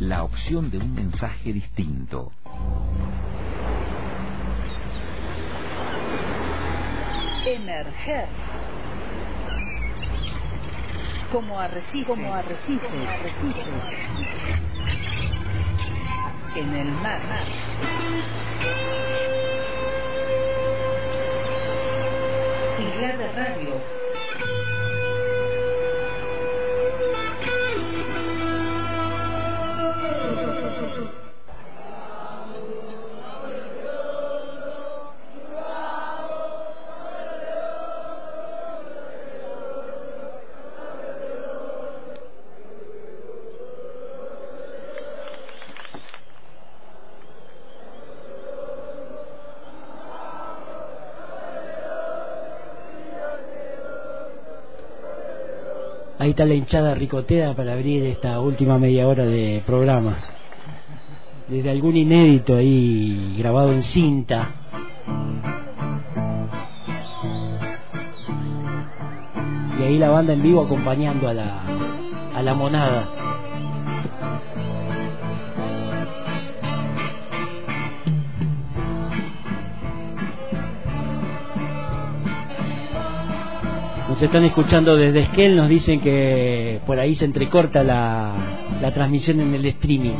La 0.00 0.24
opción 0.24 0.70
de 0.70 0.78
un 0.78 0.94
mensaje 0.94 1.52
distinto. 1.52 2.32
Emerger. 7.44 8.26
Como 11.32 11.58
arrecife. 11.58 12.04
Como 12.06 12.32
arrecife. 12.34 12.86
En 16.54 16.74
el 16.76 16.90
mar. 16.92 17.20
De 23.02 23.32
Radio. 23.32 24.01
Está 56.32 56.46
la 56.46 56.54
hinchada 56.54 56.94
ricotea 56.94 57.54
para 57.54 57.74
abrir 57.74 58.04
esta 58.04 58.40
última 58.40 58.78
media 58.78 59.06
hora 59.06 59.26
de 59.26 59.62
programa. 59.66 60.16
Desde 61.46 61.70
algún 61.70 61.94
inédito 61.94 62.56
ahí 62.56 63.36
grabado 63.38 63.70
en 63.72 63.82
cinta. 63.82 64.50
Y 69.78 69.82
ahí 69.82 69.98
la 69.98 70.08
banda 70.08 70.32
en 70.32 70.42
vivo 70.42 70.62
acompañando 70.62 71.28
a 71.28 71.34
la, 71.34 71.64
a 72.34 72.42
la 72.42 72.54
monada. 72.54 73.21
Nos 84.22 84.28
están 84.28 84.44
escuchando 84.44 84.96
desde 84.96 85.18
Esquel, 85.18 85.56
nos 85.56 85.68
dicen 85.68 86.00
que 86.00 86.78
por 86.86 86.96
ahí 87.00 87.16
se 87.16 87.24
entrecorta 87.24 87.82
la, 87.82 88.32
la 88.80 88.94
transmisión 88.94 89.40
en 89.40 89.52
el 89.52 89.66
streaming. 89.66 90.14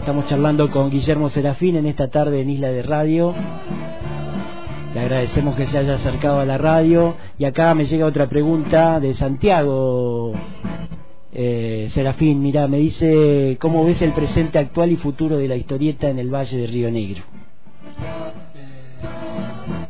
Estamos 0.00 0.26
charlando 0.26 0.70
con 0.70 0.90
Guillermo 0.90 1.30
Serafín 1.30 1.76
en 1.76 1.86
esta 1.86 2.08
tarde 2.08 2.42
en 2.42 2.50
Isla 2.50 2.68
de 2.68 2.82
Radio. 2.82 3.34
Le 4.92 5.00
agradecemos 5.00 5.56
que 5.56 5.64
se 5.64 5.78
haya 5.78 5.94
acercado 5.94 6.40
a 6.40 6.44
la 6.44 6.58
radio. 6.58 7.14
Y 7.38 7.46
acá 7.46 7.74
me 7.74 7.86
llega 7.86 8.04
otra 8.04 8.28
pregunta 8.28 9.00
de 9.00 9.14
Santiago. 9.14 10.32
Eh, 11.32 11.88
Serafín, 11.90 12.40
mira, 12.40 12.66
me 12.68 12.78
dice, 12.78 13.58
¿cómo 13.60 13.84
ves 13.84 14.00
el 14.00 14.12
presente 14.12 14.58
actual 14.58 14.92
y 14.92 14.96
futuro 14.96 15.36
de 15.36 15.46
la 15.46 15.56
historieta 15.56 16.08
en 16.08 16.18
el 16.18 16.32
Valle 16.32 16.56
de 16.56 16.66
Río 16.66 16.90
Negro? 16.90 17.22
Eh, 18.54 19.86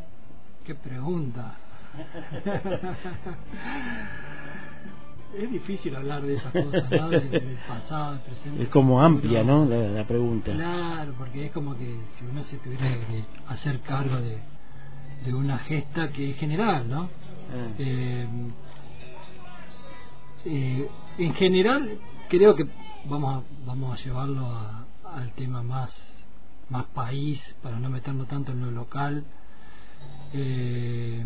qué 0.64 0.74
pregunta. 0.74 1.56
es 5.38 5.50
difícil 5.52 5.94
hablar 5.94 6.22
de 6.22 6.34
esas 6.34 6.52
cosas, 6.52 6.90
¿no? 6.90 7.08
del 7.10 7.58
pasado, 7.68 8.12
del 8.12 8.20
presente. 8.20 8.62
Es 8.64 8.68
como 8.68 9.00
amplia, 9.00 9.44
¿no? 9.44 9.64
La, 9.64 9.88
la, 9.88 10.04
pregunta. 10.04 10.52
Claro, 10.52 11.14
porque 11.16 11.46
es 11.46 11.52
como 11.52 11.76
que 11.76 12.00
si 12.18 12.24
uno 12.28 12.42
se 12.44 12.56
tuviera 12.58 12.88
que 12.88 13.24
hacer 13.46 13.78
cargo 13.80 14.16
de, 14.16 14.38
de 15.24 15.34
una 15.34 15.58
gesta 15.58 16.10
que 16.10 16.30
es 16.30 16.36
general, 16.36 16.88
¿no? 16.88 17.02
Ah. 17.02 17.68
Eh, 17.78 18.26
eh, 20.50 20.88
en 21.18 21.34
general, 21.34 21.98
creo 22.30 22.54
que 22.54 22.66
vamos 23.04 23.42
a, 23.42 23.66
vamos 23.66 23.98
a 23.98 24.02
llevarlo 24.02 24.46
a, 24.46 24.86
al 25.04 25.32
tema 25.32 25.62
más, 25.62 25.90
más 26.70 26.86
país, 26.86 27.38
para 27.62 27.78
no 27.78 27.90
meternos 27.90 28.28
tanto 28.28 28.52
en 28.52 28.60
lo 28.60 28.70
local. 28.70 29.24
Eh, 30.32 31.24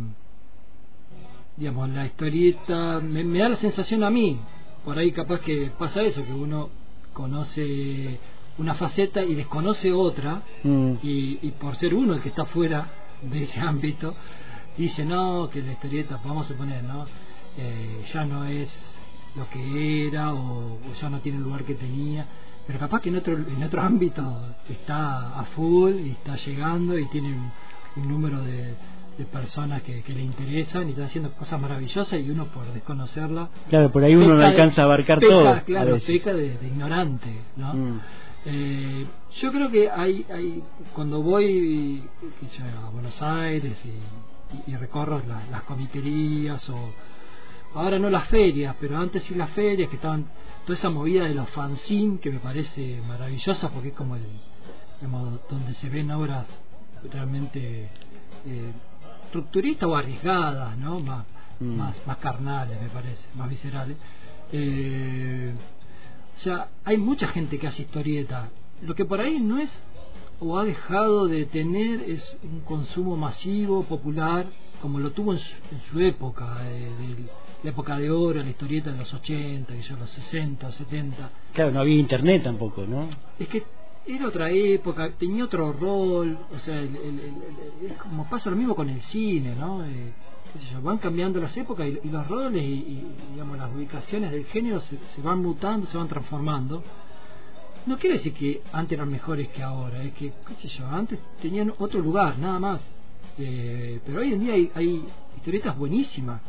digamos, 1.57 1.89
la 1.91 2.07
historieta 2.07 2.99
me, 3.01 3.23
me, 3.23 3.39
da 3.39 3.51
la 3.51 3.57
sensación 3.57 4.03
a 4.03 4.11
mí, 4.11 4.41
por 4.85 4.99
ahí 4.99 5.13
capaz 5.13 5.41
que 5.41 5.71
pasa 5.79 6.03
eso, 6.03 6.25
que 6.25 6.33
uno 6.33 6.71
conoce 7.13 8.19
una 8.59 8.75
faceta 8.75 9.23
y 9.23 9.35
desconoce 9.35 9.93
otra, 9.93 10.43
mm. 10.65 10.95
y, 11.03 11.39
y, 11.43 11.51
por 11.53 11.77
ser 11.77 11.95
uno 11.95 12.15
el 12.15 12.23
que 12.23 12.31
está 12.31 12.47
fuera 12.47 12.91
de 13.23 13.45
ese 13.45 13.61
ámbito, 13.61 14.15
dice, 14.77 15.05
no, 15.05 15.49
que 15.49 15.63
la 15.63 15.73
historieta, 15.73 16.21
vamos 16.25 16.51
a 16.51 16.55
poner, 16.55 16.83
¿no? 16.83 17.07
Eh, 17.57 18.05
ya 18.13 18.25
no 18.25 18.47
es 18.47 18.71
lo 19.37 19.49
que 19.49 20.09
era 20.09 20.33
o, 20.33 20.75
o, 20.75 20.95
ya 21.01 21.09
no 21.09 21.21
tiene 21.21 21.39
el 21.39 21.45
lugar 21.45 21.65
que 21.65 21.75
tenía, 21.75 22.27
pero 22.67 22.79
capaz 22.79 23.01
que 23.01 23.09
en 23.09 23.17
otro, 23.17 23.35
en 23.35 23.63
otro 23.63 23.81
ámbito 23.83 24.55
está 24.69 25.39
a 25.39 25.45
full 25.57 25.95
y 25.95 26.11
está 26.11 26.37
llegando 26.37 26.99
y 26.99 27.07
tiene 27.09 27.29
un, 27.29 27.51
un 27.97 28.09
número 28.09 28.43
de, 28.43 28.75
de 29.19 29.25
personas 29.27 29.83
que, 29.83 30.03
que, 30.03 30.13
le 30.13 30.23
interesan 30.23 30.87
y 30.87 30.91
están 30.91 31.07
haciendo 31.07 31.33
cosas 31.33 31.61
maravillosas 31.61 32.21
y 32.21 32.31
uno 32.31 32.47
por 32.47 32.65
desconocerla 32.73 33.49
claro 33.69 33.91
por 33.91 34.05
ahí 34.05 34.15
uno 34.15 34.35
no 34.35 34.47
alcanza 34.47 34.83
a 34.83 34.85
abarcar 34.87 35.19
peca, 35.21 35.33
todo 35.33 35.63
claro 35.65 35.99
peca 36.07 36.33
de, 36.33 36.57
de, 36.57 36.67
ignorante 36.67 37.43
no 37.57 37.75
mm. 37.75 38.01
eh, 38.47 39.07
yo 39.41 39.53
creo 39.53 39.71
que 39.71 39.91
hay, 39.91 40.25
hay 40.33 40.63
cuando 40.95 41.23
voy 41.23 42.03
yo, 42.23 42.87
a 42.87 42.91
Buenos 42.91 43.21
Aires 43.21 43.77
y, 43.85 44.71
y, 44.71 44.73
y 44.73 44.77
recorro 44.77 45.21
la, 45.27 45.43
las 45.51 45.63
comiquerías 45.65 46.67
o 46.71 46.77
ahora 47.75 47.99
no 47.99 48.11
las 48.11 48.29
ferias 48.29 48.77
pero 48.81 48.99
antes 48.99 49.23
sí 49.25 49.35
las 49.35 49.51
ferias 49.51 49.89
que 49.89 49.97
estaban 49.97 50.27
toda 50.67 50.79
esa 50.79 50.91
movida 50.91 51.25
de 51.25 51.35
los 51.35 51.49
fanzines 51.51 52.21
que 52.21 52.31
me 52.31 52.39
parece 52.39 53.01
maravillosa 53.07 53.71
porque 53.71 53.89
es 53.89 53.95
como 53.95 54.17
el 54.17 54.23
digamos, 55.03 55.41
donde 55.51 55.75
se 55.75 55.89
ven 55.89 56.11
obras 56.13 56.47
realmente 57.11 57.89
eh, 58.47 58.73
estructuristas 59.25 59.89
o 59.89 59.97
arriesgadas, 59.97 60.79
¿no? 60.79 61.01
Más, 61.01 61.27
mm. 61.59 61.77
más, 61.77 62.07
más 62.07 62.17
carnales, 62.19 62.81
me 62.81 62.89
parece, 62.89 63.23
más 63.35 63.51
viscerales. 63.51 63.97
Eh, 64.53 65.53
o 66.37 66.41
sea, 66.41 66.69
hay 66.85 66.99
mucha 66.99 67.29
gente 67.29 67.59
que 67.59 67.67
hace 67.67 67.83
historieta. 67.83 68.51
Lo 68.83 68.95
que 68.95 69.05
por 69.05 69.21
ahí 69.21 69.41
no 69.41 69.59
es 69.59 69.71
o 70.39 70.59
ha 70.59 70.65
dejado 70.65 71.27
de 71.27 71.47
tener 71.47 72.01
es 72.03 72.37
un 72.43 72.61
consumo 72.61 73.17
masivo, 73.17 73.85
popular, 73.85 74.47
como 74.81 74.99
lo 74.99 75.11
tuvo 75.13 75.33
en 75.33 75.39
su, 75.39 75.55
en 75.71 75.81
su 75.91 76.01
época, 76.01 76.59
eh, 76.63 76.91
la 77.63 77.71
época 77.71 77.97
de 77.99 78.11
oro, 78.11 78.43
la 78.43 78.51
historieta 78.51 78.91
de 78.91 78.99
los 78.99 79.13
80, 79.13 79.73
que 79.73 79.83
yo, 79.83 79.97
los 79.97 80.11
60, 80.11 80.73
70. 80.73 81.31
Claro, 81.53 81.71
no 81.71 81.81
había 81.81 81.97
internet 81.97 82.43
tampoco, 82.43 82.85
¿no? 82.87 83.09
Es 83.39 83.49
que 83.49 83.63
era 84.07 84.27
otra 84.27 84.51
época, 84.51 85.11
tenía 85.13 85.45
otro 85.45 85.73
rol, 85.73 86.37
o 86.53 86.59
sea, 86.59 86.79
el, 86.81 86.97
el, 86.97 87.21
el, 87.21 87.91
es 87.91 87.97
como 87.99 88.29
pasa 88.29 88.51
lo 88.51 88.57
mismo 88.57 88.75
con 88.75 88.89
el 88.89 89.01
cine, 89.03 89.55
¿no? 89.55 89.85
Eh, 89.85 90.13
yo, 90.73 90.83
van 90.83 90.99
cambiando 90.99 91.41
las 91.41 91.57
épocas 91.57 91.87
y, 91.87 92.07
y 92.07 92.11
los 92.11 92.27
roles 92.29 92.63
y, 92.63 92.67
y, 92.67 93.15
digamos 93.33 93.57
las 93.57 93.73
ubicaciones 93.73 94.33
del 94.33 94.45
género 94.47 94.81
se, 94.81 94.99
se, 95.15 95.23
van 95.23 95.41
mutando, 95.41 95.87
se 95.87 95.97
van 95.97 96.09
transformando. 96.09 96.83
No 97.87 97.99
quiere 97.99 98.19
decir 98.19 98.33
que 98.35 98.63
antes 98.73 98.93
eran 98.97 99.11
mejores 99.11 99.49
que 99.49 99.63
ahora, 99.63 100.03
es 100.03 100.13
que, 100.15 100.33
qué 100.47 100.55
sé 100.61 100.69
yo, 100.69 100.87
antes 100.87 101.19
tenían 101.41 101.73
otro 101.79 102.01
lugar, 102.01 102.39
nada 102.39 102.59
más. 102.59 102.81
Eh, 103.39 104.01
pero 104.05 104.21
hoy 104.21 104.33
en 104.33 104.41
día 104.41 104.55
hay, 104.55 104.71
hay 104.75 105.05
historietas 105.37 105.77
buenísimas. 105.77 106.41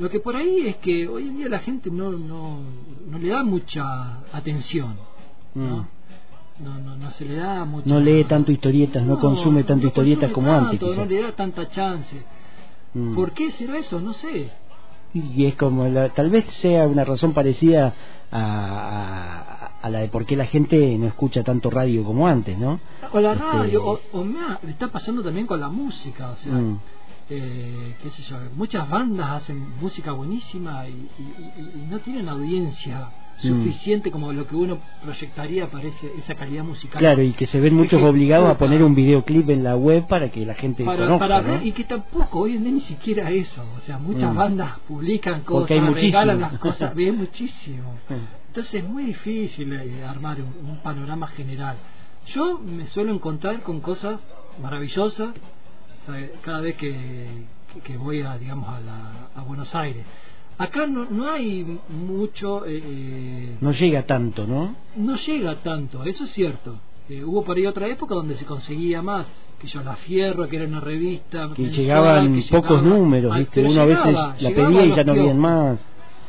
Lo 0.00 0.10
que 0.10 0.18
por 0.18 0.34
ahí 0.34 0.66
es 0.66 0.76
que 0.76 1.06
hoy 1.06 1.28
en 1.28 1.36
día 1.36 1.48
la 1.48 1.60
gente 1.60 1.90
no, 1.90 2.10
no, 2.10 2.58
no 3.06 3.18
le 3.18 3.28
da 3.28 3.44
mucha 3.44 4.20
atención. 4.32 4.96
¿no? 5.54 5.76
Mm 5.76 5.86
no, 6.60 6.78
no, 6.78 6.96
no 6.96 7.10
se 7.12 7.24
le 7.24 7.36
da 7.36 7.64
mucho. 7.64 7.88
No 7.88 8.00
lee 8.00 8.24
tanto 8.24 8.52
historietas, 8.52 9.02
no, 9.02 9.14
no 9.14 9.20
consume 9.20 9.64
tanto 9.64 9.86
historietas 9.86 10.30
como 10.30 10.48
tanto, 10.48 10.70
antes. 10.70 10.80
Quizás. 10.80 10.98
No 10.98 11.04
le 11.06 11.22
da 11.22 11.32
tanta 11.32 11.68
chance. 11.70 12.22
Mm. 12.94 13.14
¿Por 13.14 13.32
qué 13.32 13.50
será 13.50 13.78
eso? 13.78 14.00
No 14.00 14.12
sé. 14.12 14.50
Y 15.12 15.46
es 15.46 15.56
como, 15.56 15.88
la, 15.88 16.10
tal 16.10 16.30
vez 16.30 16.44
sea 16.56 16.86
una 16.86 17.04
razón 17.04 17.32
parecida 17.32 17.94
a, 18.30 18.40
a, 18.40 19.66
a, 19.82 19.90
la 19.90 20.00
de 20.00 20.08
por 20.08 20.24
qué 20.24 20.36
la 20.36 20.46
gente 20.46 20.96
no 20.98 21.08
escucha 21.08 21.42
tanto 21.42 21.68
radio 21.68 22.04
como 22.04 22.28
antes, 22.28 22.56
¿no? 22.56 22.78
O 23.12 23.18
la 23.18 23.32
este... 23.32 23.44
radio, 23.44 23.84
o, 23.84 24.00
o 24.12 24.24
me, 24.24 24.38
está 24.68 24.88
pasando 24.88 25.22
también 25.22 25.46
con 25.46 25.58
la 25.58 25.68
música, 25.68 26.30
o 26.30 26.36
sea, 26.36 26.52
mm. 26.52 26.78
Eh, 27.30 27.94
qué 28.02 28.10
sé 28.10 28.22
yo, 28.24 28.36
muchas 28.56 28.88
bandas 28.88 29.42
hacen 29.42 29.78
música 29.80 30.12
buenísima 30.12 30.88
y, 30.88 30.92
y, 30.92 31.60
y, 31.60 31.80
y 31.80 31.86
no 31.88 32.00
tienen 32.00 32.28
audiencia 32.28 33.08
suficiente 33.40 34.10
mm. 34.10 34.12
como 34.12 34.32
lo 34.32 34.46
que 34.46 34.56
uno 34.56 34.78
proyectaría 35.02 35.70
para 35.70 35.88
ese, 35.88 36.12
esa 36.18 36.34
calidad 36.34 36.64
musical. 36.64 36.98
Claro, 36.98 37.22
y 37.22 37.32
que 37.32 37.46
se 37.46 37.60
ven 37.60 37.74
muchos 37.74 38.02
obligados 38.02 38.50
a 38.50 38.58
poner 38.58 38.82
un 38.82 38.94
videoclip 38.94 39.48
en 39.50 39.64
la 39.64 39.76
web 39.76 40.06
para 40.06 40.30
que 40.30 40.44
la 40.44 40.54
gente 40.54 40.84
para, 40.84 41.04
conozca, 41.04 41.28
para 41.28 41.42
¿no? 41.42 41.52
ver, 41.52 41.66
y 41.66 41.72
que 41.72 41.84
tampoco 41.84 42.40
hoy 42.40 42.56
en 42.56 42.64
día 42.64 42.72
ni 42.72 42.80
siquiera 42.80 43.30
eso, 43.30 43.64
o 43.76 43.80
sea, 43.80 43.98
muchas 43.98 44.32
mm. 44.32 44.36
bandas 44.36 44.78
publican 44.86 45.42
cosas, 45.42 45.94
regalan 45.94 46.40
las 46.40 46.58
cosas, 46.58 46.94
ven 46.94 47.16
muchísimo. 47.16 47.94
Entonces 48.48 48.74
es 48.74 48.84
muy 48.84 49.04
difícil 49.04 49.72
eh, 49.72 50.04
armar 50.04 50.38
un, 50.40 50.68
un 50.68 50.78
panorama 50.82 51.28
general. 51.28 51.76
Yo 52.34 52.58
me 52.58 52.86
suelo 52.88 53.12
encontrar 53.12 53.62
con 53.62 53.80
cosas 53.80 54.20
maravillosas 54.60 55.30
cada 56.42 56.60
vez 56.60 56.76
que, 56.76 57.26
que, 57.84 57.96
voy 57.96 58.22
a 58.22 58.36
digamos 58.38 58.68
a, 58.68 58.80
la, 58.80 59.28
a 59.34 59.42
Buenos 59.42 59.74
Aires 59.74 60.04
acá 60.58 60.86
no, 60.86 61.06
no 61.06 61.30
hay 61.30 61.78
mucho 61.88 62.66
eh, 62.66 62.82
eh, 62.84 63.56
no 63.60 63.72
llega 63.72 64.04
tanto 64.04 64.46
no 64.46 64.74
no 64.96 65.16
llega 65.16 65.56
tanto 65.56 66.04
eso 66.04 66.24
es 66.24 66.32
cierto 66.32 66.78
eh, 67.08 67.24
hubo 67.24 67.44
por 67.44 67.56
ahí 67.56 67.66
otra 67.66 67.88
época 67.88 68.14
donde 68.14 68.36
se 68.36 68.44
conseguía 68.44 69.02
más 69.02 69.26
que 69.58 69.68
yo 69.68 69.82
la 69.82 69.96
fierro 69.96 70.48
que 70.48 70.56
era 70.56 70.66
una 70.66 70.80
revista 70.80 71.50
que 71.54 71.62
mensual, 71.62 71.70
llegaban 71.70 72.34
que 72.34 72.48
pocos 72.50 72.82
llegaba, 72.82 72.98
números 72.98 73.38
¿viste? 73.38 73.60
uno 73.60 73.70
llegaba, 73.70 73.82
a 73.82 73.86
veces 73.86 74.42
la 74.42 74.50
pedía 74.50 74.84
y 74.84 74.94
ya 74.94 75.04
no 75.04 75.12
habían 75.12 75.38
más 75.38 75.86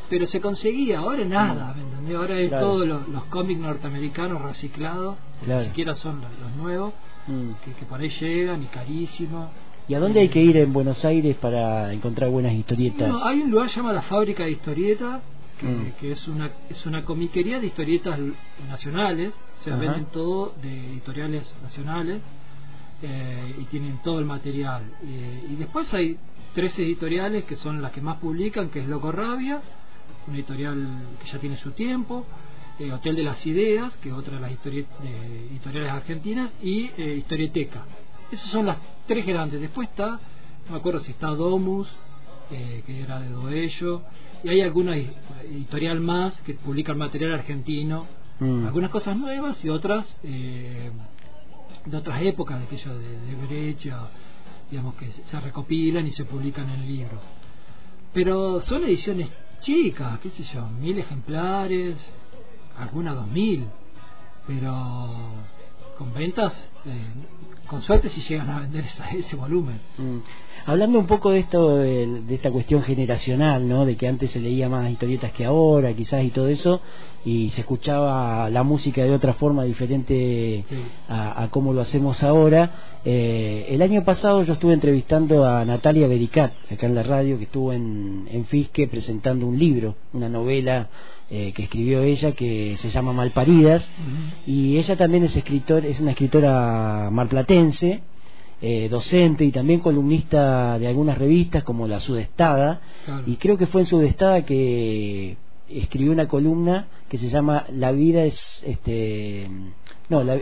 pero 0.08 0.26
se 0.26 0.40
conseguía 0.40 1.00
ahora 1.00 1.24
nada 1.24 1.74
¿me 1.74 1.82
entendés? 1.82 2.16
ahora 2.16 2.38
es 2.38 2.48
claro. 2.48 2.66
todos 2.66 2.88
los, 2.88 3.08
los 3.08 3.24
cómics 3.24 3.60
norteamericanos 3.60 4.40
reciclados 4.40 5.16
claro. 5.44 5.60
ni 5.60 5.66
siquiera 5.66 5.94
son 5.96 6.20
los, 6.20 6.30
los 6.40 6.56
nuevos 6.56 6.94
mm. 7.32 7.54
que, 7.64 7.72
que 7.74 7.84
por 7.86 8.00
ahí 8.00 8.10
llegan 8.10 8.62
y 8.62 8.66
carísimos 8.66 9.48
¿Y 9.88 9.94
a 9.94 10.00
dónde 10.00 10.20
hay 10.20 10.28
que 10.28 10.40
ir 10.40 10.56
en 10.56 10.72
Buenos 10.72 11.04
Aires 11.04 11.36
para 11.36 11.92
encontrar 11.92 12.30
buenas 12.30 12.52
historietas? 12.52 13.08
No, 13.08 13.24
hay 13.24 13.40
un 13.40 13.50
lugar 13.50 13.66
que 13.66 13.74
se 13.74 13.80
llama 13.80 13.92
la 13.92 14.02
Fábrica 14.02 14.44
de 14.44 14.52
Historietas, 14.52 15.20
que, 15.58 15.66
mm. 15.66 15.92
que, 15.98 16.12
es 16.12 16.28
una 16.28 16.50
es 16.70 16.86
una 16.86 17.04
comiquería 17.04 17.58
de 17.58 17.66
historietas 17.66 18.18
nacionales, 18.68 19.32
o 19.60 19.64
sea, 19.64 19.76
venden 19.76 20.06
todo 20.06 20.54
de 20.62 20.92
editoriales 20.92 21.52
nacionales 21.62 22.20
eh, 23.02 23.56
y 23.60 23.64
tienen 23.64 23.98
todo 24.04 24.20
el 24.20 24.24
material. 24.24 24.84
Eh, 25.04 25.48
y 25.50 25.56
después 25.56 25.92
hay 25.94 26.16
tres 26.54 26.78
editoriales 26.78 27.44
que 27.44 27.56
son 27.56 27.82
las 27.82 27.90
que 27.90 28.00
más 28.00 28.18
publican, 28.18 28.68
que 28.68 28.80
es 28.80 28.88
Loco 28.88 29.10
Rabia, 29.10 29.60
una 30.28 30.36
editorial 30.36 31.08
que 31.22 31.28
ya 31.28 31.38
tiene 31.38 31.56
su 31.56 31.72
tiempo, 31.72 32.24
eh, 32.82 32.92
Hotel 32.92 33.16
de 33.16 33.22
las 33.22 33.46
Ideas, 33.46 33.96
que 33.98 34.08
es 34.08 34.14
otra 34.14 34.34
de 34.34 34.40
las 34.40 34.52
histori 34.52 34.86
de 35.02 35.46
editoriales 35.50 35.92
argentinas, 35.92 36.50
y 36.62 36.90
eh, 36.96 37.16
Historieteca. 37.18 37.84
Esas 38.30 38.50
son 38.50 38.66
las 38.66 38.78
tres 39.06 39.24
grandes. 39.26 39.60
Después 39.60 39.88
está, 39.88 40.20
no 40.66 40.72
me 40.72 40.76
acuerdo 40.78 41.00
si 41.00 41.12
está 41.12 41.28
Domus, 41.28 41.88
eh, 42.50 42.82
que 42.84 43.02
era 43.02 43.20
de 43.20 43.28
Doello, 43.28 44.02
y 44.42 44.48
hay 44.48 44.60
alguna 44.60 44.96
editorial 44.96 46.00
más 46.00 46.40
que 46.42 46.54
publica 46.54 46.92
el 46.92 46.98
material 46.98 47.34
argentino, 47.34 48.06
mm. 48.40 48.66
algunas 48.66 48.90
cosas 48.90 49.16
nuevas 49.16 49.64
y 49.64 49.68
otras 49.68 50.16
eh, 50.24 50.90
de 51.86 51.96
otras 51.96 52.22
épocas, 52.22 52.58
de 52.58 52.64
aquello 52.64 52.98
de, 52.98 53.20
de 53.20 53.46
Brecha, 53.46 54.08
digamos 54.70 54.94
que 54.96 55.10
se 55.10 55.40
recopilan 55.40 56.06
y 56.06 56.12
se 56.12 56.24
publican 56.24 56.68
en 56.70 56.86
libros. 56.86 57.22
Pero 58.12 58.60
son 58.62 58.84
ediciones 58.84 59.30
chicas, 59.60 60.18
qué 60.20 60.30
sé 60.30 60.42
yo, 60.52 60.66
mil 60.66 60.98
ejemplares, 60.98 61.96
dos 63.14 63.26
mil, 63.28 63.68
pero 64.46 64.72
con 65.98 66.12
ventas, 66.12 66.52
eh, 66.84 67.06
con 67.66 67.82
suerte 67.82 68.08
si 68.08 68.20
llegan 68.22 68.50
a 68.50 68.60
vender 68.60 68.84
esa- 68.84 69.08
ese 69.10 69.36
volumen. 69.36 69.80
Mm. 69.98 70.18
Hablando 70.64 70.98
un 70.98 71.06
poco 71.06 71.30
de 71.30 71.40
esto, 71.40 71.78
de, 71.78 72.22
de 72.22 72.34
esta 72.34 72.50
cuestión 72.50 72.82
generacional, 72.82 73.68
¿no? 73.68 73.84
De 73.84 73.96
que 73.96 74.06
antes 74.06 74.30
se 74.30 74.40
leía 74.40 74.68
más 74.68 74.90
historietas 74.90 75.32
que 75.32 75.44
ahora, 75.44 75.92
quizás 75.92 76.22
y 76.22 76.30
todo 76.30 76.48
eso, 76.48 76.80
y 77.24 77.50
se 77.50 77.62
escuchaba 77.62 78.48
la 78.48 78.62
música 78.62 79.02
de 79.02 79.10
otra 79.10 79.32
forma 79.34 79.64
diferente 79.64 80.64
a, 81.08 81.42
a 81.42 81.50
cómo 81.50 81.72
lo 81.72 81.80
hacemos 81.80 82.22
ahora. 82.22 82.70
Eh, 83.04 83.66
el 83.70 83.82
año 83.82 84.04
pasado 84.04 84.42
yo 84.44 84.52
estuve 84.52 84.74
entrevistando 84.74 85.44
a 85.44 85.64
Natalia 85.64 86.06
Bericat, 86.06 86.52
acá 86.70 86.86
en 86.86 86.94
la 86.94 87.02
radio, 87.02 87.38
que 87.38 87.44
estuvo 87.44 87.72
en, 87.72 88.28
en 88.30 88.44
Fisque 88.44 88.86
presentando 88.86 89.46
un 89.46 89.58
libro, 89.58 89.96
una 90.12 90.28
novela 90.28 90.88
eh, 91.28 91.52
que 91.54 91.64
escribió 91.64 92.02
ella 92.02 92.32
que 92.32 92.76
se 92.78 92.90
llama 92.90 93.12
Malparidas, 93.12 93.90
y 94.46 94.78
ella 94.78 94.96
también 94.96 95.24
es 95.24 95.36
escritor, 95.36 95.84
es 95.84 95.98
una 95.98 96.12
escritora 96.12 97.08
marplatense, 97.10 98.02
eh, 98.62 98.88
docente 98.88 99.44
y 99.44 99.50
también 99.50 99.80
columnista 99.80 100.78
de 100.78 100.86
algunas 100.86 101.18
revistas 101.18 101.64
como 101.64 101.86
La 101.88 101.98
Sudestada 102.00 102.80
Claro. 103.04 103.24
y 103.26 103.36
creo 103.36 103.58
que 103.58 103.66
fue 103.66 103.80
en 103.82 103.86
Sudestada 103.88 104.44
que 104.46 105.36
escribió 105.68 106.12
una 106.12 106.28
columna 106.28 106.86
que 107.08 107.18
se 107.18 107.28
llama 107.28 107.64
La 107.72 107.92
vida 107.92 108.24
es 108.24 108.62
este 108.66 109.48
no 110.08 110.22
la, 110.22 110.36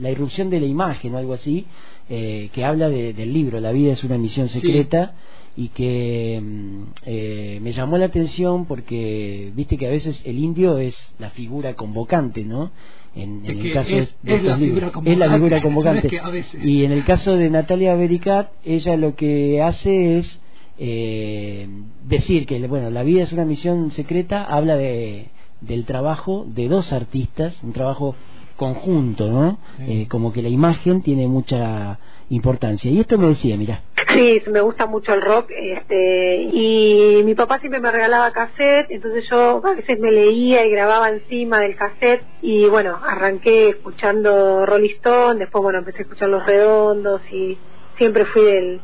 la 0.00 0.10
irrupción 0.10 0.50
de 0.50 0.60
la 0.60 0.66
imagen 0.66 1.14
o 1.14 1.18
algo 1.18 1.32
así 1.34 1.66
eh, 2.10 2.50
que 2.52 2.64
habla 2.64 2.88
de- 2.88 3.12
del 3.14 3.32
libro 3.32 3.58
La 3.60 3.72
vida 3.72 3.92
es 3.92 4.02
una 4.04 4.18
misión 4.18 4.48
secreta 4.48 5.14
y 5.56 5.68
que 5.68 6.40
mm, 6.42 6.82
eh, 7.04 7.58
me 7.62 7.72
llamó 7.72 7.98
la 7.98 8.06
atención 8.06 8.64
porque 8.66 9.52
viste 9.54 9.76
que 9.76 9.86
a 9.86 9.90
veces 9.90 10.22
el 10.24 10.38
indio 10.38 10.78
es 10.78 11.14
la 11.18 11.30
figura 11.30 11.74
convocante 11.74 12.42
no 12.44 12.70
en, 13.14 13.44
el 13.44 13.72
caso 13.74 13.96
es- 13.98 14.16
de 14.22 14.34
es 14.36 14.42
la 14.44 14.56
libros. 14.56 14.92
es 15.04 15.18
la 15.18 15.30
figura 15.34 15.60
convocante, 15.66 16.06
es 16.08 16.46
que 16.46 16.66
y 16.66 16.84
en 16.84 16.92
el 16.92 17.04
caso 17.04 17.34
de 17.36 17.50
Natalia 17.50 17.94
Bericat 17.96 18.50
ella 18.64 18.96
lo 18.96 19.14
que 19.14 19.60
hace 19.60 20.16
es 20.16 20.40
eh, 20.78 21.68
decir 22.06 22.46
que 22.46 22.66
bueno 22.66 22.88
la 22.90 23.02
vida 23.02 23.22
es 23.22 23.32
una 23.32 23.44
misión 23.44 23.90
secreta 23.90 24.42
habla 24.44 24.76
de 24.76 25.28
del 25.60 25.84
trabajo 25.84 26.44
de 26.48 26.68
dos 26.68 26.92
artistas 26.94 27.62
un 27.62 27.72
trabajo 27.72 28.16
conjunto 28.56 29.30
no 29.30 29.58
Eh, 29.80 30.06
como 30.08 30.32
que 30.32 30.40
la 30.42 30.48
imagen 30.48 31.02
tiene 31.02 31.26
mucha 31.28 31.98
importancia. 32.32 32.90
Y 32.90 33.00
esto 33.00 33.18
me 33.18 33.28
decía 33.28 33.56
mira 33.56 33.82
Sí, 34.12 34.42
me 34.50 34.60
gusta 34.60 34.84
mucho 34.84 35.14
el 35.14 35.22
rock, 35.22 35.50
este, 35.56 36.36
y 36.36 37.22
mi 37.24 37.34
papá 37.34 37.58
siempre 37.60 37.80
me 37.80 37.90
regalaba 37.90 38.30
cassette, 38.32 38.90
entonces 38.90 39.26
yo 39.30 39.64
a 39.64 39.74
veces 39.74 39.98
me 39.98 40.10
leía 40.10 40.66
y 40.66 40.70
grababa 40.70 41.08
encima 41.08 41.60
del 41.60 41.76
cassette, 41.76 42.22
y 42.42 42.66
bueno, 42.66 42.98
arranqué 43.02 43.70
escuchando 43.70 44.66
Rolling 44.66 44.96
Stone, 44.96 45.38
después 45.38 45.62
bueno, 45.62 45.78
empecé 45.78 46.00
a 46.00 46.02
escuchar 46.02 46.28
Los 46.28 46.44
Redondos, 46.44 47.22
y 47.32 47.56
siempre 47.96 48.26
fui 48.26 48.42
del, 48.42 48.80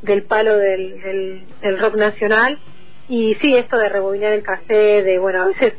del 0.00 0.22
palo 0.22 0.56
del, 0.56 1.02
del, 1.02 1.44
del 1.60 1.78
rock 1.78 1.96
nacional, 1.96 2.58
y 3.10 3.34
sí, 3.42 3.54
esto 3.54 3.76
de 3.76 3.90
rebobinar 3.90 4.32
el 4.32 4.42
cassette, 4.42 5.04
de 5.04 5.18
bueno, 5.18 5.42
a 5.42 5.46
veces 5.48 5.74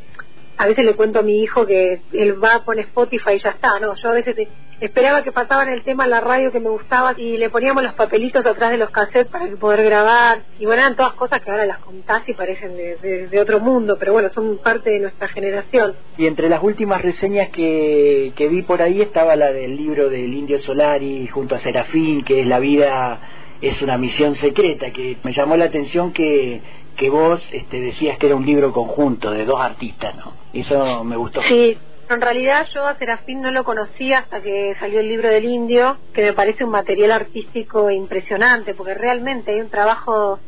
a 0.58 0.68
veces 0.68 0.86
le 0.86 0.94
cuento 0.96 1.20
a 1.20 1.24
mi 1.24 1.42
hijo 1.42 1.66
que 1.66 2.02
él 2.14 2.44
va, 2.44 2.64
pone 2.64 2.82
Spotify 2.82 3.32
y 3.36 3.40
ya 3.40 3.50
está, 3.52 3.80
¿no? 3.80 3.96
Yo 3.96 4.10
a 4.10 4.14
veces 4.14 4.36
esperaba 4.80 5.24
que 5.24 5.32
pasaban 5.32 5.70
el 5.70 5.84
tema 5.84 6.04
en 6.04 6.10
la 6.12 6.20
radio 6.22 6.52
que 6.52 6.60
me 6.60 6.70
gustaba 6.70 7.14
y 7.18 7.38
le 7.38 7.50
poníamos 7.50 7.84
los 7.84 7.94
papelitos 7.94 8.46
atrás 8.46 8.72
de 8.72 8.78
los 8.78 8.90
cassettes 8.90 9.28
para 9.32 9.48
que 9.48 9.56
poder 9.56 9.84
grabar. 9.84 10.42
Y 10.60 10.66
bueno, 10.66 10.82
eran 10.82 10.96
todas 10.96 11.14
cosas 11.14 11.42
que 11.42 11.50
ahora 11.52 11.66
las 11.66 11.78
contás 11.80 12.28
y 12.28 12.34
parecen 12.34 12.76
de, 12.76 12.98
de- 12.98 13.28
de 13.28 13.40
otro 13.40 13.60
mundo, 13.60 13.96
pero 13.98 14.14
bueno, 14.14 14.30
son 14.32 14.58
parte 14.58 14.90
de 14.90 15.00
nuestra 15.00 15.28
generación. 15.30 15.96
y 16.18 16.28
entre 16.28 16.50
las 16.50 16.62
últimas 16.62 17.02
reseñas 17.02 17.50
que, 17.50 18.34
que 18.36 18.48
vi 18.48 18.62
por 18.64 18.82
ahí 18.82 19.02
estaba 19.02 19.36
la 19.36 19.52
del 19.54 19.76
libro 19.78 20.10
del 20.10 20.34
Indio 20.34 20.60
Solari 20.60 21.28
junto 21.28 21.56
a 21.56 21.60
Serafín 21.60 22.24
que 22.24 22.42
es 22.42 22.48
la 22.48 22.60
vida 22.60 23.20
es 23.62 23.82
una 23.82 23.98
misión 23.98 24.36
secreta 24.36 24.92
que 24.92 25.18
me 25.24 25.32
llamó 25.32 25.56
la 25.56 25.66
atención 25.66 26.12
que 26.12 26.62
que 26.96 27.10
vos 27.10 27.48
este, 27.52 27.80
decías 27.80 28.18
que 28.18 28.28
era 28.28 28.36
un 28.36 28.46
libro 28.46 28.72
conjunto 28.72 29.32
de 29.32 29.46
dos 29.46 29.60
artistas 29.60 30.16
no 30.16 30.34
eso 30.54 31.04
me 31.04 31.16
gustó. 31.16 31.42
Sí, 31.42 31.78
en 32.10 32.22
realidad 32.22 32.68
yo 32.74 32.86
a 32.86 32.96
Serafín 32.96 33.42
no 33.42 33.50
lo 33.52 33.64
conocía 33.64 34.20
hasta 34.20 34.42
que 34.42 34.76
salió 34.80 35.00
el 35.00 35.08
libro 35.10 35.30
del 35.30 35.46
indio, 35.46 35.98
que 36.14 36.22
me 36.22 36.34
parece 36.34 36.64
un 36.64 36.70
material 36.70 37.12
artístico 37.12 37.90
impresionante, 37.90 38.76
porque 38.76 38.94
realmente 38.94 39.52
hay 39.52 39.62
un 39.62 39.70
trabajo, 39.70 40.40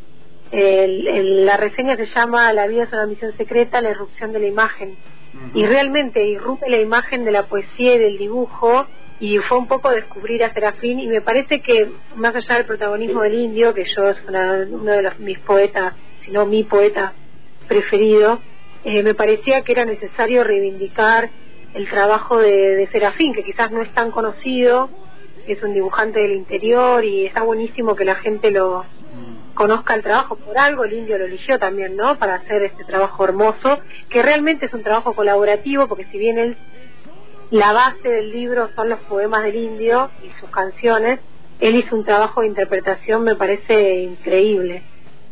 el- 0.51 1.07
el- 1.07 1.45
la 1.45 1.57
reseña 1.57 1.95
se 1.95 2.05
llama 2.05 2.53
La 2.53 2.67
vida 2.67 2.83
es 2.83 2.93
una 2.93 3.07
misión 3.07 3.33
secreta, 3.33 3.81
la 3.81 3.89
irrupción 3.89 4.31
de 4.31 4.39
la 4.39 4.47
imagen. 4.47 4.95
Y 5.53 5.65
realmente 5.65 6.23
irrumpe 6.23 6.69
la 6.69 6.77
imagen 6.79 7.25
de 7.25 7.31
la 7.31 7.43
poesía 7.43 7.95
y 7.95 7.97
del 7.97 8.17
dibujo, 8.17 8.85
y 9.19 9.37
fue 9.39 9.57
un 9.57 9.67
poco 9.67 9.89
descubrir 9.89 10.43
a 10.43 10.53
Serafín, 10.53 10.99
y 10.99 11.07
me 11.07 11.21
parece 11.21 11.61
que 11.61 11.89
más 12.15 12.35
allá 12.35 12.55
del 12.55 12.65
protagonismo 12.65 13.21
del 13.21 13.33
indio, 13.33 13.73
que 13.73 13.85
yo 13.85 14.07
es 14.09 14.23
una- 14.27 14.65
uno 14.69 14.91
de 14.91 15.01
los, 15.01 15.19
mis 15.19 15.39
poetas, 15.39 15.93
si 16.25 16.31
no 16.31 16.45
mi 16.45 16.63
poeta 16.63 17.13
preferido, 17.67 18.39
eh, 18.83 19.03
me 19.03 19.13
parecía 19.13 19.61
que 19.61 19.71
era 19.71 19.85
necesario 19.85 20.43
reivindicar 20.43 21.29
el 21.73 21.87
trabajo 21.87 22.37
de, 22.37 22.75
de 22.75 22.87
Serafín, 22.87 23.33
que 23.33 23.43
quizás 23.43 23.71
no 23.71 23.81
es 23.81 23.93
tan 23.93 24.11
conocido, 24.11 24.89
es 25.47 25.61
un 25.61 25.73
dibujante 25.73 26.19
del 26.19 26.31
interior 26.31 27.03
y 27.03 27.25
está 27.25 27.43
buenísimo 27.43 27.95
que 27.95 28.05
la 28.05 28.15
gente 28.15 28.51
lo 28.51 28.85
conozca 29.53 29.95
el 29.95 30.03
trabajo 30.03 30.35
por 30.35 30.57
algo, 30.57 30.83
el 30.83 30.93
indio 30.93 31.17
lo 31.17 31.25
eligió 31.25 31.57
también, 31.57 31.95
¿no? 31.95 32.17
Para 32.17 32.35
hacer 32.35 32.63
este 32.63 32.83
trabajo 32.83 33.23
hermoso, 33.23 33.79
que 34.09 34.21
realmente 34.21 34.65
es 34.65 34.73
un 34.73 34.83
trabajo 34.83 35.13
colaborativo, 35.13 35.87
porque 35.87 36.05
si 36.11 36.17
bien 36.17 36.37
él, 36.37 36.57
la 37.51 37.71
base 37.71 38.07
del 38.07 38.31
libro 38.31 38.69
son 38.75 38.89
los 38.89 38.99
poemas 39.01 39.43
del 39.43 39.55
indio 39.55 40.09
y 40.23 40.29
sus 40.39 40.49
canciones, 40.49 41.19
él 41.59 41.75
hizo 41.75 41.95
un 41.95 42.03
trabajo 42.03 42.41
de 42.41 42.47
interpretación, 42.47 43.23
me 43.23 43.35
parece 43.35 44.01
increíble. 44.01 44.83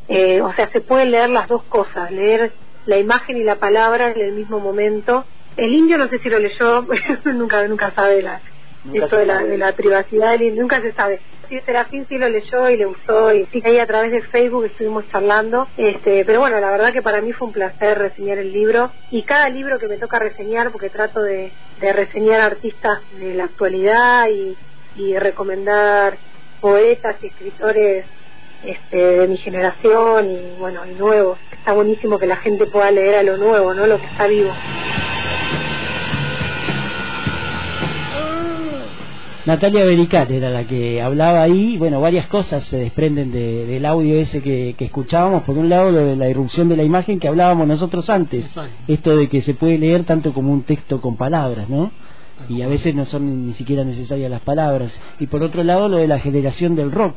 Eh, 0.08 0.42
o 0.42 0.52
sea, 0.54 0.68
se 0.68 0.82
puede 0.82 1.06
leer 1.06 1.30
las 1.30 1.48
dos 1.48 1.64
cosas, 1.64 2.12
leer 2.12 2.52
la 2.86 2.98
imagen 2.98 3.38
y 3.38 3.44
la 3.44 3.56
palabra 3.56 4.12
en 4.12 4.20
el 4.20 4.34
mismo 4.34 4.60
momento. 4.60 5.26
El 5.56 5.74
indio 5.74 5.98
no 5.98 6.08
sé 6.08 6.20
si 6.20 6.30
lo 6.30 6.40
leyó, 6.40 6.86
nunca 7.26 7.66
nunca 7.68 7.92
sabe 7.92 8.22
la, 8.22 8.42
Nunca 8.86 9.06
esto 9.06 9.18
de 9.18 9.26
la, 9.26 9.44
de 9.44 9.58
la 9.58 9.72
privacidad 9.74 10.32
del 10.32 10.44
indio, 10.44 10.62
nunca 10.62 10.82
se 10.82 10.92
sabe. 10.92 11.20
Sí, 11.48 11.60
Serafín 11.66 12.06
sí 12.08 12.18
lo 12.18 12.28
leyó 12.30 12.70
y 12.70 12.78
le 12.78 12.86
gustó 12.86 13.34
y 13.34 13.46
sí 13.48 13.62
ahí 13.66 13.78
a 13.78 13.86
través 13.86 14.12
de 14.12 14.22
Facebook 14.22 14.66
estuvimos 14.66 15.08
charlando. 15.10 15.68
Este, 15.78 16.26
pero 16.26 16.40
bueno, 16.40 16.60
la 16.60 16.72
verdad 16.72 16.92
que 16.92 17.02
para 17.02 17.22
mí 17.22 17.32
fue 17.34 17.48
un 17.48 17.54
placer 17.54 17.98
reseñar 17.98 18.38
el 18.38 18.52
libro 18.52 18.92
y 19.12 19.24
cada 19.24 19.50
libro 19.50 19.78
que 19.78 19.88
me 19.88 19.98
toca 19.98 20.20
reseñar, 20.20 20.72
porque 20.72 20.90
trato 20.90 21.22
de, 21.22 21.52
de 21.80 21.94
reseñar 21.94 22.42
artistas 22.42 23.00
de 23.20 23.36
la 23.36 23.46
actualidad 23.46 24.28
y, 24.30 24.58
y 24.96 25.18
recomendar 25.18 26.18
poetas 26.60 27.18
y 27.22 27.28
escritores 27.28 28.06
este, 28.66 28.98
de 28.98 29.28
mi 29.28 29.38
generación 29.38 30.26
y 30.32 30.60
bueno, 30.60 30.82
y 30.86 30.94
nuevos. 30.98 31.38
Está 31.52 31.74
buenísimo 31.74 32.20
que 32.20 32.28
la 32.28 32.38
gente 32.38 32.66
pueda 32.66 32.92
leer 32.92 33.16
a 33.16 33.24
lo 33.24 33.38
nuevo, 33.38 33.74
¿no? 33.74 33.88
Lo 33.88 33.98
que 34.00 34.06
está 34.06 34.28
vivo. 34.28 34.52
Natalia 39.46 39.84
Bericat 39.84 40.32
era 40.32 40.50
la 40.50 40.64
que 40.64 41.02
hablaba 41.02 41.42
ahí, 41.42 41.76
bueno, 41.78 42.00
varias 42.00 42.28
cosas 42.28 42.64
se 42.64 42.78
desprenden 42.78 43.30
de- 43.34 43.66
del 43.66 43.86
audio 43.86 44.16
ese 44.18 44.42
que, 44.42 44.74
que 44.78 44.86
escuchábamos. 44.86 45.44
Por 45.44 45.58
un 45.58 45.68
lado, 45.68 45.92
lo 45.92 46.06
de 46.06 46.16
la 46.16 46.30
irrupción 46.30 46.70
de 46.70 46.78
la 46.78 46.84
imagen 46.84 47.20
que 47.20 47.28
hablábamos 47.28 47.68
nosotros 47.68 48.10
antes, 48.10 48.46
esto 48.88 49.18
de 49.18 49.28
que 49.28 49.42
se 49.42 49.54
puede 49.54 49.78
leer 49.78 50.06
tanto 50.06 50.34
como 50.34 50.54
un 50.54 50.64
texto 50.64 51.02
con 51.02 51.18
palabras, 51.18 51.68
¿no? 51.68 51.92
Y 52.48 52.62
a 52.62 52.68
veces 52.70 52.96
no 52.96 53.04
son 53.06 53.48
ni 53.48 53.54
siquiera 53.54 53.84
necesarias 53.84 54.32
las 54.32 54.42
palabras. 54.42 54.98
Y 55.20 55.28
por 55.28 55.44
otro 55.44 55.62
lado, 55.64 55.90
lo 55.90 55.98
de 55.98 56.08
la 56.08 56.20
generación 56.20 56.76
del 56.78 56.92
rock. 56.94 57.16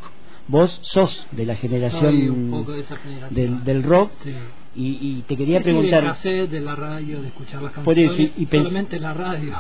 Vos 0.49 0.79
sos 0.83 1.27
de 1.33 1.45
la 1.45 1.55
Soy 1.57 1.67
un 1.67 1.71
generación 1.71 2.49
poco 2.51 2.73
de 2.73 2.81
esa 2.81 2.97
generación. 2.97 3.35
del, 3.35 3.65
del 3.65 3.83
rock 3.83 4.13
Sí. 4.23 4.33
y, 4.77 4.87
y 5.19 5.23
te 5.27 5.37
quería 5.37 5.59
Sí, 5.59 5.65
preguntar... 5.65 6.05
cassette, 6.05 6.51
de 6.51 6.61
la 6.61 6.77
radio, 6.77 7.21
de 7.23 7.29
escuchar 7.29 7.63
las 7.63 7.73
canciones, 7.73 8.19
y- 8.37 8.47
solamente 8.47 9.01
la 9.01 9.13
radio. 9.15 9.53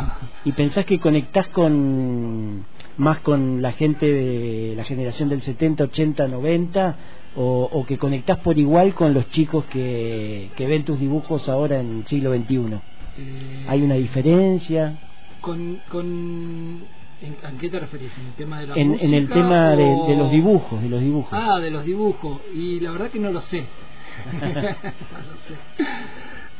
¿Y 0.45 0.53
pensás 0.53 0.84
que 0.84 1.01
conectás 1.01 1.49
con 1.49 2.64
más 2.99 3.18
con 3.20 3.61
la 3.62 3.72
gente 3.72 4.07
de 4.07 4.74
la 4.76 4.84
generación 4.84 5.28
del 5.28 5.43
70, 5.43 5.84
80, 5.84 6.28
90 6.28 6.97
o, 7.34 7.68
o 7.70 7.84
que 7.84 7.99
conectás 7.99 8.39
por 8.39 8.57
igual 8.59 8.95
con 8.95 9.12
los 9.12 9.28
chicos 9.30 9.64
que, 9.66 10.51
que 10.57 10.66
ven 10.66 10.84
tus 10.84 11.01
dibujos 11.01 11.49
ahora 11.49 11.80
en 11.80 11.99
el 11.99 12.07
siglo 12.07 12.32
XXI? 12.34 12.57
Eh, 13.18 13.64
¿Hay 13.68 13.82
una 13.82 13.95
diferencia? 13.97 14.99
Con, 15.41 15.78
con, 15.91 16.80
¿en, 17.22 17.36
¿A 17.44 17.58
qué 17.58 17.68
te 17.68 17.80
referís? 17.80 18.10
¿En 18.18 18.26
el 18.26 18.32
tema 18.34 18.60
de 18.60 18.66
la 18.66 18.74
En, 18.76 18.94
en 19.00 19.14
el 19.14 19.28
tema 19.28 19.70
de, 19.70 20.16
los 20.16 20.30
dibujos, 20.30 20.82
de 20.82 20.88
los 20.88 21.00
dibujos. 21.00 21.32
Ah, 21.32 21.58
de 21.60 21.70
los 21.70 21.84
dibujos. 21.84 22.40
Y 22.54 22.80
la 22.80 22.90
verdad 22.92 23.10
que 23.10 23.18
no 23.18 23.30
lo 23.30 23.40
sé. 23.42 23.64
no 24.32 24.48
lo 24.48 24.54
sé. 25.46 25.84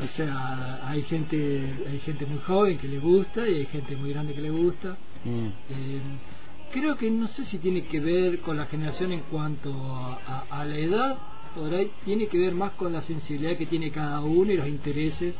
O 0.05 0.07
sea, 0.09 0.81
hay 0.89 1.03
gente, 1.03 1.63
hay 1.91 1.99
gente 2.01 2.27
muy 2.27 2.39
joven 2.41 2.77
que 2.79 2.87
le 2.89 2.99
gusta 2.99 3.49
y 3.49 3.55
hay 3.55 3.67
gente 3.67 3.97
muy 3.97 4.11
grande 4.13 4.35
que 4.35 4.43
le 4.43 4.51
gusta. 4.51 4.97
Mm. 5.25 5.47
Eh, 5.71 6.01
creo 6.73 6.97
que 6.97 7.11
no 7.11 7.29
sé 7.29 7.47
si 7.47 7.59
tiene 7.59 7.85
que 7.85 7.99
ver 8.01 8.41
con 8.41 8.57
la 8.59 8.67
generación 8.67 9.13
en 9.13 9.21
cuanto 9.21 9.73
a, 9.73 10.45
a- 10.51 10.61
a 10.61 10.65
la 10.67 10.77
edad, 10.77 11.19
por 11.55 11.73
ahí 11.73 11.91
tiene 12.05 12.27
que 12.27 12.37
ver 12.39 12.55
más 12.55 12.73
con 12.73 12.93
la 12.93 13.01
sensibilidad 13.03 13.57
que 13.57 13.65
tiene 13.67 13.91
cada 13.91 14.21
uno 14.21 14.53
y 14.53 14.57
los 14.59 14.69
intereses 14.69 15.35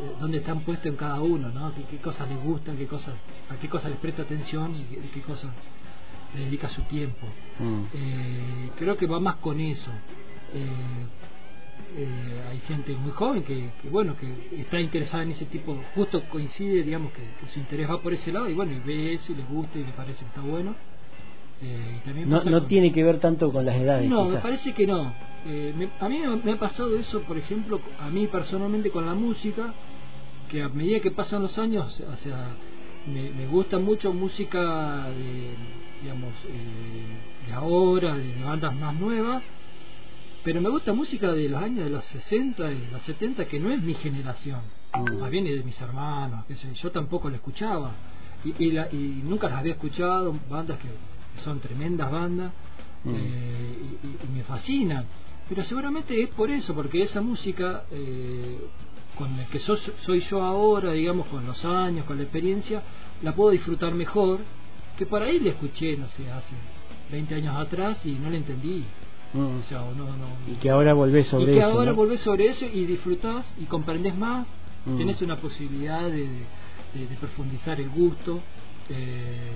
eh, 0.00 0.12
donde 0.20 0.38
están 0.38 0.60
puestos 0.60 0.86
en 0.86 0.96
cada 0.96 1.20
uno, 1.20 1.50
¿no? 1.50 1.74
¿Qué, 1.74 1.82
qué 1.84 1.98
cosas 1.98 2.28
les 2.28 2.42
gustan, 2.42 2.76
qué 2.76 2.86
cosas, 2.86 3.14
a 3.48 3.56
qué 3.56 3.68
cosas 3.68 3.90
les 3.90 4.00
presta 4.00 4.22
atención 4.22 4.74
y 4.74 4.84
qué, 4.84 5.00
qué 5.12 5.22
cosas 5.22 5.50
le 6.34 6.44
dedica 6.46 6.68
su 6.68 6.82
tiempo. 6.82 7.26
Mm. 7.58 7.82
Eh, 7.92 8.70
creo 8.76 8.96
que 8.96 9.06
va 9.06 9.20
más 9.20 9.36
con 9.36 9.60
eso. 9.60 9.90
Eh, 10.52 11.06
eh, 11.96 12.44
hay 12.50 12.58
gente 12.60 12.94
muy 12.96 13.12
joven 13.12 13.44
que, 13.44 13.70
que, 13.80 13.88
bueno 13.88 14.16
que 14.16 14.60
está 14.60 14.80
interesada 14.80 15.22
en 15.22 15.30
ese 15.30 15.44
tipo 15.44 15.80
justo 15.94 16.22
coincide 16.28 16.82
digamos 16.82 17.12
que, 17.12 17.22
que 17.22 17.52
su 17.52 17.60
interés 17.60 17.88
va 17.88 18.00
por 18.00 18.12
ese 18.12 18.32
lado 18.32 18.48
y 18.48 18.54
bueno 18.54 18.72
y 18.72 18.80
ve 18.80 19.14
eso 19.14 19.30
y 19.32 19.36
le 19.36 19.44
gusta 19.44 19.78
y 19.78 19.84
le 19.84 19.92
parece 19.92 20.20
que 20.20 20.24
está 20.24 20.40
bueno 20.40 20.74
Eh, 21.62 22.00
también 22.04 22.28
No, 22.28 22.42
no 22.44 22.60
con- 22.60 22.68
tiene 22.68 22.92
que 22.92 23.02
ver 23.02 23.20
tanto 23.20 23.50
con 23.52 23.64
las 23.64 23.76
edades. 23.76 24.08
no, 24.10 24.24
me 24.28 24.36
parece 24.38 24.72
que 24.72 24.86
no. 24.86 25.14
Eh, 25.46 25.72
me- 25.76 25.88
a 26.00 26.08
mí 26.08 26.18
me, 26.18 26.36
me 26.36 26.52
ha 26.52 26.58
pasado 26.58 26.96
eso, 26.98 27.22
por 27.22 27.38
ejemplo, 27.38 27.80
a 27.98 28.10
mí 28.10 28.26
personalmente 28.26 28.90
con 28.90 29.06
la 29.06 29.14
música, 29.14 29.72
que 30.48 30.62
a 30.62 30.68
medida 30.68 31.00
que 31.00 31.10
pasan 31.10 31.42
los 31.42 31.56
años, 31.58 31.98
o 32.00 32.16
sea, 32.22 32.56
me, 33.06 33.30
me 33.30 33.46
gusta 33.46 33.78
mucho 33.78 34.12
música 34.12 35.08
de, 35.10 35.54
digamos, 36.02 36.32
eh, 36.48 37.06
de 37.46 37.52
ahora, 37.52 38.14
de, 38.16 38.34
de 38.34 38.42
bandas 38.42 38.74
más 38.74 38.94
nuevas, 38.98 39.42
pero 40.42 40.60
me 40.60 40.68
gusta 40.70 40.92
música 40.92 41.32
de 41.32 41.48
los 41.48 41.62
años 41.62 41.84
de 41.84 41.90
los 41.90 42.04
60 42.06 42.70
y 42.72 42.86
los 42.90 43.02
70 43.02 43.46
que 43.46 43.58
no 43.58 43.70
es 43.70 43.80
mi 43.82 43.94
generación, 43.94 44.60
más 45.20 45.30
bien 45.30 45.46
es 45.46 45.56
de 45.56 45.62
mis 45.64 45.80
hermanos, 45.80 46.44
yo, 46.48 46.72
yo 46.72 46.90
tampoco 46.90 47.28
la 47.30 47.36
escuchaba 47.36 47.92
y, 48.44 48.64
y, 48.64 48.70
la- 48.72 48.88
y 48.92 49.22
nunca 49.24 49.48
las 49.48 49.58
había 49.60 49.72
escuchado, 49.72 50.34
bandas 50.50 50.78
que 50.78 50.88
son 51.42 51.60
tremendas 51.60 52.10
bandas 52.10 52.52
Mm. 53.04 53.10
eh, 53.14 53.78
y, 54.02 54.32
me 54.34 54.42
fascinan, 54.44 55.04
pero 55.48 55.62
seguramente 55.64 56.22
es 56.22 56.30
por 56.30 56.50
eso, 56.50 56.74
porque 56.74 57.02
esa 57.02 57.20
música 57.20 57.84
eh, 57.90 58.58
con 59.18 59.36
la 59.36 59.44
que 59.46 59.58
so- 59.60 59.76
soy 60.06 60.20
yo 60.20 60.42
ahora, 60.42 60.92
digamos, 60.92 61.26
con 61.26 61.44
los 61.46 61.62
años, 61.66 62.06
con 62.06 62.16
la 62.16 62.22
experiencia, 62.22 62.82
la 63.22 63.34
puedo 63.34 63.50
disfrutar 63.50 63.94
mejor 63.94 64.38
que 64.96 65.04
por 65.06 65.22
ahí 65.22 65.38
la 65.40 65.50
escuché, 65.50 65.96
no 65.98 66.08
sé, 66.08 66.30
hace 66.30 66.54
20 67.12 67.34
años 67.34 67.54
atrás 67.56 67.98
y 68.06 68.12
no 68.12 68.30
la 68.30 68.38
entendí. 68.38 68.84
Mm. 69.34 69.58
O 69.60 69.62
sea, 69.68 69.80
no, 69.80 70.04
no, 70.04 70.26
Y 70.50 70.54
que 70.54 70.70
ahora 70.70 70.94
volvés 70.94 71.28
sobre 71.28 71.52
y 71.52 71.54
que 71.56 71.60
eso. 71.60 71.72
ahora 71.72 71.90
¿no? 71.90 71.96
volvés 71.96 72.20
sobre 72.22 72.46
eso 72.46 72.64
y 72.64 72.86
disfrutás 72.86 73.44
y 73.60 73.64
comprendés 73.64 74.16
más, 74.16 74.46
Mm. 74.86 74.96
tenés 74.96 75.20
una 75.20 75.36
posibilidad 75.36 76.02
de, 76.04 76.26
de- 76.94 77.06
de 77.08 77.16
profundizar 77.20 77.78
el 77.80 77.90
gusto. 77.90 78.40
Eh, 78.90 79.50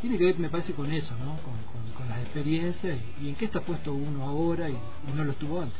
tiene 0.00 0.18
que 0.18 0.24
ver, 0.24 0.38
me 0.38 0.48
parece, 0.48 0.72
con 0.72 0.90
eso, 0.92 1.14
¿no? 1.18 1.36
Con, 1.42 1.54
con- 1.72 1.92
con 1.96 2.08
las 2.08 2.20
experiencias 2.20 2.98
y, 3.20 3.26
y 3.26 3.28
en 3.30 3.34
qué 3.36 3.46
está 3.46 3.60
puesto 3.60 3.92
uno 3.94 4.24
ahora 4.26 4.68
y, 4.68 4.72
y 4.74 5.16
no 5.16 5.24
lo 5.24 5.32
estuvo 5.32 5.60
antes. 5.62 5.78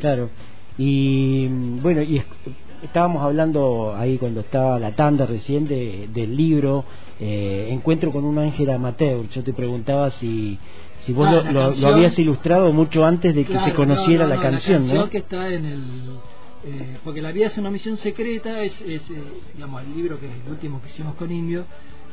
Claro. 0.00 0.30
Y 0.76 1.48
bueno, 1.48 2.02
y 2.02 2.18
es- 2.18 2.26
estábamos 2.82 3.22
hablando 3.22 3.94
ahí 3.96 4.18
cuando 4.18 4.40
estaba 4.40 4.78
la 4.78 4.92
tanda 4.94 5.26
recién 5.26 5.66
de- 5.66 6.08
del 6.12 6.36
libro 6.36 6.84
eh, 7.20 7.68
Encuentro 7.72 8.12
con 8.12 8.24
un 8.24 8.38
ángel 8.38 8.70
amateur. 8.70 9.28
Yo 9.30 9.42
te 9.42 9.52
preguntaba 9.52 10.10
si, 10.12 10.56
si 11.04 11.12
vos 11.12 11.26
Ah, 11.28 11.50
lo, 11.50 11.72
lo- 11.74 11.88
habías 11.88 12.16
ilustrado 12.18 12.72
mucho 12.72 13.04
antes 13.04 13.34
de 13.34 13.44
que 13.44 13.50
Claro, 13.52 13.66
se 13.66 13.72
conociera 13.74 14.24
no, 14.24 14.30
no, 14.30 14.36
la 14.36 14.40
canción, 14.42 14.72
la 14.74 14.78
canción 14.86 15.04
¿no? 15.04 15.10
que 15.10 15.18
está 15.18 15.48
en 15.48 15.64
el 15.64 15.80
eh, 16.64 16.98
porque 17.04 17.22
la 17.22 17.32
vida 17.32 17.46
es 17.46 17.56
una 17.56 17.70
misión 17.70 17.96
secreta 17.96 18.62
es, 18.62 18.80
es, 18.80 19.08
eh, 19.10 19.22
digamos 19.54 19.82
el 19.82 19.94
libro 19.94 20.18
que 20.18 20.26
es 20.26 20.32
el 20.44 20.50
último 20.50 20.82
que 20.82 20.88
hicimos 20.88 21.14
con 21.14 21.30
Indio 21.30 21.64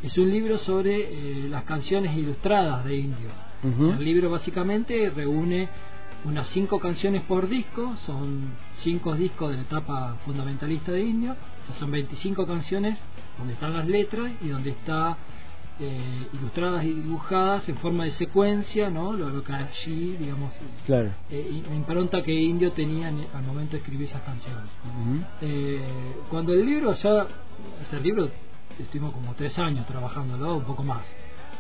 es 0.04 0.18
un 0.18 0.30
libro 0.30 0.58
sobre 0.60 0.96
eh, 0.96 1.50
las 1.50 1.64
canciones 1.64 2.16
ilustradas 2.16 2.86
de 2.86 2.96
Indio. 2.96 3.30
El 3.64 4.06
libro 4.06 4.30
básicamente 4.30 5.10
reúne 5.10 5.68
unas 6.26 6.48
cinco 6.50 6.80
canciones 6.80 7.24
por 7.24 7.50
disco 7.50 7.96
son 8.06 8.52
cinco 8.82 9.16
discos 9.16 9.50
de 9.50 9.58
la 9.58 9.64
etapa 9.64 10.18
fundamentalista 10.26 10.92
de 10.92 11.02
Indio 11.02 11.32
o 11.32 11.66
sea, 11.66 11.76
son 11.80 11.90
25 11.90 12.46
canciones 12.46 13.00
donde 13.40 13.54
están 13.54 13.74
las 13.74 13.88
letras 13.88 14.32
y 14.42 14.50
donde 14.50 14.70
está 14.72 15.18
eh, 15.80 16.28
ilustradas 16.34 16.84
y 16.86 16.94
dibujadas 16.94 17.68
en 17.68 17.76
forma 17.78 18.06
de 18.06 18.12
secuencia, 18.12 18.90
¿no? 18.90 19.12
Lo, 19.14 19.30
lo 19.30 19.44
que 19.44 19.52
allí, 19.54 20.16
digamos, 20.18 20.54
Claro. 20.86 21.10
eh, 21.30 21.64
impronta 21.76 22.22
que 22.24 22.34
Indio 22.34 22.72
tenía 22.72 23.10
en- 23.10 23.28
al 23.34 23.44
momento 23.44 23.74
de 23.74 23.80
escribir 23.80 24.08
esas 24.08 24.22
canciones. 24.22 24.70
Eh, 25.42 25.82
cuando 26.30 26.54
el 26.54 26.66
libro 26.66 26.94
ya, 26.96 27.28
ese 27.86 28.00
libro 28.00 28.30
estuvimos 28.80 29.14
como 29.14 29.34
tres 29.34 29.58
años 29.60 29.86
trabajándolo, 29.86 30.56
un 30.58 30.64
poco 30.64 30.84
más. 30.84 31.04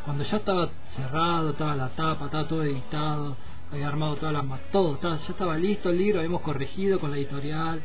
Cuando 0.05 0.24
ya 0.24 0.38
estaba 0.38 0.70
cerrado, 0.95 1.49
estaba 1.49 1.76
la 1.76 1.89
tapa, 1.89 2.26
estaba 2.26 2.47
todo 2.47 2.63
editado, 2.63 3.36
había 3.72 3.88
armado 3.88 4.16
todas 4.16 4.34
las 4.34 4.45
todo, 4.72 4.93
estaba- 4.95 5.18
ya 5.18 5.28
estaba 5.30 5.57
listo 5.57 5.89
el 5.89 5.97
libro, 5.97 6.20
habíamos 6.20 6.41
corregido 6.41 6.99
con 6.99 7.11
la 7.11 7.18
editorial, 7.18 7.82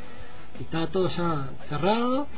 estaba 0.61 0.87
todo 0.89 1.09
ya 1.09 1.51
cerrado. 1.69 2.29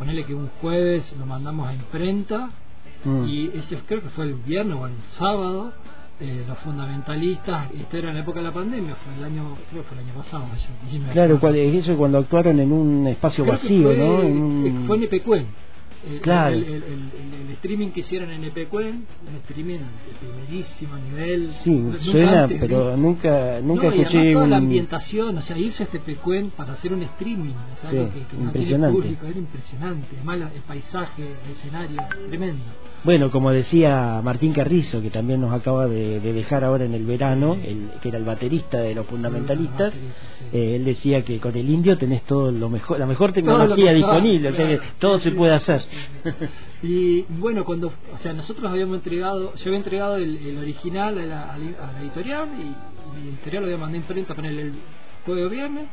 Ponele 0.00 0.24
que 0.24 0.34
un 0.34 0.48
jueves 0.60 1.04
lo 1.16 1.26
mandamos 1.26 1.68
a 1.68 1.74
imprenta 1.74 2.50
Mm. 3.04 3.24
y 3.26 3.50
ese 3.54 3.78
creo 3.86 4.02
que 4.02 4.10
fue 4.10 4.26
el 4.26 4.34
viernes 4.34 4.76
o 4.76 4.86
el 4.86 4.92
sábado 5.18 5.72
eh, 6.20 6.44
los 6.46 6.58
fundamentalistas 6.58 7.70
esto 7.72 7.96
era 7.96 8.08
en 8.10 8.16
la 8.16 8.20
época 8.20 8.40
de 8.40 8.44
la 8.44 8.52
pandemia 8.52 8.94
fue 8.96 9.14
el 9.14 9.24
año 9.24 9.56
creo 9.70 9.82
que 9.82 9.88
fue 9.88 9.98
el 9.98 10.04
año 10.04 10.14
pasado 10.22 10.44
ya, 10.54 10.68
19. 10.90 11.12
Claro, 11.14 11.38
es 11.54 11.74
eso 11.76 11.96
cuando 11.96 12.18
actuaron 12.18 12.60
en 12.60 12.70
un 12.70 13.06
espacio 13.06 13.42
Creo 13.44 13.56
vacío, 13.56 13.86
fue, 13.88 13.96
¿no? 13.96 14.22
En 14.22 14.86
fue 14.86 14.96
en 14.96 15.02
Epecuen 15.04 15.46
El- 16.08 16.20
Claro. 16.20 16.56
el, 16.56 16.82
streaming 17.60 17.88
que 17.90 18.00
hicieron 18.00 18.30
en 18.30 18.42
Epecuen 18.44 19.04
un 19.28 19.36
streaming 19.46 19.80
de 19.80 20.14
primerísimo 20.18 20.96
nivel 20.96 21.50
Sí, 21.62 21.70
Nunca 21.70 21.98
suena, 22.00 22.42
antes 22.44 22.58
pero 22.60 22.96
nunca 22.96 23.60
nunca 23.62 23.88
no, 23.90 23.94
y 23.94 24.00
escuché 24.00 24.32
toda 24.32 24.46
la 24.46 24.56
ambientación, 24.56 25.36
o 25.36 25.42
sea, 25.42 25.58
irse 25.58 25.82
a 25.82 25.86
este 25.86 26.00
Pecuen 26.00 26.50
para 26.56 26.72
hacer 26.72 26.94
un 26.94 27.02
streaming, 27.02 27.52
o 27.52 27.80
sea, 27.82 27.90
Sí, 27.90 27.96
algo 27.98 28.12
que, 28.14 28.20
que 28.20 28.36
no 28.38 28.44
impresionante. 28.44 28.98
público, 29.02 29.26
era 29.26 29.38
impresionante. 29.38 30.06
Además, 30.16 30.52
el 30.54 30.62
paisaje, 30.62 31.22
el 31.44 31.50
escenario, 31.52 32.00
tremendo. 32.28 32.64
Bueno, 33.04 33.30
como 33.30 33.50
decía 33.50 34.20
Martín 34.24 34.52
Carrizo, 34.52 35.02
que 35.02 35.10
también 35.10 35.40
nos 35.40 35.52
acaba 35.52 35.86
de, 35.86 36.20
de 36.20 36.32
dejar 36.32 36.64
ahora 36.64 36.84
en 36.84 36.94
el 36.94 37.04
verano, 37.04 37.54
el, 37.62 37.90
que 38.00 38.08
era 38.08 38.18
el 38.18 38.24
baterista 38.24 38.78
de 38.78 38.94
los 38.94 39.06
fundamentalistas, 39.06 39.94
eh, 40.52 40.76
él 40.76 40.84
decía 40.84 41.24
que 41.24 41.38
con 41.40 41.54
el 41.56 41.68
indio 41.68 41.98
tenés 41.98 42.22
todo 42.22 42.50
lo 42.52 42.68
mejor, 42.70 42.98
la 42.98 43.06
mejor 43.06 43.32
tecnología 43.32 43.92
disponible, 43.92 44.48
o 44.50 44.54
sea 44.54 44.66
que 44.66 44.80
todo 44.98 45.18
se 45.18 45.32
puede 45.32 45.52
hacer. 45.54 45.80
Y 46.82 47.22
bueno, 47.28 47.64
cuando, 47.64 47.88
o 47.88 48.18
sea, 48.18 48.32
nosotros 48.32 48.70
habíamos 48.70 48.96
entregado, 48.96 49.54
yo 49.54 49.64
había 49.66 49.76
entregado 49.78 50.16
el, 50.16 50.36
el 50.38 50.58
original 50.58 51.18
a 51.18 51.26
la, 51.26 51.52
a 51.54 52.00
editorial 52.02 52.48
y, 52.58 52.62
y 52.62 53.24
la 53.24 53.30
editorial 53.30 53.62
lo 53.62 53.66
había 53.66 53.78
mandado 53.78 53.98
a 53.98 54.00
imprenta 54.02 54.34
para 54.34 54.48
el 54.48 54.72
jueves 55.26 55.46
o 55.46 55.50
viernes 55.50 55.86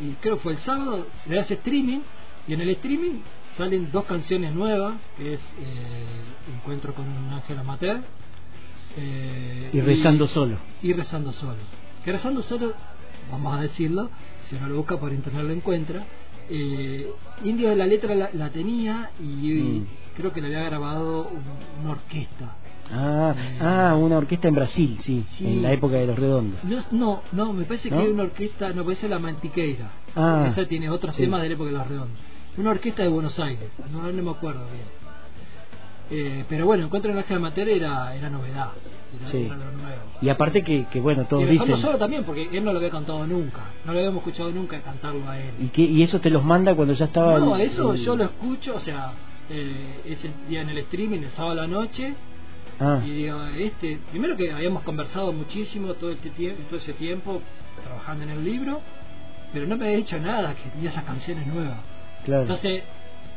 y 0.00 0.12
creo 0.20 0.36
que 0.36 0.42
fue 0.42 0.52
el 0.52 0.58
sábado, 0.60 1.06
le 1.26 1.40
hace 1.40 1.54
streaming 1.54 2.00
y 2.46 2.54
en 2.54 2.60
el 2.60 2.70
streaming 2.70 3.20
salen 3.56 3.90
dos 3.90 4.04
canciones 4.04 4.54
nuevas, 4.54 4.94
que 5.16 5.34
es 5.34 5.40
eh, 5.60 6.54
Encuentro 6.54 6.94
con 6.94 7.08
un 7.08 7.32
ángel 7.32 7.58
amateur 7.58 8.00
eh, 8.96 9.70
Y 9.72 9.80
rezando 9.80 10.26
solo. 10.28 10.56
y 10.82 10.92
rezando 10.92 11.32
solo. 11.32 11.56
Que 12.04 12.12
rezando 12.12 12.42
solo, 12.42 12.72
vamos 13.30 13.58
a 13.58 13.62
decirlo, 13.62 14.08
si 14.48 14.54
uno 14.54 14.68
lo 14.68 14.76
busca 14.76 14.98
por 14.98 15.12
internet 15.12 15.44
lo 15.44 15.52
encuentra. 15.52 16.04
Eh, 16.50 17.10
Indio 17.44 17.68
de 17.70 17.76
la 17.76 17.86
letra 17.86 18.14
la, 18.16 18.30
la 18.32 18.50
tenía 18.50 19.10
y, 19.20 19.24
Mm. 19.52 19.86
creo 20.16 20.32
que 20.32 20.40
le 20.40 20.48
había 20.48 20.64
grabado 20.64 21.28
un- 21.28 21.82
una 21.82 21.92
orquesta. 21.92 22.56
Ah, 22.90 23.34
ah, 23.60 23.94
una 23.96 24.16
orquesta 24.18 24.48
en 24.48 24.54
Brasil, 24.54 24.98
sí, 25.02 25.24
Sí. 25.36 25.46
en 25.46 25.62
la 25.62 25.72
época 25.72 25.96
de 25.96 26.06
los 26.06 26.18
redondos. 26.18 26.64
No, 26.64 26.82
no, 26.90 27.22
no, 27.32 27.52
me 27.52 27.64
parece 27.64 27.90
¿No? 27.90 27.98
que 27.98 28.02
hay 28.04 28.08
una 28.10 28.22
orquesta, 28.24 28.72
no, 28.72 28.82
parece 28.82 29.08
la 29.08 29.18
Mantiqueira. 29.18 29.90
Ah, 30.16 30.48
Esa 30.50 30.66
tiene 30.66 30.88
otros 30.90 31.14
sí. 31.14 31.22
temas 31.22 31.42
de 31.42 31.48
la 31.48 31.54
época 31.54 31.70
de 31.70 31.76
los 31.76 31.86
redondos. 31.86 32.18
Una 32.56 32.70
orquesta 32.70 33.02
de 33.02 33.08
Buenos 33.08 33.38
Aires, 33.38 33.70
no, 33.92 34.10
no 34.10 34.22
me 34.22 34.30
acuerdo 34.30 34.64
bien. 34.72 34.84
Eh, 36.10 36.44
pero 36.48 36.64
bueno, 36.66 36.84
Encuentro 36.84 37.10
en 37.10 37.18
el 37.18 37.22
Ángel 37.22 37.36
Amateur 37.36 37.68
era, 37.68 38.14
era 38.16 38.30
novedad, 38.30 38.70
era, 39.18 39.28
Sí. 39.28 39.44
era 39.44 39.56
lo 39.56 39.70
nuevo. 39.72 40.02
Y 40.22 40.28
aparte 40.30 40.62
que, 40.62 40.86
que 40.90 41.00
bueno, 41.00 41.24
todos 41.26 41.42
y 41.44 41.46
dicen... 41.46 41.76
solo 41.78 41.98
también, 41.98 42.24
porque 42.24 42.48
él 42.50 42.64
no 42.64 42.72
lo 42.72 42.78
había 42.78 42.90
cantado 42.90 43.26
nunca, 43.26 43.60
no 43.84 43.92
lo 43.92 43.98
habíamos 43.98 44.18
escuchado 44.20 44.50
nunca 44.50 44.80
cantarlo 44.80 45.28
a 45.28 45.38
él. 45.38 45.50
Y, 45.60 45.66
que, 45.68 45.82
y 45.82 46.02
eso 46.02 46.18
te 46.20 46.30
los 46.30 46.42
manda 46.42 46.74
cuando 46.74 46.94
ya 46.94 47.04
estaba... 47.06 47.38
No, 47.38 47.56
el- 47.56 47.62
eso 47.62 47.92
el- 47.94 48.00
yo 48.04 48.16
lo 48.16 48.24
escucho, 48.24 48.76
o 48.76 48.80
sea, 48.80 49.12
eh, 49.50 50.00
ese 50.06 50.30
día 50.48 50.62
en 50.62 50.70
el 50.70 50.78
streaming, 50.78 51.20
el 51.20 51.30
sábado 51.30 51.52
a 51.52 51.62
la 51.62 51.66
noche, 51.66 52.14
Ah, 52.80 53.00
y 53.04 53.10
digo, 53.10 53.44
este, 53.56 53.98
primero 54.12 54.36
que 54.36 54.52
habíamos 54.52 54.84
conversado 54.84 55.32
muchísimo 55.32 55.94
todo 55.94 56.12
este 56.12 56.30
tiempo, 56.30 56.62
todo 56.70 56.78
ese 56.78 56.92
tiempo 56.92 57.42
trabajando 57.82 58.22
en 58.22 58.30
el 58.30 58.44
libro, 58.44 58.80
pero 59.52 59.66
no 59.66 59.76
me 59.76 59.86
había 59.86 59.96
dicho 59.96 60.16
nada 60.20 60.54
que 60.54 60.68
tenía 60.70 60.90
esas 60.90 61.02
canciones 61.02 61.44
nuevas. 61.48 61.78
claro. 62.24 62.42
Entonces, 62.42 62.84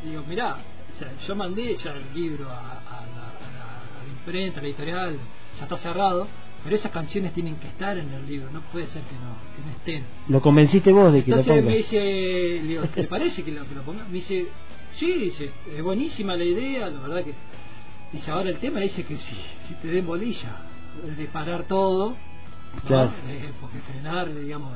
digo, 0.04 0.22
mirá, 0.30 0.58
o 0.96 1.00
sea, 1.00 1.12
yo 1.28 1.36
mandé 1.36 1.76
ya 1.78 1.94
el 1.94 2.14
libro 2.14 2.50
a, 2.50 2.60
a 2.60 3.06
la, 3.06 3.28
a 3.30 3.52
la- 3.52 4.02
a 4.02 4.04
la 4.06 4.10
imprenta, 4.12 4.60
a 4.60 4.64
la 4.64 4.68
editorial, 4.70 5.18
ya 5.58 5.64
está 5.64 5.78
cerrado, 5.78 6.28
pero 6.64 6.76
esas 6.76 6.92
canciones 6.92 7.34
tienen 7.34 7.56
que 7.56 7.68
estar 7.68 7.98
en 7.98 8.12
el 8.14 8.28
libro, 8.28 8.50
no 8.52 8.62
puede 8.72 8.88
ser 8.88 9.02
que 9.04 9.16
no, 9.16 9.36
que 9.56 9.62
no 9.66 9.72
estén. 9.78 10.06
Lo 10.28 10.42
convenciste 10.42 10.92
vos 10.92 11.12
de 11.14 11.24
que 11.24 11.32
Entonces 11.32 11.48
lo 11.48 11.56
me 11.56 11.62
pongas. 11.62 11.78
dice, 11.78 11.98
le 12.62 12.68
digo, 12.68 12.84
¿te 12.86 13.04
parece 13.06 13.44
que 13.44 13.52
lo, 13.52 13.68
que 13.68 13.76
lo 13.76 13.82
ponga? 13.84 14.04
Me 14.06 14.14
dice, 14.14 14.48
sí, 14.96 15.12
dice, 15.14 15.52
es 15.76 15.82
buenísima 15.84 16.36
la 16.36 16.44
idea, 16.44 16.88
la 16.90 17.00
verdad 17.02 17.24
que 17.24 17.34
Dice, 18.14 18.30
ahora 18.30 18.50
el 18.50 18.58
tema 18.58 18.82
dice 18.82 19.06
que 19.06 19.16
si, 19.18 19.36
si 19.70 19.74
te 19.82 19.88
den 19.88 20.06
bolilla, 20.06 20.58
de 21.18 21.26
parar 21.28 21.64
todo, 21.64 22.10
¿no? 22.10 22.82
Claro. 22.86 23.12
Eh, 23.30 23.50
porque 23.62 23.80
frenar, 23.80 24.34
digamos... 24.36 24.74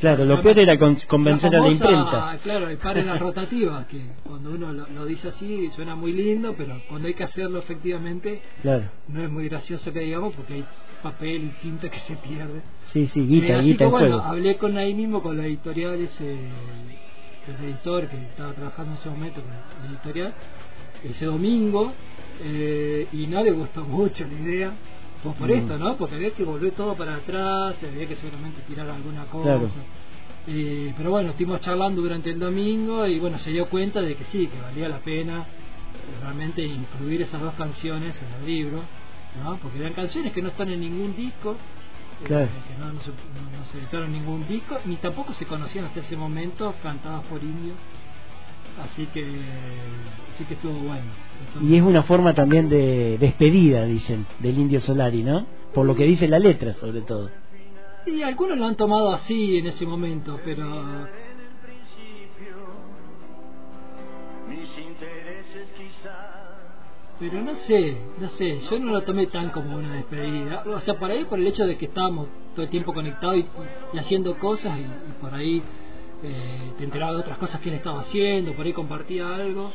Claro, 0.00 0.24
lo 0.24 0.40
peor 0.42 0.58
era 0.58 0.76
con- 0.78 0.96
convencer 1.06 1.54
a 1.54 1.60
la 1.60 1.68
imprenta. 1.70 2.38
Claro, 2.42 2.68
el 2.68 2.76
par 2.78 2.98
en 2.98 3.06
la 3.06 3.18
rotativa, 3.18 3.86
que 3.88 4.00
cuando 4.24 4.50
uno 4.50 4.72
lo, 4.72 4.86
lo 4.88 5.06
dice 5.06 5.28
así 5.28 5.70
suena 5.74 5.94
muy 5.94 6.12
lindo, 6.12 6.54
pero 6.56 6.80
cuando 6.88 7.08
hay 7.08 7.14
que 7.14 7.24
hacerlo 7.24 7.58
efectivamente 7.60 8.42
Claro. 8.62 8.84
no 9.08 9.22
es 9.22 9.30
muy 9.30 9.48
gracioso 9.48 9.92
que 9.92 10.00
digamos 10.00 10.34
porque 10.34 10.54
hay 10.54 10.64
papel 11.02 11.44
y 11.44 11.48
tinta 11.62 11.88
que 11.88 11.98
se 12.00 12.16
pierde. 12.16 12.62
Sí, 12.92 13.06
sí, 13.06 13.20
Eh, 13.20 13.26
guita, 13.26 13.56
así 13.58 13.66
guita 13.66 13.78
que 13.78 13.84
en 13.84 13.90
bueno, 13.90 14.18
hablé 14.20 14.56
con 14.56 14.76
ahí 14.76 14.92
mismo 14.94 15.22
con 15.22 15.36
la 15.36 15.46
editorial 15.46 15.94
ese 16.00 16.36
el 17.48 17.64
editor 17.64 18.08
que 18.08 18.16
estaba 18.16 18.52
trabajando 18.54 18.92
en 18.92 18.98
ese 18.98 19.08
momento 19.08 19.40
con 19.40 19.50
la 19.84 19.90
editorial 19.90 20.34
ese 21.04 21.24
domingo 21.26 21.94
eh, 22.42 23.06
y 23.12 23.26
no 23.28 23.42
le 23.44 23.52
gustó 23.52 23.84
mucho 23.84 24.24
la 24.26 24.32
idea 24.40 24.72
pues 25.22 25.34
por 25.36 25.48
Mm. 25.48 25.52
esto 25.54 25.78
no 25.78 25.96
porque 25.96 26.14
había 26.16 26.30
que 26.32 26.44
volver 26.44 26.72
todo 26.72 26.94
para 26.94 27.16
atrás 27.16 27.76
había 27.82 28.06
que 28.06 28.16
seguramente 28.16 28.60
tirar 28.62 28.88
alguna 28.88 29.24
cosa 29.26 29.42
Claro. 29.44 29.70
Eh, 30.48 30.94
pero 30.96 31.10
bueno 31.10 31.30
estuvimos 31.30 31.60
charlando 31.60 32.00
durante 32.02 32.30
el 32.30 32.38
domingo 32.38 33.04
y 33.06 33.18
bueno 33.18 33.36
se 33.40 33.50
dio 33.50 33.66
cuenta 33.68 34.00
de 34.00 34.14
que 34.14 34.24
sí 34.26 34.46
que 34.46 34.60
valía 34.60 34.88
la 34.88 34.98
pena 35.00 35.40
eh, 35.40 36.20
realmente 36.22 36.62
incluir 36.64 37.22
esas 37.22 37.40
dos 37.40 37.54
canciones 37.54 38.14
en 38.22 38.40
el 38.40 38.46
libro 38.46 38.80
¿no? 39.42 39.56
porque 39.56 39.78
eran 39.78 39.92
canciones 39.94 40.32
que 40.32 40.40
no 40.42 40.48
están 40.50 40.68
en 40.68 40.80
ningún 40.80 41.16
disco 41.16 41.56
eh, 42.24 42.28
que 42.68 42.78
no, 42.78 42.92
no 42.92 43.00
se, 43.00 43.08
no- 43.10 43.58
no 43.58 43.64
se 43.72 43.78
editaron 43.78 44.12
ningún 44.12 44.46
disco 44.46 44.78
ni 44.84 44.96
tampoco 44.96 45.34
se 45.34 45.46
conocían 45.46 45.86
hasta 45.86 45.98
ese 46.00 46.16
momento 46.16 46.74
cantadas 46.80 47.24
por 47.24 47.42
indios 47.42 47.76
así 48.82 49.06
que 49.06 49.24
así 50.34 50.44
que 50.44 50.54
estuvo 50.54 50.72
bueno 50.74 51.04
Y 51.62 51.76
es 51.76 51.82
una 51.82 52.02
forma 52.02 52.34
también 52.34 52.68
de 52.68 53.16
despedida, 53.18 53.84
dicen, 53.86 54.26
del 54.40 54.58
Indio 54.58 54.80
Solari, 54.80 55.22
¿no? 55.22 55.46
Por 55.72 55.86
lo 55.86 55.94
que 55.94 56.04
dice 56.04 56.28
la 56.28 56.38
letra, 56.38 56.74
sobre 56.74 57.02
todo. 57.02 57.30
y 58.06 58.22
algunos 58.22 58.58
lo 58.58 58.66
han 58.66 58.76
tomado 58.76 59.10
así 59.12 59.58
en 59.58 59.66
ese 59.66 59.84
momento 59.86 60.38
pero 60.44 60.64
pero 67.18 67.40
no 67.42 67.54
sé, 67.54 67.96
no 68.20 68.28
sé, 68.30 68.60
yo 68.70 68.78
no 68.78 68.92
lo 68.92 69.02
tomé 69.02 69.26
tan 69.28 69.48
como 69.50 69.76
una 69.76 69.94
despedida. 69.94 70.64
O 70.66 70.80
sea, 70.80 70.98
por 70.98 71.10
ahí 71.10 71.24
por 71.24 71.38
el 71.38 71.46
hecho 71.46 71.66
de 71.66 71.78
que 71.78 71.86
estábamos 71.86 72.28
todo 72.54 72.64
el 72.64 72.68
tiempo 72.68 72.92
conectados 72.92 73.38
y, 73.38 73.46
y 73.94 73.98
haciendo 73.98 74.38
cosas 74.38 74.78
y, 74.78 74.82
y 74.82 75.12
por 75.18 75.32
ahí 75.32 75.62
eh, 76.26 76.72
te 76.76 76.84
enteraba 76.84 77.12
de 77.12 77.18
otras 77.18 77.38
cosas 77.38 77.60
que 77.60 77.68
él 77.68 77.76
estaba 77.76 78.00
haciendo, 78.00 78.52
por 78.54 78.66
ahí 78.66 78.72
compartía 78.72 79.34
algo. 79.34 79.70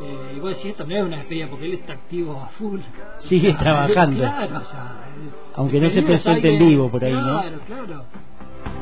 Eh, 0.00 0.34
y 0.36 0.40
vos 0.40 0.50
decís, 0.50 0.72
esto 0.72 0.84
no 0.86 0.96
es 0.96 1.02
una 1.04 1.18
despedida 1.18 1.48
porque 1.48 1.66
él 1.66 1.74
está 1.74 1.92
activo 1.92 2.40
a 2.40 2.48
full. 2.48 2.80
Sigue 3.20 3.50
sea, 3.50 3.58
trabajando. 3.58 4.18
Claro, 4.20 4.56
o 4.56 4.60
sea, 4.60 4.92
Aunque 5.54 5.80
no 5.80 5.90
se 5.90 6.02
presente 6.02 6.52
en 6.52 6.58
vivo 6.58 6.90
por 6.90 7.04
ahí, 7.04 7.12
¿no? 7.12 7.22
Claro, 7.22 7.58
claro. 7.66 8.04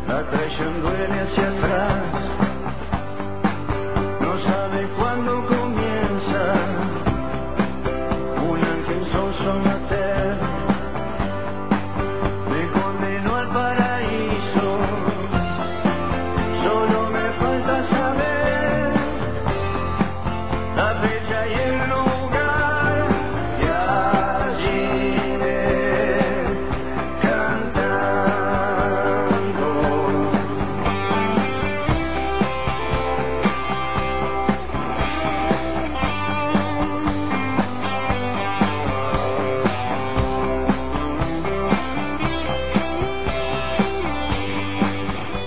La 0.09 0.31
traición 0.31 0.81
duele 0.81 1.21
hacia 1.21 1.49
atrás, 1.49 2.03
no 4.21 4.39
sabe 4.41 4.89
cuándo 4.99 5.47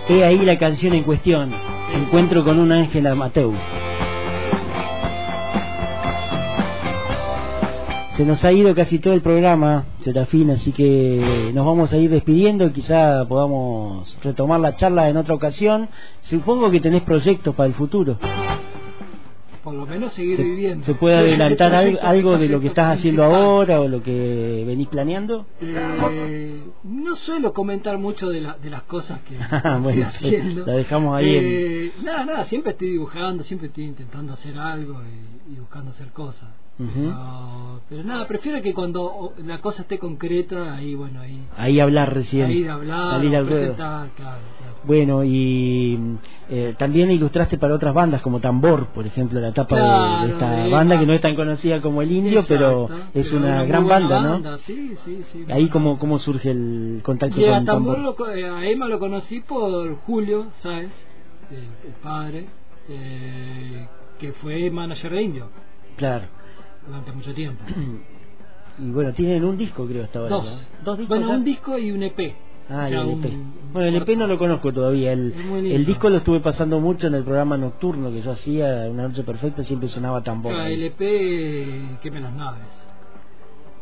He 0.08 0.24
ahí 0.24 0.38
la 0.46 0.60
canción 0.60 0.94
en 0.94 1.04
cuestión, 1.04 1.52
Encuentro 1.92 2.44
con 2.44 2.60
un 2.60 2.72
ángel 2.72 3.08
Amateu. 3.08 3.54
Se 8.12 8.24
nos 8.24 8.46
ha 8.46 8.52
ido 8.52 8.76
casi 8.76 9.00
todo 9.00 9.16
el 9.16 9.22
programa, 9.22 9.86
Serafín, 10.02 10.52
así 10.52 10.72
que 10.74 11.52
nos 11.56 11.66
vamos 11.66 11.92
a 11.92 11.98
ir 11.98 12.12
despidiendo. 12.12 12.72
Quizá 12.72 13.26
podamos 13.28 14.16
retomar 14.24 14.60
la 14.60 14.76
charla 14.76 15.10
en 15.10 15.18
otra 15.18 15.34
ocasión. 15.34 15.90
Supongo 16.22 16.70
que 16.70 16.80
tenés 16.80 17.02
proyectos 17.02 17.56
para 17.56 17.68
el 17.68 17.74
futuro. 17.74 18.18
Por 19.66 19.74
lo 19.74 19.86
menos 19.86 20.14
seguir 20.14 20.38
¿Se, 20.38 20.44
viviendo. 20.44 20.86
se 20.86 20.94
puede 20.94 21.16
adelantar 21.18 21.74
al- 21.76 21.84
Proyectos, 21.86 22.08
algo 22.10 22.38
de 22.38 22.50
lo 22.50 22.62
que 22.62 22.68
estás 22.68 22.98
haciendo 23.00 23.24
ahora 23.26 23.82
o 23.82 23.88
lo 23.90 24.02
que 24.04 24.64
venís 24.66 24.88
planeando? 24.88 25.46
Eh, 25.60 26.64
no 26.84 27.16
suelo 27.16 27.52
comentar 27.52 27.98
mucho 27.98 28.30
de, 28.30 28.42
la- 28.42 28.58
de 28.58 28.70
las 28.70 28.84
cosas 28.84 29.22
que 29.22 29.36
Ah, 29.52 29.80
bueno, 29.82 30.04
estoy 30.04 30.36
haciendo. 30.36 30.66
la 30.68 30.74
dejamos 30.74 31.16
ahí 31.18 31.36
en- 31.36 31.44
Eh, 31.46 31.92
Nada, 32.04 32.26
nada, 32.26 32.46
siempre 32.46 32.72
estoy 32.74 32.92
dibujando, 32.92 33.44
siempre 33.44 33.68
estoy 33.68 33.86
intentando 33.86 34.34
hacer 34.34 34.58
algo 34.58 35.02
y, 35.50 35.54
y 35.54 35.60
buscando 35.60 35.92
hacer 35.92 36.10
cosas. 36.12 36.50
Ujú. 36.78 36.92
pero, 36.94 37.80
pero 37.90 38.04
nada, 38.04 38.28
prefiero 38.28 38.62
que 38.62 38.74
cuando 38.74 39.34
la 39.46 39.62
cosa 39.62 39.84
esté 39.84 39.98
concreta, 39.98 40.76
ahí, 40.76 40.94
bueno, 40.96 41.22
ahí. 41.22 41.40
Ahí 41.56 41.80
hablar 41.80 42.14
recién. 42.14 42.48
Ahí 42.48 42.64
de 42.64 42.70
hablar, 42.70 43.12
salir 43.12 43.36
al 43.36 43.46
presentar, 43.46 44.10
claro, 44.16 44.40
claro. 44.58 44.76
Bueno, 44.84 45.24
y 45.24 45.98
eh, 46.50 46.76
también 46.78 47.10
ilustraste 47.12 47.58
para 47.58 47.74
otras 47.74 47.94
bandas 47.94 48.22
como 48.22 48.40
Tambor, 48.40 48.88
por 48.88 49.08
ejemplo, 49.08 49.40
la 49.40 49.48
etapa 49.50 49.76
de- 50.26 50.32
esta 50.34 50.52
de 50.52 50.70
banda 50.70 51.00
que 51.00 51.06
no 51.08 51.14
es 51.14 51.22
tan 51.22 51.36
conocida 51.36 51.82
como 51.82 52.02
el 52.04 52.12
Indio, 52.12 52.42
Exacto, 52.42 52.88
pero 52.88 53.00
es 53.14 53.30
pero 53.30 53.38
una 53.42 53.64
gran 53.64 53.88
banda, 53.88 54.22
banda, 54.22 54.52
¿no? 54.52 54.58
Sí, 54.60 54.96
sí, 55.06 55.24
sí. 55.32 55.46
Ahí 55.50 55.70
cómo, 55.70 55.98
cómo 55.98 56.20
surge 56.20 56.52
el 56.52 57.00
contacto 57.04 57.40
Y 57.40 57.46
a 57.46 57.56
con 57.56 57.66
Tambor, 57.66 57.96
Tambor. 57.96 58.18
lo 58.20 58.30
eh, 58.36 58.48
a 58.48 58.66
Emma 58.70 58.88
lo 58.88 59.00
conocí 59.00 59.40
por 59.42 59.96
Julio 60.02 60.48
el, 60.66 60.90
el 61.52 61.94
padre, 62.04 62.46
eh, 62.90 63.88
que 64.20 64.34
fue 64.34 64.70
manager 64.72 65.12
de 65.14 65.22
Indio 65.24 65.50
Claro. 65.98 66.26
Durante 66.88 67.12
mucho 67.12 67.34
tiempo. 67.34 67.64
Y 68.78 68.92
bueno, 68.92 69.14
tienen 69.14 69.46
un 69.46 69.56
disco 69.56 69.88
creo 69.88 70.04
hasta 70.04 70.20
ahora. 70.20 70.32
Dos. 70.36 70.46
¿no? 70.46 70.84
Dos 70.84 70.98
discos. 70.98 71.18
Bueno, 71.18 71.32
ya? 71.32 71.38
un 71.38 71.44
disco 71.46 71.78
y 71.78 71.92
un 71.92 72.04
EP. 72.04 72.36
Ah, 72.70 72.84
O 72.84 72.88
y 72.88 72.92
sea, 72.92 73.02
el 73.04 73.10
EP. 73.12 73.26
un 73.26 73.54
Bueno, 73.72 73.88
el 73.88 73.96
EP 73.96 74.06
corto. 74.06 74.20
no 74.20 74.28
lo 74.28 74.38
conozco 74.38 74.74
todavía. 74.74 75.14
El, 75.14 75.34
el 75.66 75.86
disco 75.86 76.10
lo 76.10 76.18
estuve 76.18 76.42
pasando 76.42 76.82
mucho 76.82 77.08
en 77.08 77.14
el 77.16 77.24
programa 77.24 77.56
nocturno 77.56 78.12
que 78.12 78.22
yo 78.22 78.32
hacía, 78.32 78.88
Una 78.90 79.08
Noche 79.08 79.24
Perfecta, 79.24 79.64
siempre 79.64 79.88
sonaba 79.88 80.24
Tambor. 80.24 80.54
Ah, 80.54 80.70
el 80.70 80.84
EP 80.84 81.00
Queme 82.02 82.20
las 82.20 82.34
naves. 82.34 82.68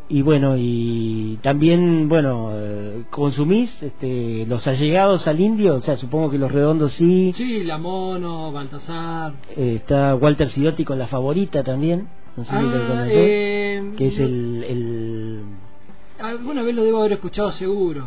Y 0.08 0.22
bueno, 0.22 0.54
y 0.56 1.40
también, 1.42 2.08
bueno, 2.08 2.50
eh, 2.52 3.04
consumís 3.10 3.82
este, 3.82 4.44
los 4.46 4.64
allegados 4.68 5.26
al 5.26 5.40
indio, 5.40 5.76
o 5.76 5.80
sea, 5.80 5.96
supongo 5.96 6.30
que 6.30 6.38
los 6.38 6.52
redondos 6.52 6.92
sí. 6.92 7.32
Sí, 7.34 7.64
La 7.64 7.78
Mono, 7.78 8.52
Baltasar. 8.52 9.32
Eh, 9.56 9.76
está 9.76 10.14
Walter 10.14 10.46
Sidotti 10.46 10.84
con 10.84 10.98
la 10.98 11.06
favorita 11.06 11.64
también, 11.64 12.06
no 12.36 12.44
sé 12.44 12.50
si 12.50 12.62
lo 12.62 12.68
Ah, 12.68 12.86
conocés, 12.88 13.14
eh, 13.16 13.92
que 13.96 14.06
es 14.06 14.18
el, 14.20 14.64
el 14.68 15.44
Alguna 16.20 16.62
vez 16.62 16.74
lo 16.74 16.84
debo 16.84 16.98
haber 17.00 17.12
escuchado 17.14 17.52
seguro. 17.52 18.06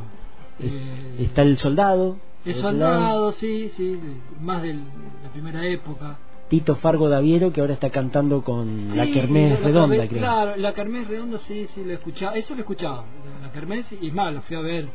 Eh, 0.60 1.18
está 1.20 1.44
el 1.44 1.58
soldado, 1.58 2.18
el 2.46 2.56
soldado, 2.56 3.32
sí, 3.34 3.72
sí, 3.78 4.00
más 4.42 4.62
de 4.64 4.74
la 4.74 5.30
primera 5.34 5.66
época. 5.66 6.18
Tito 6.50 6.76
Fargo 6.78 7.10
Daviero 7.10 7.52
que 7.52 7.60
ahora 7.60 7.74
está 7.74 7.90
cantando 7.90 8.42
con 8.42 8.96
la 8.96 9.06
Kermés 9.06 9.60
la 9.60 9.68
Redonda, 9.68 10.08
creo. 10.08 10.20
Claro, 10.20 10.56
la 10.56 10.74
Kermés 10.74 11.08
Redonda 11.08 11.40
sí, 11.40 11.68
sí, 11.76 11.84
lo 11.84 11.92
he 11.92 11.96
escuchado. 11.96 12.36
Eso 12.36 12.54
lo 12.54 12.60
he 12.60 12.62
escuchado. 12.62 13.04
La 13.42 13.52
Kermés, 13.52 13.86
y 14.02 14.10
más, 14.12 14.34
lo 14.34 14.42
fui 14.44 14.56
a 14.56 14.62
ver 14.62 14.88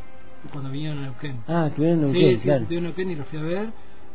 cuando 0.51 0.71
vinieron 0.71 0.99
a 0.99 1.03
Neuquén. 1.03 1.37
Ah, 1.47 1.67
estuvieron 1.69 1.99
en 1.99 2.05
Neuquén, 2.13 2.37
sí, 2.39 2.43
claro. 2.43 2.59
sí, 2.61 2.63
estuvieron 2.63 2.85
en 2.87 2.91
Neuquén 2.97 3.11
y 3.11 3.17
lo 3.17 3.25
fui 3.27 3.39
a 3.39 3.43
ver. 3.43 3.69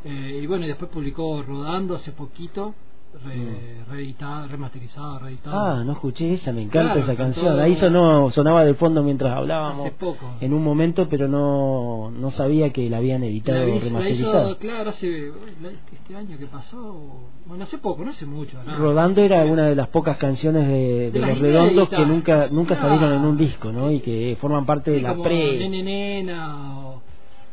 Eh, 0.04 0.40
y 0.42 0.48
bueno, 0.48 0.66
y 0.66 0.68
después 0.70 0.90
publicó 0.90 1.44
Rodando 1.44 1.96
hace 1.96 2.12
poquito, 2.12 2.74
re- 3.24 3.84
reeditado, 3.90 4.48
remasterizado, 4.48 5.20
reeditado. 5.20 5.58
Ah, 5.58 5.84
no 5.84 5.94
escuché 5.94 6.34
esa, 6.34 6.52
me 6.54 6.62
encanta 6.62 6.94
Claro, 6.94 7.00
esa 7.12 7.16
canción. 7.16 7.60
Ahí 7.60 7.76
sonó, 7.76 8.30
sonaba 8.32 8.64
de 8.64 8.74
fondo 8.76 9.02
mientras 9.04 9.34
hablábamos 9.34 9.86
Hace 9.88 9.96
poco. 9.96 10.36
en 10.40 10.54
un 10.54 10.64
momento, 10.64 11.08
pero 11.10 11.28
no, 11.28 12.12
no 12.12 12.32
sabía 12.32 12.72
que 12.72 12.90
la 12.90 12.98
habían 12.98 13.24
editado 13.24 13.60
remasterizada. 13.66 14.50
hizo, 14.52 14.58
claro, 14.60 14.90
hace 14.92 15.32
este 15.94 16.16
año 16.16 16.38
que 16.38 16.46
pasó, 16.48 17.30
bueno, 17.46 17.64
hace 17.64 17.78
poco, 17.80 18.04
no 18.04 18.12
hace 18.12 18.26
mucho. 18.26 18.58
Rodando 18.78 19.22
era 19.22 19.44
una 19.46 19.66
de 19.68 19.76
las 19.76 19.88
pocas 19.88 20.18
canciones 20.18 20.68
de, 20.68 20.74
de 20.74 21.12
De 21.12 21.20
las 21.20 21.30
los 21.32 21.40
redondos 21.40 21.90
que 21.90 22.06
nunca 22.06 22.48
nunca 22.52 22.76
Claro. 22.76 22.90
salieron 22.96 23.14
en 23.20 23.26
un 23.30 23.38
disco, 23.38 23.72
¿no? 23.72 23.92
Y 23.92 24.00
que 24.02 24.38
forman 24.40 24.66
parte 24.66 24.92
de 24.92 25.02
la 25.02 25.10
como 25.12 25.24
pre. 25.24 25.58
Nene 25.58 25.84
Nena 25.84 26.80
o, 26.80 27.02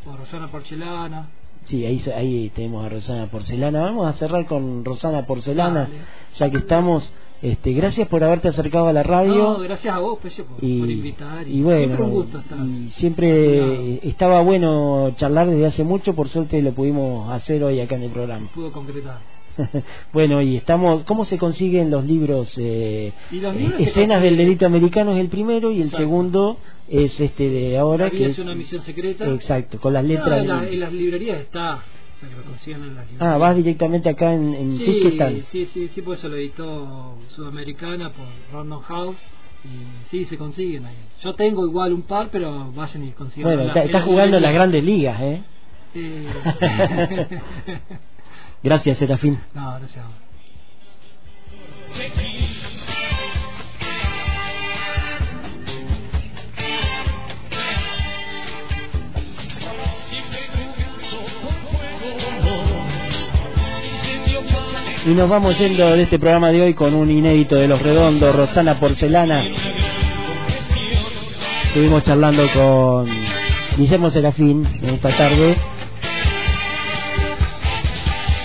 o 0.07 0.16
Rosana 0.16 0.48
Porcelana. 0.48 1.28
Sí, 1.65 1.85
ahí, 1.87 2.03
ahí 2.15 2.51
tenemos 2.55 2.85
a 2.85 2.89
Rosana 2.89 3.27
Porcelana. 3.27 3.81
Vamos 3.81 4.07
a 4.07 4.12
cerrar 4.12 4.47
con 4.47 4.85
Rosana 4.85 5.27
Porcelana, 5.27 5.81
Dale. 5.81 5.95
ya 6.39 6.51
que 6.51 6.59
estamos. 6.59 7.12
Este, 7.43 7.73
gracias 7.73 8.09
por 8.09 8.25
haberte 8.25 8.49
acercado 8.49 8.87
a 8.89 8.93
la 8.93 9.03
radio. 9.03 9.35
No, 9.35 9.59
gracias 9.59 9.95
a 9.95 9.99
vos, 9.99 10.19
Peche, 10.23 10.45
por, 10.45 10.62
y, 10.62 10.81
por 10.81 10.91
invitar. 10.91 11.47
y 11.47 11.62
bueno, 11.62 11.79
siempre 11.85 12.03
un 12.05 12.11
gusto 12.11 12.39
estar. 12.39 12.59
y 12.67 12.91
siempre 12.91 14.09
estaba 14.09 14.41
bueno 14.41 15.12
charlar 15.17 15.51
desde 15.51 15.67
hace 15.67 15.85
mucho, 15.85 16.15
por 16.15 16.29
suerte 16.29 16.62
lo 16.62 16.73
pudimos 16.73 17.31
hacer 17.31 17.62
hoy 17.62 17.81
acá 17.81 17.97
en 17.97 18.05
el 18.05 18.11
programa. 18.11 18.49
Pudo 18.55 18.73
concretar. 18.73 19.19
bueno, 20.12 20.42
y 20.42 20.57
estamos, 20.57 21.05
¿cómo 21.05 21.24
se 21.24 21.38
consiguen 21.38 21.90
los 21.90 22.05
libros? 22.05 22.55
Eh, 22.59 23.12
Y 23.30 23.40
los 23.40 23.55
libros 23.57 23.80
Escenas 23.80 24.22
del 24.22 24.36
delito 24.36 24.66
americano 24.66 25.12
es 25.14 25.20
el 25.20 25.28
primero 25.28 25.70
y 25.70 25.76
el 25.80 25.84
Exacto. 25.88 25.98
segundo 26.05 26.59
es 26.88 27.18
este 27.20 27.48
de 27.48 27.78
ahora 27.78 28.07
La 28.07 28.11
que 28.11 28.16
vida 28.18 28.26
es 28.28 28.38
es 28.38 28.44
una 28.44 28.55
misión 28.55 28.80
secreta. 28.82 29.26
Exacto, 29.26 29.78
con 29.78 29.92
las 29.92 30.02
No, 30.02 30.09
letras. 30.09 30.40
en, 30.42 30.48
la- 30.48 30.61
de- 30.62 30.72
en 30.74 30.80
las 30.80 30.92
librerías 30.92 31.40
está. 31.40 31.76
O 31.76 32.20
sea, 32.20 32.28
que 32.28 32.36
lo 32.36 32.42
consigan 32.44 32.82
en 32.82 32.94
las 32.94 33.07
librerías. 33.11 33.34
Ah, 33.34 33.38
vas 33.38 33.57
directamente 33.57 34.09
acá 34.09 34.34
en, 34.34 34.55
en 34.55 34.78
Sí, 34.78 35.18
sí, 35.52 35.68
sí, 35.72 35.90
sí, 35.94 36.02
pues 36.02 36.18
eso 36.18 36.28
lo 36.28 36.36
editó 36.36 37.16
Sudamericana 37.28 38.11
por 38.11 38.26
Random 38.52 38.80
House. 38.82 39.16
Y 39.64 40.11
sí, 40.11 40.24
se 40.26 40.36
consiguen 40.36 40.84
ahí. 40.84 40.94
Yo 41.22 41.34
tengo 41.34 41.66
igual 41.66 41.94
un 41.94 42.02
par, 42.02 42.28
pero 42.30 42.70
vayan 42.74 43.05
y 43.09 43.12
consigan. 43.12 43.44
Bueno, 43.50 43.62
en 43.62 43.66
la- 43.68 43.72
está, 43.72 43.80
en 43.80 43.86
está 43.86 43.98
las 44.00 44.07
jugando 44.09 44.36
en 44.36 44.42
las 44.42 44.52
grandes 44.52 44.84
ligas, 44.84 45.20
¿eh? 45.22 45.42
Eh, 45.94 46.26
Gracias, 48.65 48.97
Serafín. 48.97 49.39
no, 49.53 49.79
gracias. 49.79 50.07
Y 65.07 65.11
nos 65.11 65.29
vamos 65.29 65.59
yendo 65.59 65.95
de 65.95 66.05
este 66.05 66.19
programa 66.19 66.51
de 66.51 66.62
hoy 66.62 66.73
con 66.73 66.95
un 66.95 67.11
inédito 67.11 67.57
de 67.57 67.69
Los 67.69 67.83
Redondos, 67.83 68.35
Rosana 68.35 68.81
Porcelana. 68.81 69.45
Estuvimos 71.67 72.03
charlando 72.03 72.45
con 72.55 73.11
Guillermo 73.77 74.09
Serafín 74.09 74.67
en 74.83 74.89
esta 74.89 75.11
tarde. 75.11 75.74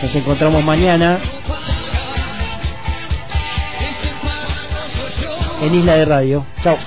Nos 0.02 0.16
encontramos 0.16 0.64
mañana 0.64 1.20
en 5.62 5.76
Isla 5.76 5.96
de 5.96 6.06
Radio. 6.06 6.46
Chao. 6.64 6.78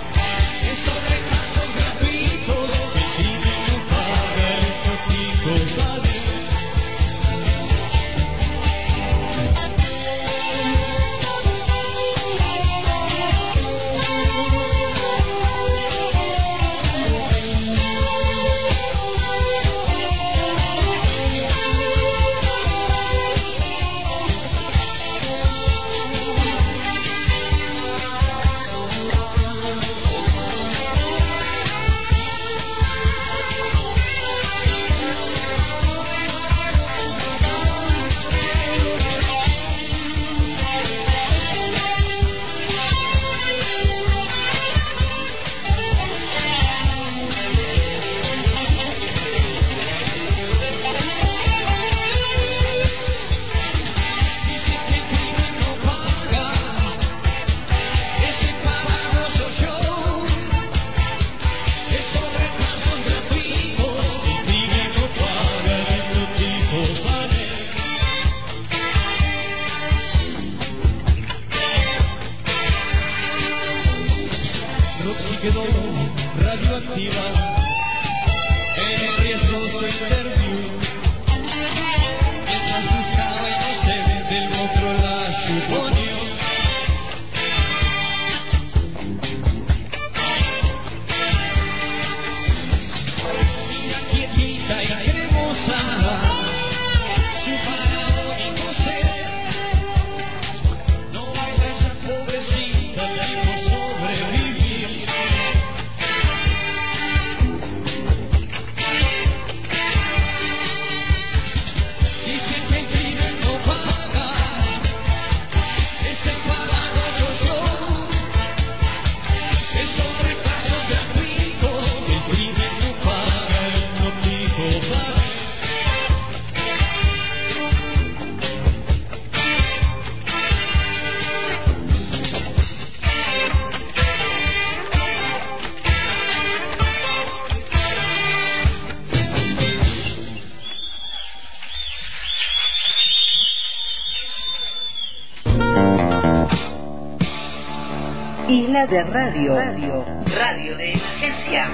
De 148.88 149.00
Radio. 149.04 149.54
Radio, 149.54 150.76
de 150.76 150.92
emergencia. 150.92 151.66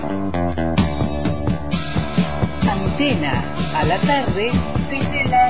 Antena 2.70 3.44
a 3.74 3.84
la 3.84 3.98
tarde 4.02 4.52
desde 4.90 5.24
la. 5.24 5.48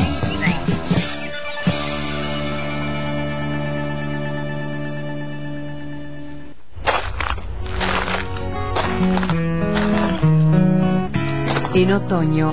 En 11.74 11.92
otoño, 11.92 12.52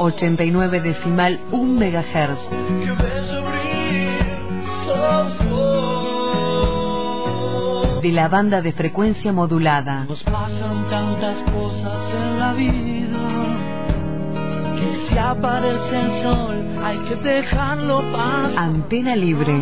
89 0.00 0.80
decimal 0.80 1.38
1 1.52 1.78
megahertz. 1.78 2.40
que 2.48 2.90
bello 2.90 3.38
abril, 3.46 4.08
sos 4.86 5.50
vos. 5.50 6.06
De 8.02 8.10
la 8.12 8.28
banda 8.28 8.62
de 8.62 8.72
frecuencia 8.72 9.30
modulada. 9.32 10.04
Nos 10.08 10.22
pasan 10.22 10.84
tantas 10.88 11.36
cosas 11.52 12.14
en 12.14 12.38
la 12.38 12.52
vida 12.54 13.18
que 14.78 15.06
si 15.08 15.18
aparece 15.18 16.00
el 16.00 16.22
sol 16.22 16.64
hay 16.82 16.96
que 17.06 17.16
dejarlo 17.16 18.00
pasar. 18.10 18.52
Antena 18.56 19.14
libre. 19.16 19.54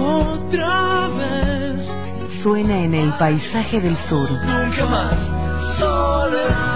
Otra 0.00 1.08
vez, 1.18 1.86
Suena 2.42 2.78
en 2.80 2.94
el 2.94 3.10
paisaje 3.18 3.80
del 3.80 3.96
sur. 4.08 4.28
nunca 4.30 4.86
más 4.86 5.14
soledad. 5.78 6.73